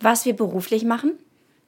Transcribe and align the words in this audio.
was 0.00 0.24
wir 0.24 0.34
beruflich 0.34 0.84
machen? 0.84 1.18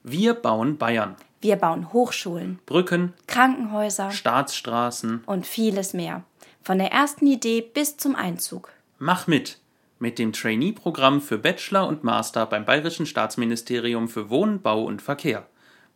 Wir 0.02 0.34
bauen 0.34 0.78
Bayern. 0.78 1.14
Wir 1.40 1.56
bauen 1.56 1.92
Hochschulen, 1.92 2.58
Brücken, 2.66 3.12
Krankenhäuser 3.26 4.10
Staatsstraßen. 4.10 5.22
und 5.26 5.46
vieles 5.46 5.92
mehr. 5.94 6.22
Von 6.62 6.78
der 6.78 6.92
ersten 6.92 7.26
Idee 7.26 7.62
bis 7.62 7.96
zum 7.96 8.14
Einzug. 8.14 8.70
Mach 8.98 9.26
mit! 9.26 9.58
Mit 9.98 10.18
dem 10.18 10.32
Trainee-Programm 10.32 11.20
für 11.20 11.36
Bachelor 11.38 11.86
und 11.86 12.04
Master 12.04 12.46
beim 12.46 12.64
Bayerischen 12.64 13.04
Staatsministerium 13.06 14.08
für 14.08 14.30
Wohnen, 14.30 14.62
Bau 14.62 14.84
und 14.84 15.02
Verkehr. 15.02 15.46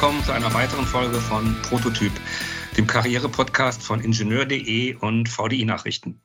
willkommen 0.04 0.26
zu 0.26 0.34
einer 0.34 0.54
weiteren 0.54 0.86
Folge 0.86 1.18
von 1.18 1.56
Prototyp, 1.62 2.12
dem 2.76 2.86
Karriere-Podcast 2.86 3.82
von 3.82 4.02
Ingenieur.de 4.02 4.96
und 4.96 5.30
VDI 5.30 5.64
Nachrichten. 5.64 6.20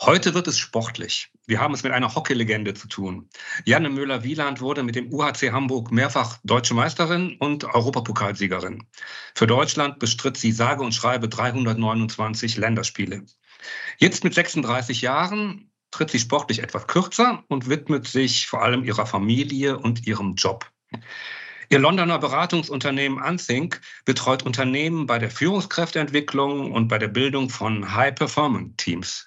Heute 0.00 0.32
wird 0.32 0.48
es 0.48 0.56
sportlich. 0.56 1.30
Wir 1.46 1.60
haben 1.60 1.74
es 1.74 1.82
mit 1.82 1.92
einer 1.92 2.14
Hockeylegende 2.14 2.72
zu 2.72 2.88
tun. 2.88 3.28
Janne 3.66 3.90
Müller-Wieland 3.90 4.62
wurde 4.62 4.82
mit 4.82 4.94
dem 4.94 5.12
UHC 5.12 5.52
Hamburg 5.52 5.92
mehrfach 5.92 6.38
deutsche 6.44 6.72
Meisterin 6.72 7.36
und 7.40 7.64
Europapokalsiegerin. 7.64 8.84
Für 9.34 9.46
Deutschland 9.46 9.98
bestritt 9.98 10.38
sie 10.38 10.52
sage 10.52 10.82
und 10.82 10.94
schreibe 10.94 11.28
329 11.28 12.56
Länderspiele. 12.56 13.26
Jetzt 13.98 14.24
mit 14.24 14.32
36 14.32 15.02
Jahren 15.02 15.70
tritt 15.90 16.08
sie 16.08 16.20
sportlich 16.20 16.62
etwas 16.62 16.86
kürzer 16.86 17.44
und 17.48 17.68
widmet 17.68 18.08
sich 18.08 18.46
vor 18.46 18.62
allem 18.62 18.82
ihrer 18.82 19.04
Familie 19.04 19.78
und 19.78 20.06
ihrem 20.06 20.36
Job. 20.36 20.70
Ihr 21.70 21.78
Londoner 21.78 22.18
Beratungsunternehmen 22.18 23.22
Unthink 23.22 23.80
betreut 24.04 24.42
Unternehmen 24.42 25.06
bei 25.06 25.18
der 25.18 25.30
Führungskräfteentwicklung 25.30 26.72
und 26.72 26.88
bei 26.88 26.98
der 26.98 27.08
Bildung 27.08 27.48
von 27.48 27.94
High-Performance-Teams. 27.94 29.26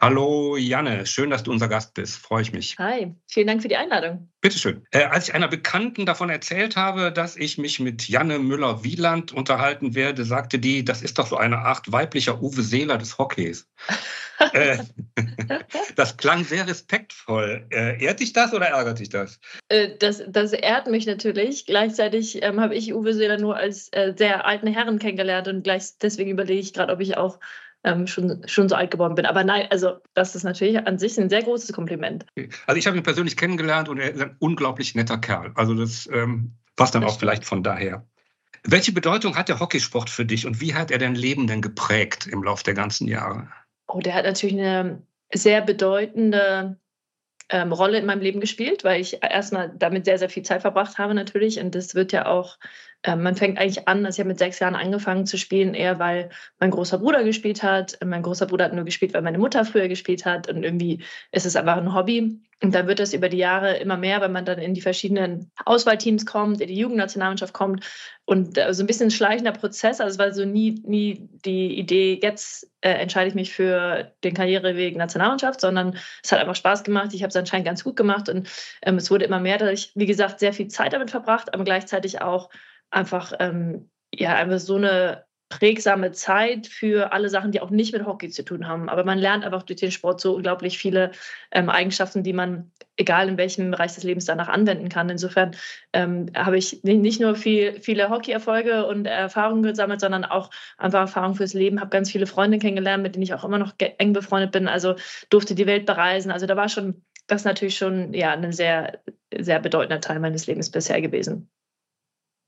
Hallo 0.00 0.56
Janne, 0.56 1.06
schön, 1.06 1.30
dass 1.30 1.42
du 1.42 1.50
unser 1.50 1.68
Gast 1.68 1.94
bist. 1.94 2.16
Freue 2.16 2.42
ich 2.42 2.52
mich. 2.52 2.76
Hi, 2.78 3.14
vielen 3.26 3.46
Dank 3.46 3.62
für 3.62 3.68
die 3.68 3.76
Einladung. 3.76 4.28
Bitteschön. 4.40 4.86
Äh, 4.92 5.04
als 5.04 5.28
ich 5.28 5.34
einer 5.34 5.48
Bekannten 5.48 6.06
davon 6.06 6.30
erzählt 6.30 6.76
habe, 6.76 7.10
dass 7.10 7.36
ich 7.36 7.58
mich 7.58 7.80
mit 7.80 8.08
Janne 8.08 8.38
Müller-Wieland 8.38 9.32
unterhalten 9.32 9.96
werde, 9.96 10.24
sagte 10.24 10.60
die, 10.60 10.84
das 10.84 11.02
ist 11.02 11.18
doch 11.18 11.26
so 11.26 11.36
eine 11.36 11.58
Art 11.58 11.90
weiblicher 11.90 12.40
Uwe 12.40 12.62
Seeler 12.62 12.98
des 12.98 13.18
Hockeys. 13.18 13.68
äh, 14.52 14.78
das 15.96 16.16
klang 16.16 16.44
sehr 16.44 16.68
respektvoll. 16.68 17.66
Äh, 17.70 18.02
ehrt 18.02 18.20
dich 18.20 18.32
das 18.32 18.54
oder 18.54 18.66
ärgert 18.66 19.00
dich 19.00 19.08
das? 19.08 19.40
Äh, 19.68 19.96
das, 19.98 20.22
das 20.28 20.52
ehrt 20.52 20.86
mich 20.86 21.06
natürlich. 21.06 21.66
Gleichzeitig 21.66 22.40
ähm, 22.42 22.60
habe 22.60 22.76
ich 22.76 22.94
Uwe 22.94 23.14
Seeler 23.14 23.38
nur 23.38 23.56
als 23.56 23.90
sehr 24.16 24.46
alten 24.46 24.68
Herren 24.68 25.00
kennengelernt 25.00 25.48
und 25.48 25.64
gleich 25.64 25.98
deswegen 26.00 26.30
überlege 26.30 26.60
ich 26.60 26.72
gerade, 26.72 26.92
ob 26.92 27.00
ich 27.00 27.16
auch 27.16 27.40
ähm, 27.84 28.06
schon, 28.06 28.42
schon 28.46 28.68
so 28.68 28.74
alt 28.74 28.90
geworden 28.90 29.14
bin. 29.14 29.26
Aber 29.26 29.44
nein, 29.44 29.66
also 29.70 29.98
das 30.14 30.34
ist 30.34 30.44
natürlich 30.44 30.78
an 30.86 30.98
sich 30.98 31.18
ein 31.18 31.30
sehr 31.30 31.42
großes 31.42 31.72
Kompliment. 31.72 32.26
Also 32.66 32.78
ich 32.78 32.86
habe 32.86 32.96
ihn 32.96 33.02
persönlich 33.02 33.36
kennengelernt 33.36 33.88
und 33.88 33.98
er 33.98 34.12
ist 34.12 34.20
ein 34.20 34.36
unglaublich 34.38 34.94
netter 34.94 35.18
Kerl. 35.18 35.52
Also 35.54 35.74
das 35.74 36.08
ähm, 36.12 36.52
passt 36.76 36.94
dann 36.94 37.02
Das 37.02 37.10
auch 37.10 37.14
stimmt. 37.14 37.20
vielleicht 37.20 37.44
von 37.44 37.62
daher. 37.62 38.04
Welche 38.64 38.92
Bedeutung 38.92 39.36
hat 39.36 39.48
der 39.48 39.60
Hockeysport 39.60 40.10
für 40.10 40.24
dich 40.24 40.46
und 40.46 40.60
wie 40.60 40.74
hat 40.74 40.90
er 40.90 40.98
dein 40.98 41.14
Leben 41.14 41.46
denn 41.46 41.62
geprägt 41.62 42.26
im 42.26 42.42
Laufe 42.42 42.64
der 42.64 42.74
ganzen 42.74 43.06
Jahre? 43.06 43.48
Oh, 43.86 44.00
der 44.00 44.14
hat 44.14 44.24
natürlich 44.24 44.58
eine 44.58 45.02
sehr 45.32 45.62
bedeutende 45.62 46.76
ähm, 47.50 47.72
Rolle 47.72 47.98
in 47.98 48.06
meinem 48.06 48.20
Leben 48.20 48.40
gespielt, 48.40 48.84
weil 48.84 49.00
ich 49.00 49.22
erstmal 49.22 49.72
damit 49.76 50.04
sehr, 50.04 50.18
sehr 50.18 50.28
viel 50.28 50.42
Zeit 50.42 50.62
verbracht 50.62 50.98
habe 50.98 51.14
natürlich. 51.14 51.60
Und 51.60 51.74
das 51.74 51.94
wird 51.94 52.12
ja 52.12 52.26
auch, 52.26 52.58
man 53.06 53.36
fängt 53.36 53.58
eigentlich 53.58 53.86
an, 53.86 54.04
also 54.04 54.16
ich 54.16 54.20
habe 54.20 54.28
mit 54.28 54.38
sechs 54.38 54.58
Jahren 54.58 54.74
angefangen 54.74 55.24
zu 55.26 55.38
spielen, 55.38 55.74
eher 55.74 55.98
weil 55.98 56.30
mein 56.58 56.70
großer 56.70 56.98
Bruder 56.98 57.22
gespielt 57.22 57.62
hat. 57.62 57.98
Mein 58.04 58.22
großer 58.22 58.46
Bruder 58.46 58.64
hat 58.64 58.72
nur 58.72 58.84
gespielt, 58.84 59.14
weil 59.14 59.22
meine 59.22 59.38
Mutter 59.38 59.64
früher 59.64 59.88
gespielt 59.88 60.24
hat. 60.24 60.48
Und 60.48 60.64
irgendwie 60.64 61.04
ist 61.30 61.46
es 61.46 61.54
einfach 61.54 61.76
ein 61.76 61.94
Hobby. 61.94 62.40
Und 62.60 62.74
dann 62.74 62.88
wird 62.88 62.98
das 62.98 63.14
über 63.14 63.28
die 63.28 63.36
Jahre 63.36 63.76
immer 63.76 63.96
mehr, 63.96 64.20
wenn 64.20 64.32
man 64.32 64.44
dann 64.44 64.58
in 64.58 64.74
die 64.74 64.80
verschiedenen 64.80 65.52
Auswahlteams 65.64 66.26
kommt, 66.26 66.60
in 66.60 66.66
die 66.66 66.74
Jugendnationalmannschaft 66.74 67.54
kommt. 67.54 67.86
Und 68.24 68.58
äh, 68.58 68.74
so 68.74 68.82
ein 68.82 68.88
bisschen 68.88 69.06
ein 69.06 69.12
schleichender 69.12 69.52
Prozess. 69.52 70.00
Also 70.00 70.14
es 70.14 70.18
war 70.18 70.32
so 70.34 70.44
nie, 70.44 70.82
nie 70.84 71.28
die 71.44 71.78
Idee, 71.78 72.18
jetzt 72.20 72.68
äh, 72.80 72.90
entscheide 72.90 73.28
ich 73.28 73.36
mich 73.36 73.52
für 73.54 74.12
den 74.24 74.34
Karriereweg 74.34 74.96
Nationalmannschaft, 74.96 75.60
sondern 75.60 75.96
es 76.24 76.32
hat 76.32 76.40
einfach 76.40 76.56
Spaß 76.56 76.82
gemacht. 76.82 77.14
Ich 77.14 77.22
habe 77.22 77.28
es 77.28 77.36
anscheinend 77.36 77.66
ganz 77.66 77.84
gut 77.84 77.94
gemacht 77.94 78.28
und 78.28 78.48
ähm, 78.82 78.96
es 78.96 79.08
wurde 79.08 79.24
immer 79.24 79.38
mehr, 79.38 79.58
dadurch, 79.58 79.92
wie 79.94 80.06
gesagt, 80.06 80.40
sehr 80.40 80.52
viel 80.52 80.66
Zeit 80.66 80.92
damit 80.92 81.12
verbracht, 81.12 81.54
aber 81.54 81.62
gleichzeitig 81.62 82.20
auch 82.20 82.50
einfach, 82.90 83.32
ähm, 83.40 83.90
ja, 84.14 84.34
einfach 84.34 84.58
so 84.58 84.76
eine 84.76 85.24
prägsame 85.50 86.12
Zeit 86.12 86.66
für 86.66 87.12
alle 87.12 87.30
Sachen, 87.30 87.52
die 87.52 87.60
auch 87.62 87.70
nicht 87.70 87.94
mit 87.94 88.04
Hockey 88.04 88.28
zu 88.28 88.44
tun 88.44 88.68
haben. 88.68 88.90
Aber 88.90 89.04
man 89.04 89.18
lernt 89.18 89.44
einfach 89.44 89.62
durch 89.62 89.80
den 89.80 89.90
Sport 89.90 90.20
so 90.20 90.34
unglaublich 90.34 90.76
viele 90.76 91.12
ähm, 91.52 91.70
Eigenschaften, 91.70 92.22
die 92.22 92.34
man, 92.34 92.70
egal 92.98 93.28
in 93.28 93.38
welchem 93.38 93.70
Bereich 93.70 93.94
des 93.94 94.04
Lebens, 94.04 94.26
danach 94.26 94.48
anwenden 94.48 94.90
kann. 94.90 95.08
Insofern 95.08 95.52
ähm, 95.94 96.26
habe 96.36 96.58
ich 96.58 96.84
ni- 96.84 96.98
nicht 96.98 97.20
nur 97.20 97.34
viel, 97.34 97.80
viele 97.80 98.10
Hockey-Erfolge 98.10 98.84
und 98.86 99.06
Erfahrungen 99.06 99.62
gesammelt, 99.62 100.00
sondern 100.00 100.26
auch 100.26 100.50
einfach 100.76 101.00
Erfahrungen 101.00 101.34
fürs 101.34 101.54
Leben. 101.54 101.80
Habe 101.80 101.90
ganz 101.90 102.10
viele 102.12 102.26
Freunde 102.26 102.58
kennengelernt, 102.58 103.02
mit 103.02 103.14
denen 103.14 103.22
ich 103.22 103.32
auch 103.32 103.44
immer 103.44 103.58
noch 103.58 103.72
eng 103.78 104.12
befreundet 104.12 104.52
bin. 104.52 104.68
Also 104.68 104.96
durfte 105.30 105.54
die 105.54 105.66
Welt 105.66 105.86
bereisen. 105.86 106.30
Also 106.30 106.44
da 106.44 106.56
war 106.56 106.68
schon, 106.68 107.02
das 107.26 107.44
natürlich 107.44 107.78
schon 107.78 108.12
ja, 108.12 108.32
ein 108.32 108.52
sehr, 108.52 109.00
sehr 109.34 109.60
bedeutender 109.60 110.00
Teil 110.02 110.20
meines 110.20 110.46
Lebens 110.46 110.70
bisher 110.70 111.00
gewesen. 111.00 111.48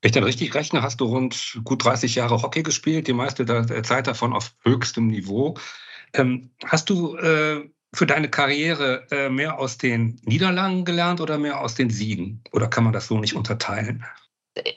Ich 0.03 0.13
dann 0.13 0.25
richtig 0.25 0.55
rechne, 0.55 0.83
hast 0.83 1.01
du 1.01 1.05
rund 1.05 1.61
gut 1.65 1.85
30 1.85 2.15
Jahre 2.15 2.43
Hockey 2.43 2.63
gespielt, 2.63 3.07
die 3.07 3.13
meiste 3.13 3.45
der 3.45 3.83
Zeit 3.83 4.07
davon 4.07 4.33
auf 4.33 4.55
höchstem 4.65 5.09
Niveau. 5.09 5.57
Ähm, 6.15 6.51
hast 6.65 6.89
du 6.89 7.17
äh, 7.17 7.69
für 7.95 8.07
deine 8.07 8.31
Karriere 8.31 9.07
äh, 9.11 9.29
mehr 9.29 9.59
aus 9.59 9.77
den 9.79 10.19
Niederlagen 10.25 10.85
gelernt 10.85 11.21
oder 11.21 11.39
mehr 11.39 11.61
aus 11.61 11.75
den 11.75 11.91
Siegen? 11.91 12.43
Oder 12.53 12.69
kann 12.69 12.85
man 12.85 12.93
das 12.95 13.09
so 13.09 13.19
nicht 13.19 13.35
unterteilen? 13.35 14.05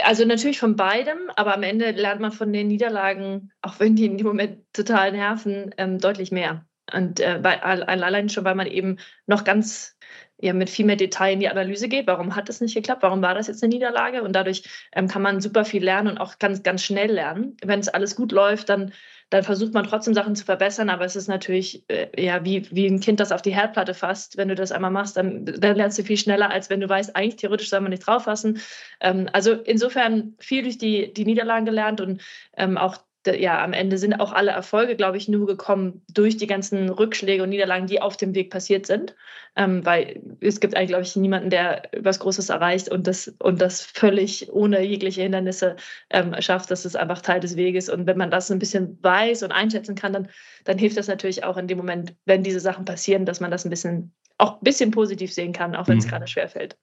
Also 0.04 0.26
natürlich 0.26 0.60
von 0.60 0.76
beidem, 0.76 1.18
aber 1.36 1.56
am 1.56 1.64
Ende 1.64 1.92
lernt 1.92 2.22
man 2.22 2.32
von 2.32 2.54
den 2.54 2.68
Niederlagen, 2.68 3.52
auch 3.62 3.80
wenn 3.80 3.96
die 3.96 4.06
in 4.06 4.18
dem 4.18 4.28
Moment 4.28 4.60
total 4.74 5.12
nerven, 5.14 5.74
ähm, 5.78 6.00
deutlich 6.00 6.32
mehr. 6.32 6.66
Und 6.94 7.20
äh, 7.20 7.44
weil, 7.44 7.60
al- 7.60 7.84
allein 7.84 8.30
schon, 8.30 8.44
weil 8.44 8.56
man 8.56 8.68
eben 8.68 8.98
noch 9.26 9.44
ganz 9.44 9.96
ja, 10.44 10.54
mit 10.54 10.70
viel 10.70 10.86
mehr 10.86 10.98
Detail 10.98 11.34
in 11.34 11.40
die 11.40 11.48
Analyse 11.48 11.88
geht. 11.88 12.06
Warum 12.08 12.36
hat 12.36 12.50
es 12.50 12.60
nicht 12.60 12.74
geklappt? 12.74 13.02
Warum 13.02 13.22
war 13.22 13.34
das 13.34 13.48
jetzt 13.48 13.64
eine 13.64 13.74
Niederlage? 13.74 14.24
Und 14.24 14.34
dadurch 14.34 14.64
ähm, 14.94 15.08
kann 15.08 15.22
man 15.22 15.40
super 15.40 15.64
viel 15.64 15.84
lernen 15.84 16.10
und 16.10 16.18
auch 16.18 16.38
ganz, 16.38 16.64
ganz 16.64 16.84
schnell 16.84 17.12
lernen. 17.12 17.56
Wenn 17.64 17.80
es 17.80 17.88
alles 17.88 18.16
gut 18.16 18.34
läuft, 18.34 18.68
dann, 18.68 18.92
dann 19.30 19.44
versucht 19.44 19.74
man 19.74 19.86
trotzdem 19.86 20.14
Sachen 20.14 20.36
zu 20.36 20.44
verbessern, 20.44 20.90
aber 20.90 21.06
es 21.06 21.16
ist 21.16 21.30
natürlich 21.30 21.86
äh, 21.88 22.10
ja 22.22 22.44
wie, 22.44 22.70
wie 22.72 22.88
ein 22.88 23.00
Kind, 23.00 23.20
das 23.20 23.32
auf 23.32 23.42
die 23.42 23.56
Herdplatte 23.56 23.94
fasst. 23.94 24.36
Wenn 24.36 24.50
du 24.50 24.56
das 24.56 24.74
einmal 24.74 24.92
machst, 24.92 25.16
dann, 25.16 25.46
dann 25.46 25.78
lernst 25.78 25.98
du 25.98 26.04
viel 26.04 26.18
schneller, 26.18 26.52
als 26.52 26.70
wenn 26.70 26.82
du 26.82 26.90
weißt, 26.90 27.16
eigentlich 27.16 27.38
theoretisch 27.38 27.70
soll 27.70 27.80
man 27.82 27.92
nicht 27.92 28.06
drauf 28.06 28.26
fassen. 28.26 28.60
Ähm, 29.00 29.30
also 29.32 29.54
insofern 29.54 30.36
viel 30.40 30.64
durch 30.64 30.78
die, 30.78 31.14
die 31.14 31.26
Niederlagen 31.26 31.66
gelernt 31.66 32.02
und 32.02 32.22
ähm, 32.58 32.78
auch 32.78 32.98
ja, 33.28 33.64
am 33.64 33.74
Ende 33.74 33.98
sind 33.98 34.14
auch 34.14 34.32
alle 34.34 34.52
Erfolge, 34.52 34.96
glaube 34.96 35.18
ich, 35.18 35.28
nur 35.28 35.48
gekommen 35.48 36.04
durch 36.14 36.38
die 36.38 36.48
ganzen 36.48 36.90
Rückschläge 36.90 37.44
und 37.44 37.50
Niederlagen, 37.50 37.88
die 37.88 38.02
auf 38.02 38.18
dem 38.18 38.36
Weg 38.36 38.50
passiert 38.52 38.86
sind. 38.86 39.16
Ähm, 39.56 39.86
weil 39.86 40.22
es 40.42 40.60
gibt 40.60 40.76
eigentlich, 40.76 40.90
glaube 40.90 41.04
ich, 41.04 41.16
niemanden, 41.16 41.50
der 41.50 41.84
was 41.98 42.20
Großes 42.20 42.50
erreicht 42.50 42.90
und 42.90 43.08
das, 43.08 43.34
und 43.40 43.62
das 43.62 43.82
völlig 43.82 44.52
ohne 44.52 44.82
jegliche 44.84 45.22
Hindernisse 45.22 45.76
ähm, 46.10 46.36
schafft. 46.40 46.72
Das 46.72 46.86
ist 46.86 46.96
einfach 46.96 47.22
Teil 47.22 47.40
des 47.40 47.56
Weges. 47.56 47.90
Und 47.90 48.08
wenn 48.08 48.18
man 48.18 48.32
das 48.32 48.50
ein 48.52 48.60
bisschen 48.60 48.98
weiß 49.02 49.44
und 49.44 49.52
einschätzen 49.52 49.96
kann, 49.96 50.14
dann, 50.14 50.30
dann 50.64 50.78
hilft 50.78 50.98
das 50.98 51.08
natürlich 51.08 51.44
auch 51.44 51.58
in 51.58 51.68
dem 51.68 51.78
Moment, 51.78 52.16
wenn 52.26 52.44
diese 52.44 52.60
Sachen 52.60 52.86
passieren, 52.86 53.26
dass 53.26 53.40
man 53.40 53.52
das 53.52 53.66
ein 53.66 53.70
bisschen, 53.70 54.14
auch 54.38 54.54
ein 54.56 54.64
bisschen 54.64 54.92
positiv 54.92 55.32
sehen 55.34 55.54
kann, 55.54 55.76
auch 55.76 55.88
wenn 55.88 56.00
es 56.00 56.06
Mhm. 56.06 56.10
gerade 56.10 56.28
schwerfällt. 56.28 56.78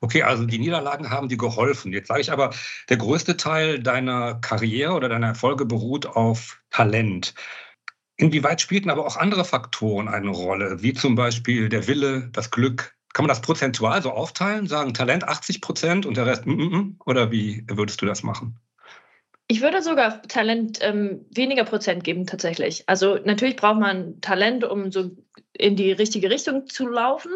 Okay, 0.00 0.22
also 0.22 0.44
die 0.44 0.58
Niederlagen 0.58 1.10
haben 1.10 1.28
dir 1.28 1.36
geholfen. 1.36 1.92
Jetzt 1.92 2.08
sage 2.08 2.20
ich 2.20 2.32
aber, 2.32 2.50
der 2.88 2.96
größte 2.96 3.36
Teil 3.36 3.82
deiner 3.82 4.36
Karriere 4.36 4.92
oder 4.94 5.08
deiner 5.08 5.28
Erfolge 5.28 5.66
beruht 5.66 6.06
auf 6.06 6.60
Talent. 6.70 7.34
Inwieweit 8.16 8.60
spielten 8.60 8.90
aber 8.90 9.06
auch 9.06 9.16
andere 9.16 9.44
Faktoren 9.44 10.08
eine 10.08 10.30
Rolle, 10.30 10.82
wie 10.82 10.94
zum 10.94 11.14
Beispiel 11.16 11.68
der 11.68 11.86
Wille, 11.86 12.30
das 12.32 12.50
Glück? 12.50 12.94
Kann 13.12 13.24
man 13.24 13.28
das 13.28 13.42
prozentual 13.42 14.02
so 14.02 14.10
aufteilen? 14.10 14.66
Sagen 14.66 14.94
Talent 14.94 15.24
80 15.24 15.60
Prozent 15.60 16.06
und 16.06 16.16
der 16.16 16.26
Rest, 16.26 16.46
mm, 16.46 16.52
mm, 16.52 16.76
mm? 16.76 16.96
oder 17.04 17.30
wie 17.30 17.64
würdest 17.68 18.00
du 18.02 18.06
das 18.06 18.22
machen? 18.22 18.58
Ich 19.48 19.60
würde 19.60 19.80
sogar 19.80 20.22
Talent 20.22 20.78
ähm, 20.82 21.24
weniger 21.30 21.64
Prozent 21.64 22.02
geben 22.04 22.26
tatsächlich. 22.26 22.84
Also 22.88 23.18
natürlich 23.24 23.56
braucht 23.56 23.78
man 23.78 24.20
Talent, 24.20 24.64
um 24.64 24.90
so 24.90 25.12
in 25.52 25.76
die 25.76 25.92
richtige 25.92 26.30
Richtung 26.30 26.66
zu 26.66 26.88
laufen. 26.88 27.30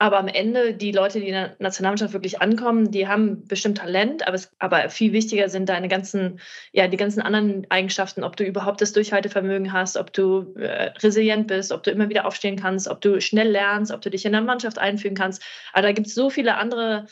Aber 0.00 0.18
am 0.18 0.28
Ende, 0.28 0.74
die 0.74 0.92
Leute, 0.92 1.18
die 1.18 1.26
in 1.26 1.32
der 1.32 1.56
Nationalmannschaft 1.58 2.12
wirklich 2.12 2.40
ankommen, 2.40 2.92
die 2.92 3.08
haben 3.08 3.44
bestimmt 3.48 3.78
Talent, 3.78 4.24
aber, 4.26 4.36
es, 4.36 4.54
aber 4.60 4.90
viel 4.90 5.12
wichtiger 5.12 5.48
sind 5.48 5.68
deine 5.68 5.88
ganzen, 5.88 6.38
ja, 6.70 6.86
die 6.86 6.96
ganzen 6.96 7.20
anderen 7.20 7.66
Eigenschaften, 7.68 8.22
ob 8.22 8.36
du 8.36 8.44
überhaupt 8.44 8.80
das 8.80 8.92
Durchhaltevermögen 8.92 9.72
hast, 9.72 9.96
ob 9.96 10.12
du 10.12 10.54
äh, 10.56 10.92
resilient 11.02 11.48
bist, 11.48 11.72
ob 11.72 11.82
du 11.82 11.90
immer 11.90 12.08
wieder 12.08 12.26
aufstehen 12.26 12.54
kannst, 12.54 12.86
ob 12.86 13.00
du 13.00 13.20
schnell 13.20 13.50
lernst, 13.50 13.90
ob 13.90 14.00
du 14.00 14.10
dich 14.10 14.24
in 14.24 14.32
der 14.32 14.40
Mannschaft 14.40 14.78
einfügen 14.78 15.16
kannst. 15.16 15.42
Aber 15.72 15.82
da 15.82 15.92
gibt 15.92 16.06
es 16.06 16.14
so 16.14 16.30
viele 16.30 16.56
andere 16.56 17.06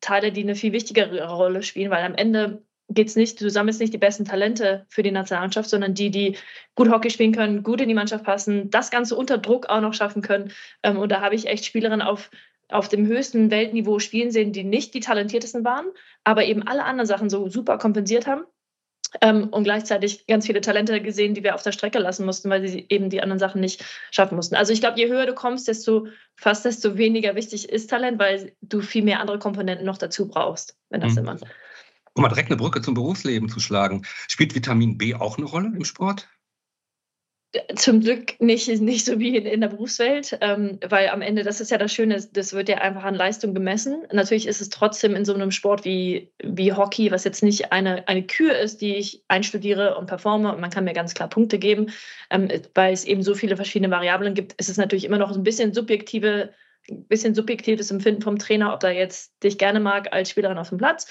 Teile, 0.00 0.30
die 0.30 0.42
eine 0.42 0.54
viel 0.54 0.72
wichtigere 0.72 1.28
Rolle 1.28 1.64
spielen, 1.64 1.90
weil 1.90 2.04
am 2.04 2.14
Ende 2.14 2.62
geht 2.88 3.08
es 3.08 3.16
nicht, 3.16 3.40
du 3.40 3.50
sammelst 3.50 3.80
nicht 3.80 3.92
die 3.92 3.98
besten 3.98 4.24
Talente 4.24 4.86
für 4.88 5.02
die 5.02 5.10
Nationalmannschaft, 5.10 5.68
sondern 5.68 5.94
die, 5.94 6.10
die 6.10 6.36
gut 6.74 6.90
Hockey 6.90 7.10
spielen 7.10 7.32
können, 7.32 7.62
gut 7.62 7.80
in 7.80 7.88
die 7.88 7.94
Mannschaft 7.94 8.24
passen, 8.24 8.70
das 8.70 8.90
Ganze 8.90 9.14
unter 9.14 9.38
Druck 9.38 9.66
auch 9.68 9.80
noch 9.80 9.94
schaffen 9.94 10.22
können. 10.22 10.52
Ähm, 10.82 10.98
und 10.98 11.10
da 11.10 11.20
habe 11.20 11.34
ich 11.34 11.46
echt 11.46 11.64
Spielerinnen 11.64 12.02
auf, 12.02 12.30
auf 12.68 12.88
dem 12.88 13.06
höchsten 13.06 13.50
Weltniveau 13.50 13.98
spielen 13.98 14.30
sehen, 14.30 14.52
die 14.52 14.64
nicht 14.64 14.94
die 14.94 15.00
talentiertesten 15.00 15.64
waren, 15.64 15.86
aber 16.24 16.44
eben 16.44 16.66
alle 16.66 16.84
anderen 16.84 17.06
Sachen 17.06 17.28
so 17.28 17.48
super 17.48 17.78
kompensiert 17.78 18.26
haben. 18.26 18.44
Ähm, 19.22 19.48
und 19.48 19.64
gleichzeitig 19.64 20.26
ganz 20.26 20.46
viele 20.46 20.60
Talente 20.60 21.00
gesehen, 21.00 21.32
die 21.32 21.42
wir 21.42 21.54
auf 21.54 21.62
der 21.62 21.72
Strecke 21.72 21.98
lassen 21.98 22.26
mussten, 22.26 22.50
weil 22.50 22.66
sie 22.68 22.84
eben 22.90 23.08
die 23.08 23.22
anderen 23.22 23.38
Sachen 23.38 23.58
nicht 23.58 23.82
schaffen 24.10 24.36
mussten. 24.36 24.54
Also 24.54 24.74
ich 24.74 24.80
glaube, 24.80 24.98
je 24.98 25.08
höher 25.08 25.24
du 25.24 25.32
kommst, 25.32 25.66
desto 25.66 26.08
fast 26.36 26.66
desto 26.66 26.98
weniger 26.98 27.34
wichtig 27.34 27.70
ist 27.70 27.88
Talent, 27.88 28.18
weil 28.18 28.52
du 28.60 28.82
viel 28.82 29.02
mehr 29.02 29.20
andere 29.20 29.38
Komponenten 29.38 29.86
noch 29.86 29.96
dazu 29.96 30.28
brauchst, 30.28 30.76
wenn 30.90 31.00
das 31.00 31.14
mhm. 31.14 31.24
Macht. 31.24 31.44
Um 32.18 32.22
mal 32.22 32.30
direkt 32.30 32.50
eine 32.50 32.56
Brücke 32.56 32.82
zum 32.82 32.94
Berufsleben 32.94 33.48
zu 33.48 33.60
schlagen, 33.60 34.02
spielt 34.26 34.52
Vitamin 34.56 34.98
B 34.98 35.14
auch 35.14 35.38
eine 35.38 35.46
Rolle 35.46 35.68
im 35.68 35.84
Sport? 35.84 36.28
Zum 37.76 38.00
Glück 38.00 38.40
nicht, 38.40 38.66
nicht 38.80 39.06
so 39.06 39.20
wie 39.20 39.36
in, 39.36 39.46
in 39.46 39.60
der 39.60 39.68
Berufswelt, 39.68 40.36
ähm, 40.40 40.80
weil 40.88 41.10
am 41.10 41.22
Ende, 41.22 41.44
das 41.44 41.60
ist 41.60 41.70
ja 41.70 41.78
das 41.78 41.92
Schöne, 41.92 42.20
das 42.32 42.54
wird 42.54 42.68
ja 42.68 42.78
einfach 42.78 43.04
an 43.04 43.14
Leistung 43.14 43.54
gemessen. 43.54 44.02
Natürlich 44.12 44.48
ist 44.48 44.60
es 44.60 44.68
trotzdem 44.68 45.14
in 45.14 45.24
so 45.24 45.32
einem 45.32 45.52
Sport 45.52 45.84
wie, 45.84 46.32
wie 46.42 46.72
Hockey, 46.72 47.12
was 47.12 47.22
jetzt 47.22 47.44
nicht 47.44 47.70
eine, 47.70 48.08
eine 48.08 48.26
Kür 48.26 48.58
ist, 48.58 48.80
die 48.80 48.96
ich 48.96 49.22
einstudiere 49.28 49.96
und 49.96 50.06
performe 50.06 50.52
und 50.52 50.60
man 50.60 50.70
kann 50.70 50.82
mir 50.82 50.94
ganz 50.94 51.14
klar 51.14 51.28
Punkte 51.28 51.60
geben, 51.60 51.92
ähm, 52.30 52.48
weil 52.74 52.92
es 52.92 53.04
eben 53.04 53.22
so 53.22 53.36
viele 53.36 53.54
verschiedene 53.54 53.92
Variablen 53.92 54.34
gibt, 54.34 54.54
ist 54.54 54.68
es 54.68 54.76
natürlich 54.76 55.04
immer 55.04 55.18
noch 55.18 55.30
ein 55.36 55.44
bisschen 55.44 55.72
subjektive, 55.72 56.52
bisschen 56.88 57.36
subjektives 57.36 57.92
Empfinden 57.92 58.22
vom 58.22 58.38
Trainer, 58.38 58.74
ob 58.74 58.82
er 58.82 58.90
jetzt 58.90 59.40
dich 59.44 59.56
gerne 59.56 59.78
mag 59.78 60.12
als 60.12 60.30
Spielerin 60.30 60.58
auf 60.58 60.70
dem 60.70 60.78
Platz 60.78 61.06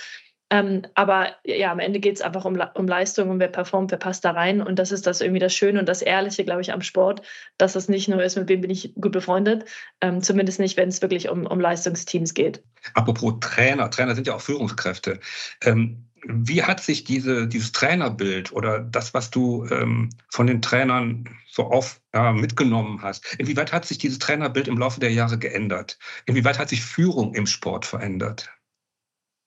ähm, 0.50 0.84
aber 0.96 1.36
ja, 1.44 1.72
am 1.72 1.80
Ende 1.80 2.00
geht 2.00 2.16
es 2.16 2.22
einfach 2.22 2.46
um, 2.46 2.58
um 2.76 2.88
Leistung 2.88 3.30
und 3.30 3.40
wer 3.40 3.50
performt, 3.50 3.92
wer 3.92 3.98
passt 3.98 4.24
da 4.24 4.32
rein. 4.32 4.62
Und 4.62 4.80
das 4.80 4.92
ist 4.92 5.06
das 5.06 5.20
irgendwie 5.20 5.40
das 5.40 5.54
Schöne 5.54 5.80
und 5.80 5.90
das 5.90 6.02
Ehrliche, 6.02 6.46
glaube 6.46 6.62
ich, 6.62 6.72
am 6.72 6.82
Sport, 6.82 7.22
dass 7.58 7.76
es 7.76 7.90
nicht 7.90 8.08
nur 8.08 8.24
ist, 8.24 8.38
mit 8.38 8.48
wem 8.48 8.62
bin 8.62 8.70
ich 8.70 8.94
gut 8.96 9.12
befreundet, 9.12 9.66
ähm, 10.00 10.22
zumindest 10.22 10.60
nicht, 10.60 10.78
wenn 10.78 10.88
es 10.88 11.02
wirklich 11.02 11.28
um, 11.30 11.46
um 11.46 11.60
Leistungsteams 11.60 12.34
geht. 12.34 12.64
Apropos 12.94 13.36
Trainer, 13.42 13.90
Trainer 13.90 14.16
sind 14.16 14.28
ja 14.28 14.36
auch 14.36 14.42
Führungskräfte. 14.42 15.20
Ähm, 15.64 16.08
wie 16.24 16.64
hat 16.64 16.82
sich 16.82 17.04
diese, 17.04 17.48
dieses 17.48 17.74
Trainerbild 17.74 18.52
oder 18.52 18.80
das, 18.80 19.14
was 19.14 19.30
du 19.30 19.66
ähm, 19.66 20.10
von 20.30 20.48
den 20.48 20.62
Trainern 20.62 21.26
so 21.50 21.70
oft 21.70 22.02
ja, 22.14 22.32
mitgenommen 22.32 23.02
hast, 23.02 23.36
inwieweit 23.38 23.72
hat 23.74 23.86
sich 23.86 23.98
dieses 23.98 24.20
Trainerbild 24.20 24.68
im 24.68 24.78
Laufe 24.78 25.00
der 25.00 25.12
Jahre 25.12 25.38
geändert? 25.38 26.00
Inwieweit 26.26 26.58
hat 26.58 26.70
sich 26.70 26.82
Führung 26.82 27.34
im 27.34 27.48
Sport 27.48 27.86
verändert? 27.86 28.50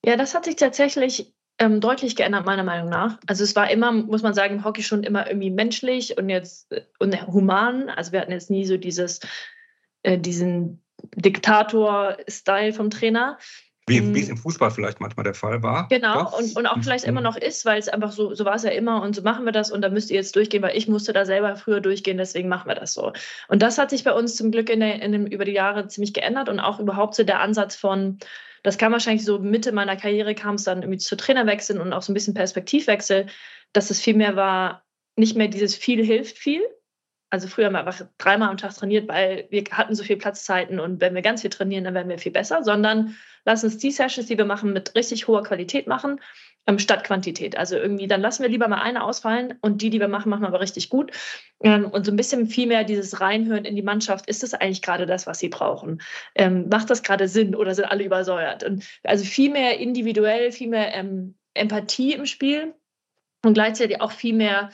Ja, 0.04 0.16
das 0.16 0.34
hat 0.34 0.44
sich 0.44 0.56
tatsächlich 0.56 1.34
ähm, 1.58 1.80
deutlich 1.80 2.16
geändert, 2.16 2.46
meiner 2.46 2.64
Meinung 2.64 2.88
nach. 2.88 3.18
Also 3.26 3.44
es 3.44 3.54
war 3.54 3.70
immer, 3.70 3.92
muss 3.92 4.22
man 4.22 4.34
sagen, 4.34 4.56
im 4.56 4.64
Hockey 4.64 4.82
schon 4.82 5.02
immer 5.02 5.26
irgendwie 5.26 5.50
menschlich 5.50 6.16
und 6.16 6.30
jetzt 6.30 6.72
äh, 6.72 6.82
und 6.98 7.14
human. 7.26 7.90
Also 7.90 8.12
wir 8.12 8.20
hatten 8.20 8.32
jetzt 8.32 8.50
nie 8.50 8.64
so 8.64 8.78
dieses, 8.78 9.20
äh, 10.02 10.18
diesen 10.18 10.82
Diktator-Style 11.16 12.72
vom 12.72 12.88
Trainer. 12.90 13.38
Wie, 13.86 14.14
wie, 14.14 14.20
es 14.20 14.28
im 14.28 14.36
Fußball 14.36 14.70
vielleicht 14.70 15.00
manchmal 15.00 15.24
der 15.24 15.34
Fall 15.34 15.62
war. 15.62 15.88
Genau, 15.88 16.34
und, 16.36 16.56
und 16.56 16.66
auch 16.66 16.78
vielleicht 16.80 17.04
immer 17.04 17.20
noch 17.20 17.36
ist, 17.36 17.64
weil 17.64 17.78
es 17.78 17.88
einfach 17.88 18.12
so, 18.12 18.34
so 18.34 18.44
war 18.44 18.54
es 18.54 18.62
ja 18.62 18.70
immer 18.70 19.02
und 19.02 19.16
so 19.16 19.22
machen 19.22 19.44
wir 19.44 19.52
das 19.52 19.72
und 19.72 19.82
da 19.82 19.88
müsst 19.88 20.10
ihr 20.10 20.16
jetzt 20.16 20.36
durchgehen, 20.36 20.62
weil 20.62 20.76
ich 20.76 20.86
musste 20.86 21.12
da 21.12 21.26
selber 21.26 21.56
früher 21.56 21.80
durchgehen, 21.80 22.16
deswegen 22.16 22.48
machen 22.48 22.68
wir 22.68 22.76
das 22.76 22.94
so. 22.94 23.12
Und 23.48 23.62
das 23.62 23.78
hat 23.78 23.90
sich 23.90 24.04
bei 24.04 24.12
uns 24.12 24.36
zum 24.36 24.52
Glück 24.52 24.70
in 24.70 24.78
der, 24.78 25.02
in 25.02 25.10
dem, 25.10 25.26
über 25.26 25.44
die 25.44 25.52
Jahre 25.52 25.88
ziemlich 25.88 26.14
geändert 26.14 26.48
und 26.48 26.60
auch 26.60 26.78
überhaupt 26.78 27.16
so 27.16 27.24
der 27.24 27.40
Ansatz 27.40 27.74
von, 27.74 28.18
das 28.62 28.78
kam 28.78 28.92
wahrscheinlich 28.92 29.24
so 29.24 29.38
Mitte 29.38 29.72
meiner 29.72 29.96
Karriere, 29.96 30.34
kam 30.34 30.56
es 30.56 30.64
dann 30.64 30.82
irgendwie 30.82 30.98
zu 30.98 31.16
Trainerwechseln 31.16 31.80
und 31.80 31.92
auch 31.92 32.02
so 32.02 32.12
ein 32.12 32.14
bisschen 32.14 32.34
Perspektivwechsel, 32.34 33.26
dass 33.72 33.90
es 33.90 34.00
viel 34.00 34.14
mehr 34.14 34.36
war, 34.36 34.84
nicht 35.16 35.36
mehr 35.36 35.48
dieses 35.48 35.74
viel 35.74 36.04
hilft 36.04 36.38
viel. 36.38 36.62
Also 37.30 37.46
früher 37.46 37.66
haben 37.66 37.74
wir 37.74 37.86
einfach 37.86 38.06
dreimal 38.18 38.48
am 38.48 38.56
Tag 38.56 38.74
trainiert, 38.74 39.08
weil 39.08 39.46
wir 39.50 39.64
hatten 39.70 39.94
so 39.94 40.02
viel 40.02 40.16
Platzzeiten 40.16 40.80
und 40.80 41.00
wenn 41.00 41.14
wir 41.14 41.22
ganz 41.22 41.42
viel 41.42 41.50
trainieren, 41.50 41.84
dann 41.84 41.94
werden 41.94 42.08
wir 42.08 42.18
viel 42.18 42.32
besser, 42.32 42.64
sondern 42.64 43.16
lass 43.44 43.62
uns 43.62 43.78
die 43.78 43.92
Sessions, 43.92 44.26
die 44.26 44.36
wir 44.36 44.44
machen, 44.44 44.72
mit 44.72 44.94
richtig 44.96 45.28
hoher 45.28 45.44
Qualität 45.44 45.86
machen 45.86 46.20
statt 46.78 47.04
Quantität. 47.04 47.56
Also 47.56 47.76
irgendwie, 47.76 48.06
dann 48.06 48.20
lassen 48.20 48.42
wir 48.42 48.50
lieber 48.50 48.68
mal 48.68 48.80
eine 48.80 49.02
ausfallen 49.02 49.54
und 49.60 49.82
die, 49.82 49.90
die 49.90 50.00
wir 50.00 50.08
machen, 50.08 50.30
machen 50.30 50.42
wir 50.42 50.48
aber 50.48 50.60
richtig 50.60 50.88
gut. 50.88 51.12
Ähm, 51.62 51.86
und 51.86 52.06
so 52.06 52.12
ein 52.12 52.16
bisschen 52.16 52.46
viel 52.46 52.66
mehr 52.66 52.84
dieses 52.84 53.20
Reinhören 53.20 53.64
in 53.64 53.76
die 53.76 53.82
Mannschaft. 53.82 54.26
Ist 54.26 54.42
das 54.42 54.54
eigentlich 54.54 54.82
gerade 54.82 55.06
das, 55.06 55.26
was 55.26 55.38
sie 55.38 55.48
brauchen? 55.48 56.00
Ähm, 56.34 56.68
macht 56.68 56.90
das 56.90 57.02
gerade 57.02 57.28
Sinn 57.28 57.54
oder 57.54 57.74
sind 57.74 57.86
alle 57.86 58.04
übersäuert? 58.04 58.62
Und 58.62 58.84
also 59.02 59.24
viel 59.24 59.50
mehr 59.50 59.78
individuell, 59.78 60.52
viel 60.52 60.68
mehr 60.68 60.94
ähm, 60.94 61.34
Empathie 61.54 62.12
im 62.12 62.26
Spiel 62.26 62.74
und 63.44 63.54
gleichzeitig 63.54 64.00
auch 64.00 64.12
viel 64.12 64.34
mehr 64.34 64.70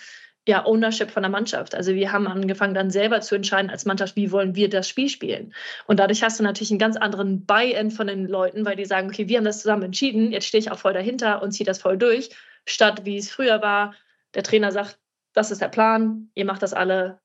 ja, 0.49 0.65
Ownership 0.65 1.11
von 1.11 1.23
der 1.23 1.31
Mannschaft. 1.31 1.75
Also 1.75 1.95
wir 1.95 2.13
haben 2.13 2.27
angefangen 2.27 2.75
dann 2.75 2.91
selber 2.91 3.21
zu 3.21 3.35
entscheiden 3.35 3.71
als 3.71 3.85
Mannschaft, 3.85 4.17
wie 4.17 4.31
wollen 4.31 4.55
wir 4.55 4.71
das 4.71 4.89
Spiel 4.89 5.09
spielen. 5.09 5.53
Und 5.87 5.99
dadurch 5.99 6.23
hast 6.23 6.39
du 6.39 6.45
natürlich 6.45 6.71
einen 6.71 6.79
ganz 6.79 6.97
anderen 6.97 7.45
Buy-in 7.45 7.91
von 7.91 8.07
den 8.07 8.27
Leuten, 8.27 8.65
weil 8.65 8.77
die 8.77 8.85
sagen, 8.85 9.09
okay, 9.09 9.29
wir 9.29 9.39
haben 9.39 9.45
das 9.45 9.63
zusammen 9.63 9.83
entschieden, 9.83 10.33
jetzt 10.33 10.47
stehe 10.47 10.61
ich 10.61 10.71
auch 10.71 10.79
voll 10.79 10.93
dahinter 10.93 11.43
und 11.43 11.53
ziehe 11.53 11.67
das 11.67 11.81
voll 11.81 11.99
durch, 11.99 12.31
statt 12.65 13.05
wie 13.05 13.17
es 13.17 13.31
früher 13.31 13.61
war, 13.61 13.95
der 14.35 14.45
Trainer 14.45 14.71
sagt, 14.71 14.99
das 15.33 15.51
ist 15.51 15.61
der 15.61 15.69
Plan, 15.69 16.31
ihr 16.35 16.45
macht 16.45 16.63
das 16.63 16.75
alle, 16.75 17.21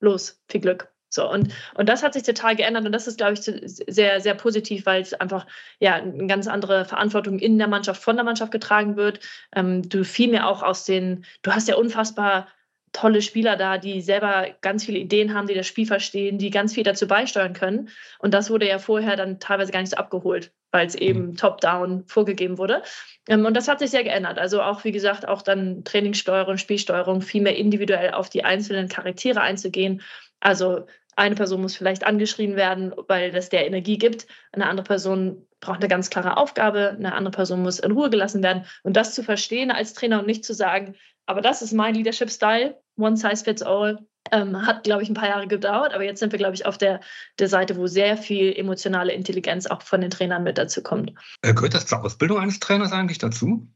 los, 0.00 0.42
viel 0.48 0.60
Glück. 0.60 0.92
So, 1.10 1.30
und, 1.30 1.54
und 1.74 1.88
das 1.88 2.02
hat 2.02 2.12
sich 2.12 2.22
total 2.22 2.56
geändert 2.56 2.84
und 2.84 2.92
das 2.92 3.06
ist, 3.06 3.18
glaube 3.18 3.32
ich, 3.34 3.40
sehr, 3.40 4.20
sehr 4.20 4.34
positiv, 4.34 4.84
weil 4.86 5.00
es 5.00 5.14
einfach 5.14 5.46
ja 5.78 5.94
eine 5.94 6.26
ganz 6.26 6.46
andere 6.46 6.84
Verantwortung 6.84 7.38
in 7.38 7.58
der 7.58 7.68
Mannschaft, 7.68 8.02
von 8.02 8.16
der 8.16 8.24
Mannschaft 8.24 8.52
getragen 8.52 8.96
wird. 8.96 9.20
Ähm, 9.54 9.88
du 9.88 10.04
viel 10.04 10.30
mehr 10.30 10.48
auch 10.48 10.62
aus 10.62 10.84
den, 10.84 11.24
du 11.42 11.52
hast 11.52 11.68
ja 11.68 11.76
unfassbar 11.76 12.48
tolle 12.92 13.22
Spieler 13.22 13.56
da, 13.56 13.78
die 13.78 14.00
selber 14.00 14.48
ganz 14.60 14.84
viele 14.84 14.98
Ideen 14.98 15.34
haben, 15.34 15.46
die 15.46 15.54
das 15.54 15.66
Spiel 15.66 15.86
verstehen, 15.86 16.38
die 16.38 16.50
ganz 16.50 16.74
viel 16.74 16.84
dazu 16.84 17.06
beisteuern 17.06 17.52
können. 17.52 17.90
Und 18.18 18.34
das 18.34 18.50
wurde 18.50 18.66
ja 18.66 18.78
vorher 18.78 19.16
dann 19.16 19.40
teilweise 19.40 19.72
gar 19.72 19.80
nicht 19.80 19.90
so 19.90 19.96
abgeholt, 19.96 20.52
weil 20.70 20.86
es 20.86 20.94
eben 20.94 21.28
mhm. 21.28 21.36
top-down 21.36 22.04
vorgegeben 22.06 22.58
wurde. 22.58 22.82
Ähm, 23.28 23.44
und 23.46 23.56
das 23.56 23.68
hat 23.68 23.78
sich 23.78 23.90
sehr 23.90 24.04
geändert. 24.04 24.38
Also 24.38 24.62
auch, 24.62 24.84
wie 24.84 24.92
gesagt, 24.92 25.28
auch 25.28 25.42
dann 25.42 25.84
Trainingssteuerung, 25.84 26.56
Spielsteuerung, 26.56 27.20
viel 27.20 27.42
mehr 27.42 27.56
individuell 27.56 28.12
auf 28.12 28.28
die 28.28 28.44
einzelnen 28.44 28.88
Charaktere 28.88 29.40
einzugehen 29.40 30.02
also 30.40 30.86
eine 31.16 31.34
Person 31.34 31.60
muss 31.60 31.76
vielleicht 31.76 32.04
angeschrien 32.04 32.54
werden, 32.54 32.92
weil 33.08 33.32
das 33.32 33.48
der 33.48 33.66
Energie 33.66 33.98
gibt. 33.98 34.26
Eine 34.52 34.66
andere 34.66 34.84
Person 34.84 35.46
braucht 35.60 35.80
eine 35.80 35.88
ganz 35.88 36.10
klare 36.10 36.36
Aufgabe. 36.36 36.94
Eine 36.96 37.14
andere 37.14 37.32
Person 37.32 37.62
muss 37.62 37.80
in 37.80 37.90
Ruhe 37.90 38.08
gelassen 38.08 38.42
werden. 38.42 38.64
Und 38.84 38.96
das 38.96 39.14
zu 39.14 39.24
verstehen 39.24 39.72
als 39.72 39.94
Trainer 39.94 40.20
und 40.20 40.26
nicht 40.26 40.44
zu 40.44 40.54
sagen, 40.54 40.94
aber 41.26 41.42
das 41.42 41.60
ist 41.60 41.72
mein 41.72 41.94
Leadership-Style, 41.94 42.80
one 42.96 43.16
size 43.16 43.44
fits 43.44 43.62
all, 43.62 43.98
ähm, 44.32 44.66
hat, 44.66 44.84
glaube 44.84 45.02
ich, 45.02 45.10
ein 45.10 45.14
paar 45.14 45.28
Jahre 45.28 45.46
gedauert. 45.46 45.92
Aber 45.92 46.04
jetzt 46.04 46.20
sind 46.20 46.32
wir, 46.32 46.38
glaube 46.38 46.54
ich, 46.54 46.64
auf 46.64 46.78
der, 46.78 47.00
der 47.38 47.48
Seite, 47.48 47.76
wo 47.76 47.86
sehr 47.86 48.16
viel 48.16 48.56
emotionale 48.56 49.12
Intelligenz 49.12 49.66
auch 49.66 49.82
von 49.82 50.00
den 50.00 50.10
Trainern 50.10 50.42
mit 50.42 50.56
dazu 50.56 50.82
kommt. 50.82 51.12
Äh, 51.42 51.52
gehört 51.52 51.74
das 51.74 51.86
zur 51.86 52.02
Ausbildung 52.02 52.38
eines 52.38 52.60
Trainers 52.60 52.92
eigentlich 52.92 53.18
dazu? 53.18 53.68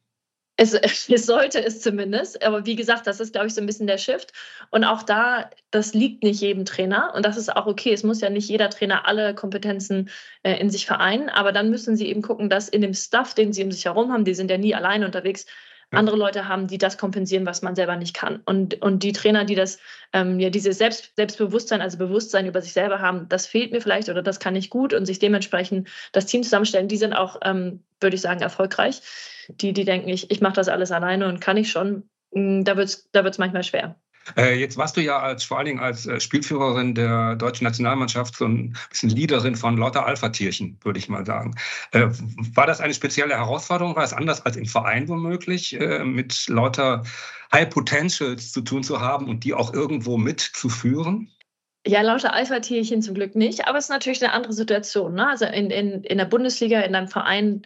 Es, 0.62 0.75
es, 1.09 1.26
sollte 1.26 1.64
es 1.64 1.81
zumindest. 1.81 2.42
Aber 2.45 2.64
wie 2.64 2.76
gesagt, 2.76 3.07
das 3.07 3.19
ist, 3.21 3.33
glaube 3.33 3.49
ich, 3.49 3.54
so 3.54 3.61
ein 3.61 3.66
bisschen 3.66 3.88
der 3.88 3.99
Shift. 3.99 4.33
Und 4.71 4.85
auch 4.85 5.02
da, 5.02 5.50
das 5.73 5.92
liegt 5.92 6.23
nicht 6.23 6.40
jedem 6.40 6.64
Trainer. 6.64 7.12
Und 7.16 7.26
das 7.26 7.37
ist 7.37 7.54
auch 7.54 7.66
okay. 7.66 7.92
Es 7.92 8.04
muss 8.04 8.21
ja 8.21 8.31
nicht 8.31 8.49
jeder 8.49 8.71
Trainer 8.71 9.07
alle 9.09 9.35
Kompetenzen 9.35 10.11
äh, 10.45 10.54
in 10.61 10.71
sich 10.71 10.87
vereinen. 10.87 11.28
Aber 11.28 11.50
dann 11.52 11.71
müssen 11.71 11.97
sie 11.97 12.07
eben 12.07 12.23
gucken, 12.23 12.49
dass 12.49 12.69
in 12.69 12.81
dem 12.81 12.95
Stuff, 12.95 13.35
den 13.35 13.52
sie 13.52 13.64
um 13.64 13.73
sich 13.73 13.85
herum 13.87 14.12
haben, 14.12 14.25
die 14.25 14.35
sind 14.35 14.50
ja 14.50 14.59
nie 14.59 14.75
allein 14.75 15.04
unterwegs, 15.04 15.47
andere 15.92 16.16
Leute 16.16 16.49
haben, 16.49 16.66
die 16.66 16.78
das 16.78 16.99
kompensieren, 16.99 17.46
was 17.46 17.62
man 17.62 17.75
selber 17.75 17.96
nicht 17.96 18.14
kann. 18.14 18.40
Und, 18.44 18.80
und 18.82 19.02
die 19.02 19.12
Trainer, 19.12 19.44
die 19.44 19.54
das, 19.54 19.78
ähm, 20.12 20.40
ja, 20.40 20.50
dieses 20.50 20.78
Selbst, 20.78 21.12
Selbstbewusstsein, 21.16 21.80
also 21.80 21.99
Bewusstsein 21.99 22.46
über 22.46 22.62
sich 22.62 22.72
selber 22.72 23.00
haben, 23.00 23.28
das 23.28 23.46
fehlt 23.46 23.72
mir 23.72 23.80
vielleicht 23.80 24.08
oder 24.08 24.22
das 24.22 24.40
kann 24.40 24.56
ich 24.56 24.70
gut 24.70 24.94
und 24.94 25.06
sich 25.06 25.18
dementsprechend 25.18 25.88
das 26.12 26.26
Team 26.26 26.42
zusammenstellen, 26.42 26.88
die 26.88 26.96
sind 26.96 27.12
auch, 27.12 27.38
ähm, 27.44 27.82
würde 28.00 28.16
ich 28.16 28.22
sagen, 28.22 28.40
erfolgreich 28.40 29.00
die, 29.49 29.72
die 29.72 29.84
denken, 29.84 30.08
ich, 30.08 30.30
ich 30.30 30.40
mache 30.40 30.54
das 30.54 30.68
alles 30.68 30.92
alleine 30.92 31.28
und 31.28 31.40
kann 31.40 31.56
ich 31.56 31.70
schon, 31.70 32.08
mm, 32.32 32.64
da 32.64 32.76
wird 32.76 32.88
es 32.88 33.11
da 33.12 33.25
wird's 33.25 33.38
manchmal 33.38 33.64
schwer. 33.64 33.96
Äh, 34.36 34.58
jetzt 34.58 34.76
warst 34.76 34.96
du 34.96 35.00
ja 35.00 35.18
als, 35.18 35.44
vor 35.44 35.58
allen 35.58 35.66
Dingen 35.66 35.80
als 35.80 36.06
äh, 36.06 36.20
Spielführerin 36.20 36.94
der 36.94 37.36
deutschen 37.36 37.64
Nationalmannschaft 37.64 38.36
so 38.36 38.46
ein 38.46 38.76
bisschen 38.90 39.10
Leaderin 39.10 39.56
von 39.56 39.76
lauter 39.76 40.06
Alpha-Tierchen, 40.06 40.78
würde 40.82 40.98
ich 40.98 41.08
mal 41.08 41.26
sagen. 41.26 41.54
Äh, 41.92 42.08
war 42.54 42.66
das 42.66 42.80
eine 42.80 42.94
spezielle 42.94 43.34
Herausforderung? 43.34 43.96
War 43.96 44.04
es 44.04 44.12
anders 44.12 44.44
als 44.46 44.56
im 44.56 44.66
Verein 44.66 45.08
womöglich, 45.08 45.78
mit 46.04 46.48
lauter 46.48 47.02
High 47.52 47.68
Potentials 47.68 48.52
zu 48.52 48.60
tun 48.62 48.82
zu 48.82 49.00
haben 49.00 49.28
und 49.28 49.44
die 49.44 49.54
auch 49.54 49.72
irgendwo 49.72 50.16
mitzuführen? 50.16 51.30
Ja, 51.86 52.00
lauter 52.02 52.32
Alpha-Tierchen 52.32 53.02
zum 53.02 53.14
Glück 53.14 53.34
nicht, 53.34 53.66
aber 53.66 53.78
es 53.78 53.86
ist 53.86 53.90
natürlich 53.90 54.22
eine 54.22 54.32
andere 54.32 54.52
Situation. 54.52 55.14
Ne? 55.14 55.28
Also 55.28 55.46
in, 55.46 55.70
in, 55.70 56.04
in 56.04 56.18
der 56.18 56.26
Bundesliga, 56.26 56.80
in 56.80 56.94
einem 56.94 57.08
Verein 57.08 57.62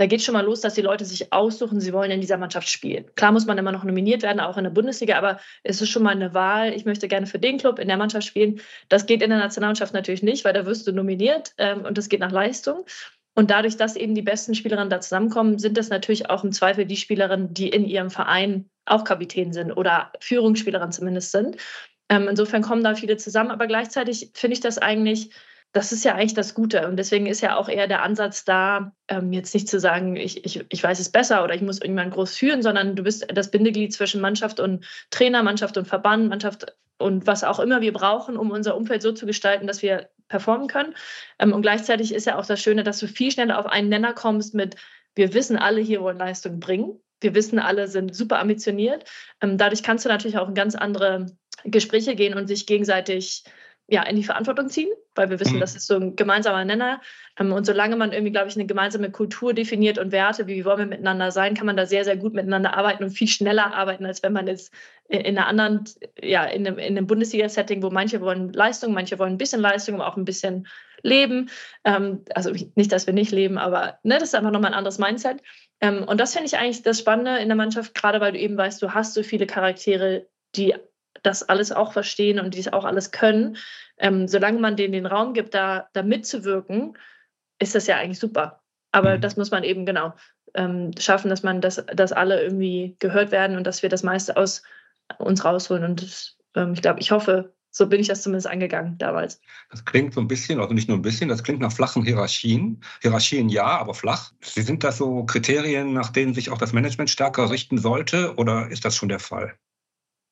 da 0.00 0.06
geht 0.06 0.22
schon 0.22 0.32
mal 0.32 0.46
los, 0.46 0.62
dass 0.62 0.72
die 0.72 0.80
Leute 0.80 1.04
sich 1.04 1.30
aussuchen, 1.30 1.78
sie 1.78 1.92
wollen 1.92 2.10
in 2.10 2.22
dieser 2.22 2.38
Mannschaft 2.38 2.70
spielen. 2.70 3.04
Klar 3.16 3.32
muss 3.32 3.44
man 3.44 3.58
immer 3.58 3.70
noch 3.70 3.84
nominiert 3.84 4.22
werden, 4.22 4.40
auch 4.40 4.56
in 4.56 4.64
der 4.64 4.70
Bundesliga, 4.70 5.18
aber 5.18 5.38
es 5.62 5.82
ist 5.82 5.90
schon 5.90 6.02
mal 6.02 6.12
eine 6.12 6.32
Wahl, 6.32 6.72
ich 6.72 6.86
möchte 6.86 7.06
gerne 7.06 7.26
für 7.26 7.38
den 7.38 7.58
Club 7.58 7.78
in 7.78 7.86
der 7.86 7.98
Mannschaft 7.98 8.26
spielen. 8.26 8.62
Das 8.88 9.04
geht 9.04 9.20
in 9.20 9.28
der 9.28 9.38
Nationalmannschaft 9.38 9.92
natürlich 9.92 10.22
nicht, 10.22 10.46
weil 10.46 10.54
da 10.54 10.64
wirst 10.64 10.86
du 10.86 10.92
nominiert 10.92 11.52
ähm, 11.58 11.84
und 11.84 11.98
das 11.98 12.08
geht 12.08 12.20
nach 12.20 12.32
Leistung. 12.32 12.86
Und 13.34 13.50
dadurch, 13.50 13.76
dass 13.76 13.94
eben 13.94 14.14
die 14.14 14.22
besten 14.22 14.54
Spielerinnen 14.54 14.88
da 14.88 15.02
zusammenkommen, 15.02 15.58
sind 15.58 15.76
das 15.76 15.90
natürlich 15.90 16.30
auch 16.30 16.44
im 16.44 16.52
Zweifel 16.52 16.86
die 16.86 16.96
Spielerinnen, 16.96 17.52
die 17.52 17.68
in 17.68 17.84
ihrem 17.84 18.08
Verein 18.08 18.70
auch 18.86 19.04
Kapitän 19.04 19.52
sind 19.52 19.70
oder 19.70 20.12
Führungsspielerinnen 20.20 20.92
zumindest 20.92 21.30
sind. 21.30 21.58
Ähm, 22.08 22.26
insofern 22.26 22.62
kommen 22.62 22.82
da 22.82 22.94
viele 22.94 23.18
zusammen, 23.18 23.50
aber 23.50 23.66
gleichzeitig 23.66 24.30
finde 24.32 24.54
ich 24.54 24.60
das 24.60 24.78
eigentlich 24.78 25.28
das 25.72 25.92
ist 25.92 26.04
ja 26.04 26.14
eigentlich 26.14 26.34
das 26.34 26.54
Gute. 26.54 26.88
Und 26.88 26.96
deswegen 26.96 27.26
ist 27.26 27.40
ja 27.40 27.56
auch 27.56 27.68
eher 27.68 27.86
der 27.86 28.02
Ansatz 28.02 28.44
da, 28.44 28.92
ähm, 29.08 29.32
jetzt 29.32 29.54
nicht 29.54 29.68
zu 29.68 29.78
sagen, 29.78 30.16
ich, 30.16 30.44
ich, 30.44 30.64
ich 30.68 30.82
weiß 30.82 30.98
es 30.98 31.10
besser 31.10 31.44
oder 31.44 31.54
ich 31.54 31.62
muss 31.62 31.80
irgendwann 31.80 32.10
groß 32.10 32.36
führen, 32.36 32.62
sondern 32.62 32.96
du 32.96 33.02
bist 33.02 33.26
das 33.32 33.50
Bindeglied 33.50 33.92
zwischen 33.92 34.20
Mannschaft 34.20 34.58
und 34.58 34.84
Trainer, 35.10 35.42
Mannschaft 35.42 35.76
und 35.76 35.86
Verband, 35.86 36.28
Mannschaft 36.28 36.74
und 36.98 37.26
was 37.26 37.44
auch 37.44 37.60
immer 37.60 37.80
wir 37.80 37.92
brauchen, 37.92 38.36
um 38.36 38.50
unser 38.50 38.76
Umfeld 38.76 39.02
so 39.02 39.12
zu 39.12 39.26
gestalten, 39.26 39.66
dass 39.66 39.82
wir 39.82 40.10
performen 40.28 40.66
können. 40.66 40.94
Ähm, 41.38 41.52
und 41.52 41.62
gleichzeitig 41.62 42.12
ist 42.12 42.26
ja 42.26 42.36
auch 42.38 42.46
das 42.46 42.60
Schöne, 42.60 42.82
dass 42.82 42.98
du 42.98 43.06
viel 43.06 43.30
schneller 43.30 43.58
auf 43.58 43.66
einen 43.66 43.88
Nenner 43.88 44.12
kommst 44.12 44.54
mit, 44.54 44.76
wir 45.14 45.34
wissen 45.34 45.56
alle 45.56 45.80
hier 45.80 46.00
wollen 46.00 46.18
Leistung 46.18 46.60
bringen. 46.60 47.00
Wir 47.20 47.34
wissen 47.34 47.58
alle 47.58 47.88
sind 47.88 48.14
super 48.14 48.38
ambitioniert. 48.38 49.04
Ähm, 49.40 49.58
dadurch 49.58 49.82
kannst 49.82 50.04
du 50.04 50.08
natürlich 50.08 50.38
auch 50.38 50.48
in 50.48 50.54
ganz 50.54 50.74
andere 50.74 51.26
Gespräche 51.64 52.14
gehen 52.14 52.34
und 52.34 52.46
sich 52.46 52.66
gegenseitig 52.66 53.44
ja, 53.90 54.04
in 54.04 54.14
die 54.14 54.24
Verantwortung 54.24 54.68
ziehen, 54.68 54.88
weil 55.16 55.30
wir 55.30 55.40
wissen, 55.40 55.56
mhm. 55.56 55.60
das 55.60 55.74
ist 55.74 55.88
so 55.88 55.96
ein 55.96 56.14
gemeinsamer 56.14 56.64
Nenner. 56.64 57.00
Ähm, 57.38 57.52
und 57.52 57.66
solange 57.66 57.96
man 57.96 58.12
irgendwie, 58.12 58.30
glaube 58.30 58.48
ich, 58.48 58.54
eine 58.54 58.66
gemeinsame 58.66 59.10
Kultur 59.10 59.52
definiert 59.52 59.98
und 59.98 60.12
Werte, 60.12 60.46
wie 60.46 60.64
wollen 60.64 60.78
wir 60.78 60.86
miteinander 60.86 61.32
sein, 61.32 61.54
kann 61.54 61.66
man 61.66 61.76
da 61.76 61.86
sehr, 61.86 62.04
sehr 62.04 62.16
gut 62.16 62.32
miteinander 62.32 62.74
arbeiten 62.76 63.02
und 63.02 63.10
viel 63.10 63.26
schneller 63.26 63.74
arbeiten, 63.74 64.06
als 64.06 64.22
wenn 64.22 64.32
man 64.32 64.46
jetzt 64.46 64.72
in 65.08 65.36
einer 65.36 65.48
anderen, 65.48 65.84
ja, 66.22 66.44
in 66.44 66.64
einem, 66.66 66.78
in 66.78 66.96
einem 66.96 67.08
Bundesliga-Setting, 67.08 67.82
wo 67.82 67.90
manche 67.90 68.20
wollen 68.20 68.52
Leistung, 68.52 68.94
manche 68.94 69.18
wollen 69.18 69.32
ein 69.32 69.38
bisschen 69.38 69.60
Leistung, 69.60 69.96
aber 69.96 70.06
auch 70.06 70.16
ein 70.16 70.24
bisschen 70.24 70.68
Leben. 71.02 71.50
Ähm, 71.84 72.24
also 72.32 72.52
nicht, 72.76 72.92
dass 72.92 73.08
wir 73.08 73.14
nicht 73.14 73.32
leben, 73.32 73.58
aber 73.58 73.98
ne, 74.04 74.14
das 74.14 74.28
ist 74.28 74.34
einfach 74.36 74.52
nochmal 74.52 74.70
ein 74.70 74.78
anderes 74.78 74.98
Mindset. 74.98 75.42
Ähm, 75.80 76.04
und 76.04 76.20
das 76.20 76.32
finde 76.32 76.46
ich 76.46 76.56
eigentlich 76.56 76.82
das 76.82 77.00
Spannende 77.00 77.38
in 77.38 77.48
der 77.48 77.56
Mannschaft, 77.56 77.94
gerade 77.94 78.20
weil 78.20 78.32
du 78.32 78.38
eben 78.38 78.56
weißt, 78.56 78.80
du 78.82 78.94
hast 78.94 79.14
so 79.14 79.24
viele 79.24 79.46
Charaktere, 79.46 80.28
die 80.54 80.74
das 81.22 81.48
alles 81.48 81.72
auch 81.72 81.92
verstehen 81.92 82.40
und 82.40 82.54
die 82.54 82.60
es 82.60 82.72
auch 82.72 82.84
alles 82.84 83.10
können. 83.10 83.56
Ähm, 83.98 84.28
solange 84.28 84.60
man 84.60 84.76
denen 84.76 84.92
den 84.92 85.06
Raum 85.06 85.34
gibt, 85.34 85.54
da, 85.54 85.88
da 85.92 86.02
mitzuwirken, 86.02 86.96
ist 87.58 87.74
das 87.74 87.86
ja 87.86 87.96
eigentlich 87.96 88.18
super. 88.18 88.62
Aber 88.92 89.16
mhm. 89.16 89.20
das 89.20 89.36
muss 89.36 89.50
man 89.50 89.64
eben 89.64 89.86
genau 89.86 90.14
ähm, 90.54 90.90
schaffen, 90.98 91.28
dass 91.28 91.42
man 91.42 91.60
das, 91.60 91.84
dass 91.94 92.12
alle 92.12 92.42
irgendwie 92.42 92.96
gehört 92.98 93.30
werden 93.30 93.56
und 93.56 93.66
dass 93.66 93.82
wir 93.82 93.88
das 93.88 94.02
meiste 94.02 94.36
aus 94.36 94.62
uns 95.18 95.44
rausholen. 95.44 95.84
Und 95.84 96.02
das, 96.02 96.36
ähm, 96.54 96.72
ich 96.72 96.82
glaube, 96.82 97.00
ich 97.00 97.10
hoffe, 97.10 97.54
so 97.70 97.88
bin 97.88 98.00
ich 98.00 98.08
das 98.08 98.22
zumindest 98.22 98.48
angegangen 98.48 98.98
damals. 98.98 99.40
Das 99.70 99.84
klingt 99.84 100.14
so 100.14 100.20
ein 100.20 100.26
bisschen, 100.28 100.60
also 100.60 100.74
nicht 100.74 100.88
nur 100.88 100.98
ein 100.98 101.02
bisschen, 101.02 101.28
das 101.28 101.44
klingt 101.44 101.60
nach 101.60 101.72
flachen 101.72 102.04
Hierarchien. 102.04 102.82
Hierarchien 103.00 103.48
ja, 103.48 103.66
aber 103.66 103.94
flach. 103.94 104.32
Sind 104.40 104.82
das 104.82 104.98
so 104.98 105.24
Kriterien, 105.24 105.92
nach 105.92 106.10
denen 106.10 106.34
sich 106.34 106.50
auch 106.50 106.58
das 106.58 106.72
Management 106.72 107.10
stärker 107.10 107.50
richten 107.50 107.78
sollte 107.78 108.34
oder 108.36 108.68
ist 108.68 108.84
das 108.84 108.96
schon 108.96 109.08
der 109.08 109.20
Fall? 109.20 109.54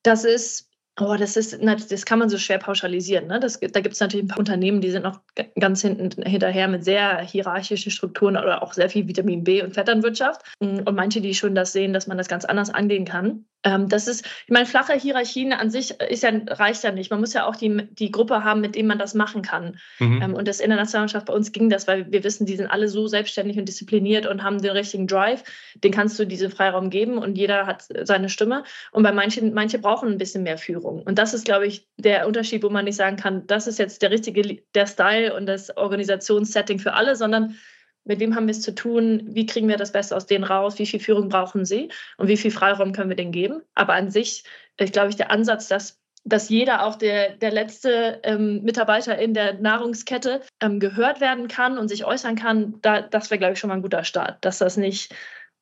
Das 0.02 0.24
ist 0.24 0.67
Oh, 1.00 1.14
das 1.16 1.36
ist, 1.36 1.56
das 1.62 2.04
kann 2.04 2.18
man 2.18 2.28
so 2.28 2.38
schwer 2.38 2.58
pauschalisieren. 2.58 3.28
Ne? 3.28 3.38
Das, 3.38 3.60
da 3.60 3.80
gibt 3.80 3.94
es 3.94 4.00
natürlich 4.00 4.24
ein 4.24 4.28
paar 4.28 4.38
Unternehmen, 4.38 4.80
die 4.80 4.90
sind 4.90 5.04
noch 5.04 5.20
ganz 5.58 5.82
hinten 5.82 6.22
hinterher 6.22 6.66
mit 6.66 6.84
sehr 6.84 7.20
hierarchischen 7.20 7.92
Strukturen 7.92 8.36
oder 8.36 8.62
auch 8.62 8.72
sehr 8.72 8.90
viel 8.90 9.06
Vitamin 9.06 9.44
B 9.44 9.62
und 9.62 9.74
Vetternwirtschaft. 9.74 10.42
Und 10.58 10.92
manche, 10.92 11.20
die 11.20 11.34
schon 11.34 11.54
das 11.54 11.72
sehen, 11.72 11.92
dass 11.92 12.08
man 12.08 12.18
das 12.18 12.26
ganz 12.26 12.44
anders 12.44 12.70
angehen 12.70 13.04
kann. 13.04 13.44
Ähm, 13.64 13.88
das 13.88 14.06
ist, 14.06 14.24
ich 14.24 14.52
meine, 14.52 14.66
flache 14.66 14.94
Hierarchien 14.94 15.52
an 15.52 15.70
sich 15.70 16.00
ist 16.00 16.22
ja, 16.22 16.30
reicht 16.46 16.84
ja 16.84 16.92
nicht. 16.92 17.10
Man 17.10 17.20
muss 17.20 17.32
ja 17.32 17.46
auch 17.46 17.56
die, 17.56 17.88
die 17.90 18.12
Gruppe 18.12 18.44
haben, 18.44 18.60
mit 18.60 18.76
dem 18.76 18.86
man 18.86 18.98
das 18.98 19.14
machen 19.14 19.42
kann. 19.42 19.78
Mhm. 19.98 20.22
Ähm, 20.22 20.34
und 20.34 20.46
das 20.46 20.60
in 20.60 20.70
der 20.70 20.78
Nationalmannschaft 20.78 21.26
bei 21.26 21.32
uns 21.32 21.50
ging 21.50 21.68
das, 21.68 21.88
weil 21.88 22.10
wir 22.12 22.22
wissen, 22.22 22.46
die 22.46 22.56
sind 22.56 22.68
alle 22.68 22.88
so 22.88 23.08
selbstständig 23.08 23.58
und 23.58 23.66
diszipliniert 23.66 24.26
und 24.26 24.44
haben 24.44 24.62
den 24.62 24.70
richtigen 24.70 25.08
Drive. 25.08 25.42
Den 25.74 25.92
kannst 25.92 26.18
du 26.18 26.24
diesen 26.24 26.50
Freiraum 26.50 26.90
geben 26.90 27.18
und 27.18 27.36
jeder 27.36 27.66
hat 27.66 27.84
seine 28.04 28.28
Stimme. 28.28 28.62
Und 28.92 29.02
bei 29.02 29.12
manchen, 29.12 29.52
manche 29.54 29.78
brauchen 29.78 30.08
ein 30.08 30.18
bisschen 30.18 30.44
mehr 30.44 30.58
Führung. 30.58 31.02
Und 31.02 31.18
das 31.18 31.34
ist, 31.34 31.44
glaube 31.44 31.66
ich, 31.66 31.88
der 31.96 32.28
Unterschied, 32.28 32.62
wo 32.62 32.70
man 32.70 32.84
nicht 32.84 32.96
sagen 32.96 33.16
kann, 33.16 33.46
das 33.48 33.66
ist 33.66 33.78
jetzt 33.78 34.02
der 34.02 34.10
richtige, 34.12 34.62
der 34.74 34.86
Style 34.86 35.34
und 35.34 35.46
das 35.46 35.76
Organisationssetting 35.76 36.78
für 36.78 36.92
alle, 36.92 37.16
sondern 37.16 37.56
mit 38.04 38.20
wem 38.20 38.34
haben 38.34 38.46
wir 38.46 38.52
es 38.52 38.62
zu 38.62 38.74
tun, 38.74 39.22
wie 39.24 39.46
kriegen 39.46 39.68
wir 39.68 39.76
das 39.76 39.92
Beste 39.92 40.16
aus 40.16 40.26
denen 40.26 40.44
raus, 40.44 40.78
wie 40.78 40.86
viel 40.86 41.00
Führung 41.00 41.28
brauchen 41.28 41.64
sie 41.64 41.90
und 42.16 42.28
wie 42.28 42.36
viel 42.36 42.50
Freiraum 42.50 42.92
können 42.92 43.10
wir 43.10 43.16
denen 43.16 43.32
geben. 43.32 43.62
Aber 43.74 43.94
an 43.94 44.10
sich, 44.10 44.44
ich 44.78 44.92
glaube 44.92 45.10
ich, 45.10 45.16
der 45.16 45.30
Ansatz, 45.30 45.68
dass 45.68 45.98
dass 46.24 46.48
jeder, 46.48 46.84
auch 46.84 46.96
der, 46.96 47.30
der 47.36 47.50
letzte 47.50 48.20
ähm, 48.22 48.62
Mitarbeiter 48.62 49.18
in 49.18 49.34
der 49.34 49.54
Nahrungskette, 49.54 50.42
ähm, 50.60 50.80
gehört 50.80 51.20
werden 51.20 51.48
kann 51.48 51.78
und 51.78 51.88
sich 51.88 52.04
äußern 52.04 52.36
kann, 52.36 52.74
da, 52.82 53.00
das 53.00 53.30
wäre, 53.30 53.38
glaube 53.38 53.54
ich, 53.54 53.58
schon 53.58 53.68
mal 53.68 53.76
ein 53.76 53.82
guter 53.82 54.04
Start. 54.04 54.44
Dass 54.44 54.58
das 54.58 54.76
nicht, 54.76 55.14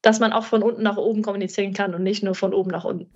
dass 0.02 0.18
man 0.18 0.32
auch 0.32 0.44
von 0.44 0.62
unten 0.62 0.82
nach 0.82 0.96
oben 0.96 1.22
kommunizieren 1.22 1.72
kann 1.72 1.94
und 1.94 2.02
nicht 2.02 2.22
nur 2.22 2.34
von 2.34 2.52
oben 2.52 2.70
nach 2.70 2.84
unten. 2.84 3.10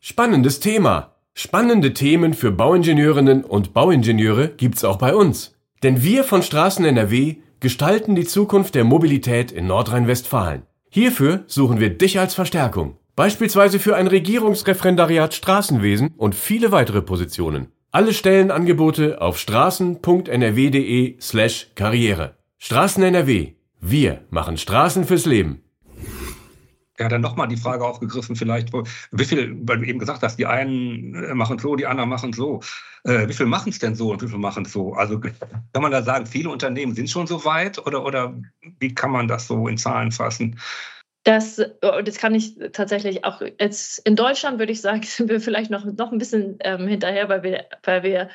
Spannendes 0.00 0.60
Thema. 0.60 1.16
Spannende 1.34 1.94
Themen 1.94 2.34
für 2.34 2.52
Bauingenieurinnen 2.52 3.44
und 3.44 3.72
Bauingenieure 3.72 4.48
gibt's 4.48 4.84
auch 4.84 4.98
bei 4.98 5.14
uns. 5.14 5.56
Denn 5.82 6.02
wir 6.02 6.24
von 6.24 6.42
Straßen 6.42 6.84
NRW 6.84 7.36
gestalten 7.62 8.16
die 8.16 8.24
Zukunft 8.24 8.74
der 8.74 8.82
Mobilität 8.82 9.52
in 9.52 9.68
Nordrhein-Westfalen. 9.68 10.64
Hierfür 10.90 11.44
suchen 11.46 11.78
wir 11.78 11.90
dich 11.90 12.18
als 12.18 12.34
Verstärkung. 12.34 12.98
Beispielsweise 13.14 13.78
für 13.78 13.94
ein 13.94 14.08
Regierungsreferendariat 14.08 15.32
Straßenwesen 15.32 16.10
und 16.16 16.34
viele 16.34 16.72
weitere 16.72 17.02
Positionen. 17.02 17.68
Alle 17.92 18.14
Stellenangebote 18.14 19.20
auf 19.20 19.38
straßen.nrw.de 19.38 21.20
slash 21.20 21.68
Karriere. 21.76 22.34
Straßen 22.58 23.02
NRW. 23.04 23.52
Wir 23.80 24.22
machen 24.30 24.56
Straßen 24.56 25.04
fürs 25.04 25.24
Leben. 25.24 25.62
Ja, 27.02 27.08
dann 27.08 27.20
nochmal 27.20 27.48
die 27.48 27.56
Frage 27.56 27.84
aufgegriffen, 27.84 28.36
vielleicht, 28.36 28.72
wie 29.10 29.24
viel, 29.24 29.56
weil 29.62 29.78
du 29.78 29.86
eben 29.86 29.98
gesagt 29.98 30.22
hast, 30.22 30.36
die 30.36 30.46
einen 30.46 31.16
äh, 31.16 31.34
machen 31.34 31.58
so, 31.58 31.74
die 31.74 31.84
anderen 31.84 32.08
machen 32.08 32.32
so. 32.32 32.60
Äh, 33.02 33.26
wie 33.26 33.32
viel 33.32 33.46
machen 33.46 33.70
es 33.70 33.80
denn 33.80 33.96
so 33.96 34.12
und 34.12 34.22
wie 34.22 34.28
viel 34.28 34.38
machen 34.38 34.64
es 34.64 34.72
so? 34.72 34.92
Also 34.92 35.18
kann 35.18 35.82
man 35.82 35.90
da 35.90 36.04
sagen, 36.04 36.26
viele 36.26 36.48
Unternehmen 36.48 36.94
sind 36.94 37.10
schon 37.10 37.26
so 37.26 37.44
weit 37.44 37.84
oder, 37.84 38.04
oder 38.04 38.40
wie 38.78 38.94
kann 38.94 39.10
man 39.10 39.26
das 39.26 39.48
so 39.48 39.66
in 39.66 39.78
Zahlen 39.78 40.12
fassen? 40.12 40.60
Das, 41.24 41.60
oh, 41.82 42.02
das 42.04 42.18
kann 42.18 42.36
ich 42.36 42.56
tatsächlich 42.72 43.24
auch 43.24 43.42
jetzt 43.60 43.98
in 44.06 44.14
Deutschland 44.14 44.60
würde 44.60 44.70
ich 44.70 44.80
sagen, 44.80 45.02
sind 45.04 45.28
wir 45.28 45.40
vielleicht 45.40 45.72
noch, 45.72 45.84
noch 45.84 46.12
ein 46.12 46.18
bisschen 46.18 46.58
ähm, 46.60 46.86
hinterher, 46.86 47.28
weil 47.28 47.42
wir, 47.42 47.64
weil 47.82 48.04
wir 48.04 48.28